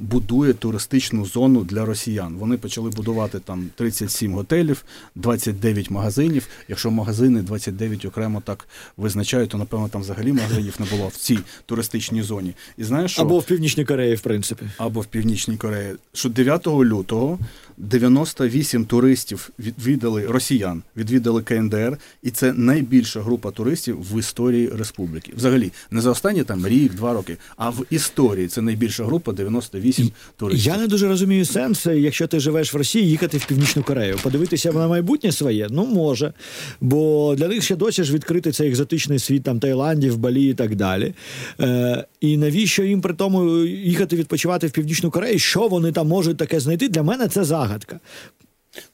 будує 0.00 0.52
туристичну 0.54 1.26
зону 1.26 1.64
для 1.64 1.84
росіян. 1.84 2.34
Вони 2.38 2.56
почали 2.56 2.90
будувати 2.90 3.38
там 3.38 3.70
37 3.74 4.34
готелів, 4.34 4.84
29 5.14 5.90
магазинів. 5.90 6.48
Якщо 6.68 6.90
магазини 6.90 7.42
29 7.42 8.04
окремо 8.04 8.42
так 8.44 8.68
визначають, 8.96 9.50
то 9.50 9.58
напевно 9.58 9.88
там 9.88 10.00
взагалі 10.00 10.32
магазинів 10.32 10.74
не 10.78 10.86
було 10.96 11.08
в 11.08 11.16
цій 11.16 11.38
туристичній 11.66 12.22
зоні. 12.22 12.54
І 12.76 12.84
знаєш 12.84 13.12
що? 13.12 13.22
або 13.22 13.38
в 13.38 13.44
північній 13.44 13.84
Кореї, 13.84 14.14
в 14.14 14.20
принципі, 14.20 14.66
або 14.78 15.00
в 15.00 15.06
північній 15.06 15.56
Кореї. 15.56 15.94
Що 16.12 16.28
9 16.28 16.66
лютого 16.66 17.38
98 17.78 18.84
туристів 18.84 19.50
відвідали 19.58 20.26
росіян, 20.26 20.82
відвідали 20.96 21.42
КНДР, 21.42 21.98
і 22.22 22.30
це 22.30 22.52
найбільша 22.52 23.20
група 23.22 23.50
туристів 23.50 23.98
в 24.12 24.18
історії 24.18 24.68
республіки. 24.68 25.32
Взагалі, 25.36 25.72
не 25.90 26.00
за 26.00 26.10
останні 26.10 26.44
там 26.44 26.66
рік, 26.66 26.94
два 26.94 27.12
роки, 27.12 27.36
а 27.56 27.70
в 27.70 27.84
історії 27.90 28.48
це 28.48 28.62
найбільша 28.62 29.04
група 29.04 29.32
98 29.32 29.67
туристів. 29.68 30.10
Я 30.52 30.76
не 30.76 30.86
дуже 30.86 31.08
розумію 31.08 31.44
сенс, 31.44 31.86
якщо 31.86 32.26
ти 32.26 32.40
живеш 32.40 32.74
в 32.74 32.76
Росії, 32.76 33.08
їхати 33.10 33.38
в 33.38 33.46
Північну 33.46 33.82
Корею, 33.82 34.18
подивитися 34.22 34.72
на 34.72 34.88
майбутнє 34.88 35.32
своє. 35.32 35.66
Ну 35.70 35.86
може. 35.86 36.32
Бо 36.80 37.34
для 37.38 37.48
них 37.48 37.62
ще 37.64 37.76
досі 37.76 38.04
ж 38.04 38.14
відкритий 38.14 38.52
цей 38.52 38.68
екзотичний 38.68 39.18
світ 39.18 39.42
там 39.42 39.60
Таїландів, 39.60 40.16
Балі 40.16 40.50
і 40.50 40.54
так 40.54 40.76
далі. 40.76 41.14
Е, 41.60 42.04
І 42.20 42.36
навіщо 42.36 42.82
їм 42.82 43.00
при 43.00 43.14
тому 43.14 43.64
їхати 43.64 44.16
відпочивати 44.16 44.66
в 44.66 44.70
Північну 44.70 45.10
Корею? 45.10 45.38
Що 45.38 45.68
вони 45.68 45.92
там 45.92 46.08
можуть 46.08 46.36
таке 46.36 46.60
знайти? 46.60 46.88
Для 46.88 47.02
мене 47.02 47.28
це 47.28 47.44
загадка. 47.44 48.00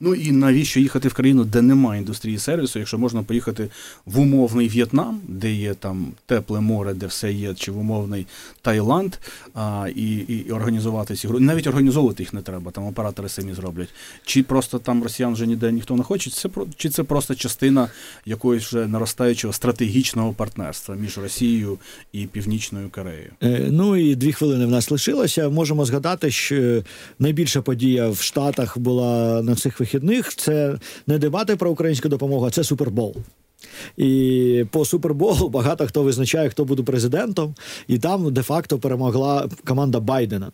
Ну 0.00 0.14
і 0.14 0.32
навіщо 0.32 0.80
їхати 0.80 1.08
в 1.08 1.14
країну, 1.14 1.44
де 1.44 1.62
немає 1.62 2.00
індустрії 2.00 2.38
сервісу, 2.38 2.78
якщо 2.78 2.98
можна 2.98 3.22
поїхати 3.22 3.68
в 4.06 4.20
умовний 4.20 4.68
В'єтнам, 4.68 5.20
де 5.28 5.52
є 5.52 5.74
там 5.74 6.06
тепле 6.26 6.60
море, 6.60 6.94
де 6.94 7.06
все 7.06 7.32
є, 7.32 7.54
чи 7.54 7.72
в 7.72 7.78
умовний 7.78 8.26
Таїланд, 8.62 9.14
а, 9.54 9.88
і 9.96 10.14
і 10.14 10.52
організувати 10.52 11.16
ці 11.16 11.28
навіть 11.28 11.66
організовувати 11.66 12.22
їх 12.22 12.34
не 12.34 12.42
треба, 12.42 12.70
там 12.70 12.86
оператори 12.86 13.28
самі 13.28 13.54
зроблять. 13.54 13.88
Чи 14.24 14.42
просто 14.42 14.78
там 14.78 15.02
росіян 15.02 15.32
вже 15.32 15.46
ніде 15.46 15.72
ніхто 15.72 15.96
не 15.96 16.02
хоче, 16.02 16.30
це 16.30 16.48
чи 16.76 16.90
це 16.90 17.02
просто 17.02 17.34
частина 17.34 17.88
якоїсь 18.26 18.64
вже 18.64 18.86
наростаючого 18.86 19.52
стратегічного 19.52 20.32
партнерства 20.32 20.94
між 20.94 21.18
Росією 21.18 21.78
і 22.12 22.26
Північною 22.26 22.88
Кореєю? 22.88 23.30
Е, 23.42 23.68
ну 23.70 23.96
і 23.96 24.14
дві 24.14 24.32
хвилини 24.32 24.66
в 24.66 24.70
нас 24.70 24.90
лишилося. 24.90 25.48
Можемо 25.48 25.84
згадати, 25.84 26.30
що 26.30 26.82
найбільша 27.18 27.62
подія 27.62 28.08
в 28.08 28.20
Штатах 28.20 28.78
була 28.78 29.42
на 29.42 29.54
цих 29.54 29.73
вихідних. 29.80 30.34
Це 30.34 30.78
не 31.06 31.18
дебати 31.18 31.56
про 31.56 31.70
українську 31.70 32.08
допомогу, 32.08 32.46
а 32.46 32.50
це 32.50 32.64
супербол. 32.64 33.16
І 33.96 34.64
по 34.70 34.84
суперболу 34.84 35.48
багато 35.48 35.86
хто 35.86 36.02
визначає, 36.02 36.48
хто 36.48 36.64
буде 36.64 36.82
президентом, 36.82 37.54
і 37.88 37.98
там 37.98 38.32
де-факто 38.32 38.78
перемогла 38.78 39.48
команда 39.64 40.00
Байдена. 40.00 40.52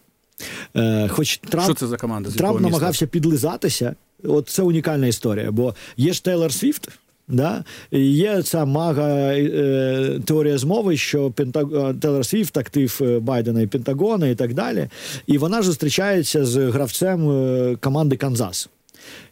Е, 0.77 1.09
Хоч 1.09 1.39
Трамп 1.39 1.65
Що 1.65 1.75
це 1.75 1.87
за 1.87 1.97
команда? 1.97 2.31
Трамп 2.31 2.61
намагався 2.61 3.07
підлизатися. 3.07 3.95
От 4.25 4.49
це 4.49 4.63
унікальна 4.63 5.07
історія. 5.07 5.51
Бо 5.51 5.75
є 5.97 6.13
ж 6.13 6.25
Тейлор 6.25 6.53
Свіфт, 6.53 6.89
Да? 7.31 7.65
Є 7.93 8.43
ця 8.43 8.65
мага 8.65 9.09
е, 9.09 10.21
теорія 10.25 10.59
змови, 10.59 10.97
що 10.97 11.31
Пентаг... 11.31 11.65
Е, 11.75 11.95
Тейлор 11.95 12.27
Свіфт 12.27 12.57
актив 12.57 12.99
е, 13.03 13.19
Байдена 13.19 13.61
і 13.61 13.67
Пентагона 13.67 14.27
і 14.27 14.35
так 14.35 14.55
далі. 14.55 14.89
І 15.27 15.39
вона 15.39 15.63
зустрічається 15.63 16.45
з 16.45 16.57
гравцем 16.57 17.31
е, 17.31 17.77
команди 17.81 18.17
Канзас. 18.17 18.69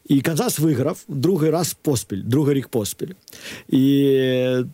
І 0.09 0.21
Канзас 0.21 0.59
виграв 0.59 1.05
другий 1.09 1.51
раз 1.51 1.75
поспіль, 1.83 2.23
другий 2.25 2.55
рік 2.55 2.69
поспіль. 2.69 3.13
І 3.69 4.65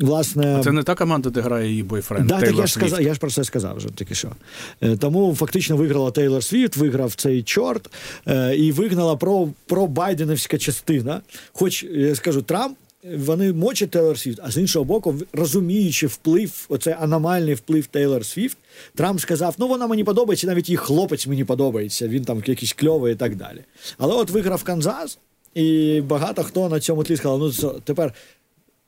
Власне, 0.00 0.56
а 0.58 0.62
це 0.62 0.72
не 0.72 0.82
та 0.82 0.94
команда, 0.94 1.30
де 1.30 1.40
грає 1.40 1.68
її 1.68 1.82
бойфренд. 1.82 2.26
Да, 2.26 2.40
так 2.40 2.56
я 2.56 2.66
ж 2.66 2.72
сказав, 2.72 3.02
я 3.02 3.14
ж 3.14 3.20
про 3.20 3.30
це 3.30 3.44
сказав 3.44 3.76
вже 3.76 3.88
тільки 3.88 4.14
що. 4.14 4.32
Е, 4.80 4.96
тому 4.96 5.34
фактично 5.34 5.76
виграла 5.76 6.10
Тейлор 6.10 6.44
Світ, 6.44 6.76
виграв 6.76 7.14
цей 7.14 7.42
чорт 7.42 7.90
е, 8.26 8.56
і 8.56 8.72
вигнала 8.72 9.16
про, 9.16 9.48
про 9.66 9.86
Байденівська 9.86 10.58
частина. 10.58 11.20
Хоч 11.52 11.82
я 11.82 12.14
скажу, 12.14 12.42
Трамп 12.42 12.76
вони 13.04 13.52
мочать 13.52 13.90
Тейлор 13.90 14.18
Свіфт, 14.18 14.40
а 14.42 14.50
з 14.50 14.56
іншого 14.56 14.84
боку, 14.84 15.14
розуміючи 15.32 16.06
вплив, 16.06 16.66
оцей 16.68 16.94
аномальний 17.00 17.54
вплив 17.54 17.86
Тейлор 17.86 18.26
Свіфт, 18.26 18.58
Трамп 18.94 19.20
сказав: 19.20 19.54
ну 19.58 19.68
вона 19.68 19.86
мені 19.86 20.04
подобається, 20.04 20.46
навіть 20.46 20.68
її 20.68 20.76
хлопець 20.76 21.26
мені 21.26 21.44
подобається, 21.44 22.08
він 22.08 22.24
там 22.24 22.42
якийсь 22.46 22.72
кльовий 22.72 23.12
і 23.12 23.16
так 23.16 23.36
далі. 23.36 23.64
Але 23.98 24.14
от 24.14 24.30
виграв 24.30 24.62
Канзас, 24.62 25.18
і 25.54 26.00
багато 26.00 26.42
хто 26.42 26.68
на 26.68 26.80
цьому 26.80 27.04
тлі 27.04 27.16
сказав, 27.16 27.38
ну 27.38 27.80
тепер. 27.84 28.14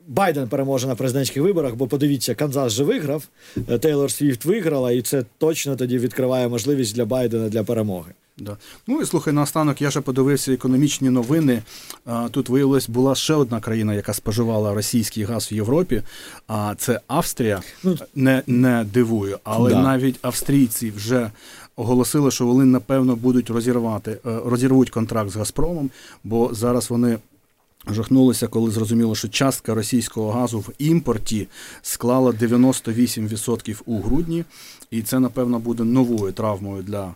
Байден 0.08 0.48
переможе 0.48 0.86
на 0.86 0.94
президентських 0.94 1.42
виборах, 1.42 1.74
бо 1.74 1.86
подивіться, 1.86 2.34
Канзас 2.34 2.72
же 2.72 2.84
виграв, 2.84 3.28
Тейлор 3.80 4.10
Свіфт 4.10 4.44
виграла, 4.44 4.92
і 4.92 5.02
це 5.02 5.24
точно 5.38 5.76
тоді 5.76 5.98
відкриває 5.98 6.48
можливість 6.48 6.94
для 6.94 7.04
Байдена 7.04 7.48
для 7.48 7.64
перемоги. 7.64 8.12
Да. 8.38 8.56
Ну 8.86 9.00
і 9.00 9.06
слухай, 9.06 9.32
наостанок 9.32 9.82
я 9.82 9.90
ще 9.90 10.00
подивився 10.00 10.52
економічні 10.52 11.10
новини. 11.10 11.62
А, 12.04 12.28
Тут 12.28 12.48
виявилось, 12.48 12.88
була 12.88 13.14
ще 13.14 13.34
одна 13.34 13.60
країна, 13.60 13.94
яка 13.94 14.14
споживала 14.14 14.74
російський 14.74 15.24
газ 15.24 15.52
в 15.52 15.54
Європі. 15.54 16.02
А 16.46 16.74
це 16.78 17.00
Австрія. 17.06 17.62
Ну, 17.84 17.98
не 18.14 18.42
не 18.46 18.84
дивую, 18.92 19.38
але 19.44 19.70
да. 19.70 19.82
навіть 19.82 20.18
австрійці 20.22 20.90
вже 20.90 21.30
оголосили, 21.76 22.30
що 22.30 22.46
вони 22.46 22.64
напевно 22.64 23.16
будуть 23.16 23.50
розірвати, 23.50 24.10
е, 24.10 24.40
розірвуть 24.44 24.90
контракт 24.90 25.30
з 25.30 25.36
Газпромом, 25.36 25.90
бо 26.24 26.54
зараз 26.54 26.90
вони. 26.90 27.18
Жахнулися, 27.86 28.48
коли 28.48 28.70
зрозуміло, 28.70 29.14
що 29.14 29.28
частка 29.28 29.74
російського 29.74 30.30
газу 30.30 30.58
в 30.58 30.70
імпорті 30.78 31.48
склала 31.82 32.30
98% 32.30 33.82
у 33.86 34.00
грудні, 34.00 34.44
і 34.90 35.02
це, 35.02 35.20
напевно, 35.20 35.58
буде 35.58 35.84
новою 35.84 36.32
травмою 36.32 36.82
для 36.82 37.14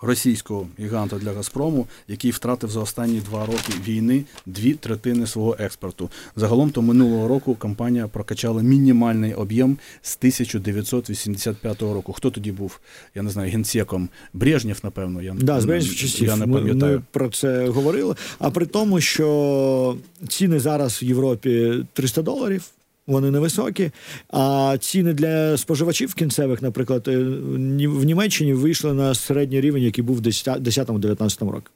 російського 0.00 0.66
гіганта 0.80 1.18
для 1.18 1.32
Газпрому, 1.32 1.86
який 2.08 2.30
втратив 2.30 2.70
за 2.70 2.80
останні 2.80 3.20
два 3.20 3.46
роки 3.46 3.72
війни 3.86 4.24
дві 4.46 4.74
третини 4.74 5.26
свого 5.26 5.56
експорту. 5.58 6.10
Загалом 6.36 6.70
то 6.70 6.82
минулого 6.82 7.28
року 7.28 7.54
компанія 7.54 8.08
прокачала 8.08 8.62
мінімальний 8.62 9.34
об'єм 9.34 9.78
з 10.02 10.16
1985 10.16 11.82
року. 11.82 12.12
Хто 12.12 12.30
тоді 12.30 12.52
був? 12.52 12.80
Я 13.14 13.22
не 13.22 13.30
знаю, 13.30 13.50
генсеком 13.50 14.08
Брежнєв, 14.32 14.80
напевно. 14.82 15.22
Я 15.22 15.34
да, 15.40 15.60
з 15.60 15.64
Брежнєв 15.64 15.94
часів. 15.94 16.28
Я 16.28 16.36
не 16.36 16.46
пам'ятаю. 16.46 16.92
Ми, 16.92 16.98
ми 16.98 17.02
про 17.10 17.28
це 17.28 17.68
говорили. 17.68 18.14
А 18.38 18.50
при 18.50 18.66
тому, 18.66 19.00
що 19.00 19.96
ціни 20.28 20.60
зараз 20.60 21.02
в 21.02 21.04
Європі 21.04 21.84
300 21.92 22.22
доларів 22.22 22.70
вони 23.08 23.30
невисокі. 23.30 23.90
А 24.30 24.76
ціни 24.80 25.12
для 25.12 25.56
споживачів 25.56 26.14
кінцевих, 26.14 26.62
наприклад, 26.62 27.08
е, 27.08 27.18
в 27.88 28.04
Німеччині 28.04 28.52
вийшли 28.52 28.92
на 28.92 29.14
середній 29.14 29.60
рівень, 29.60 29.82
який 29.82 30.04
був 30.04 30.16
в 30.16 30.20
10-19 30.20 31.50
році. 31.50 31.66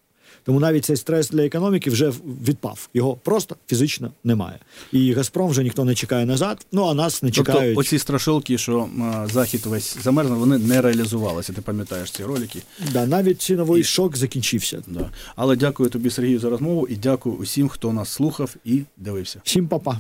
Тому 0.45 0.61
навіть 0.61 0.85
цей 0.85 0.97
стрес 0.97 1.31
для 1.31 1.45
економіки 1.45 1.91
вже 1.91 2.13
відпав. 2.49 2.89
Його 2.95 3.15
просто 3.15 3.57
фізично 3.67 4.11
немає. 4.25 4.59
І 4.93 5.13
Газпром 5.13 5.51
вже 5.51 5.63
ніхто 5.63 5.85
не 5.85 5.95
чекає 5.95 6.27
назад. 6.27 6.67
Ну 6.73 6.85
а 6.85 6.95
нас 6.95 7.23
не 7.23 7.31
тобто, 7.31 7.53
чекають. 7.53 7.79
Оці 7.79 7.99
страшилки, 7.99 8.59
що 8.59 8.89
а, 9.03 9.27
захід 9.29 9.67
весь 9.67 9.99
замерзнув, 10.03 10.39
вони 10.39 10.59
не 10.59 10.81
реалізувалися. 10.81 11.53
Ти 11.53 11.61
пам'ятаєш 11.61 12.11
ці 12.11 12.25
ролики? 12.25 12.63
Да, 12.93 13.07
навіть 13.07 13.43
ціновий 13.43 13.81
і... 13.81 13.85
шок 13.85 14.17
закінчився. 14.17 14.83
Да. 14.87 15.11
Але 15.37 15.57
дякую 15.57 15.91
тобі, 15.91 16.11
Сергію, 16.11 16.39
за 16.39 16.51
розмову 16.51 16.87
і 16.89 16.97
дякую 16.97 17.37
усім, 17.37 17.69
хто 17.69 17.93
нас 17.93 18.09
слухав 18.09 18.55
і 18.65 18.83
дивився. 18.97 19.41
Всім 19.45 19.69
па-па. 19.69 19.99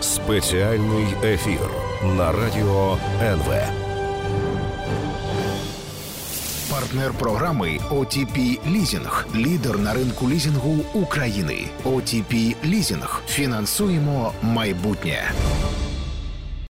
Спеціальний 0.00 1.06
ефір 1.24 1.70
на 2.16 2.32
радіо 2.32 2.98
НВ. 3.22 3.52
Партнер 6.70 7.12
програми 7.18 7.78
OTP 7.90 8.58
Лізінг. 8.72 9.26
Лідер 9.34 9.78
на 9.78 9.94
ринку 9.94 10.30
лізінгу 10.30 10.78
України. 10.94 11.64
OTP 11.84 12.54
Лізінг. 12.64 13.22
Фінансуємо 13.26 14.32
майбутнє. 14.42 15.32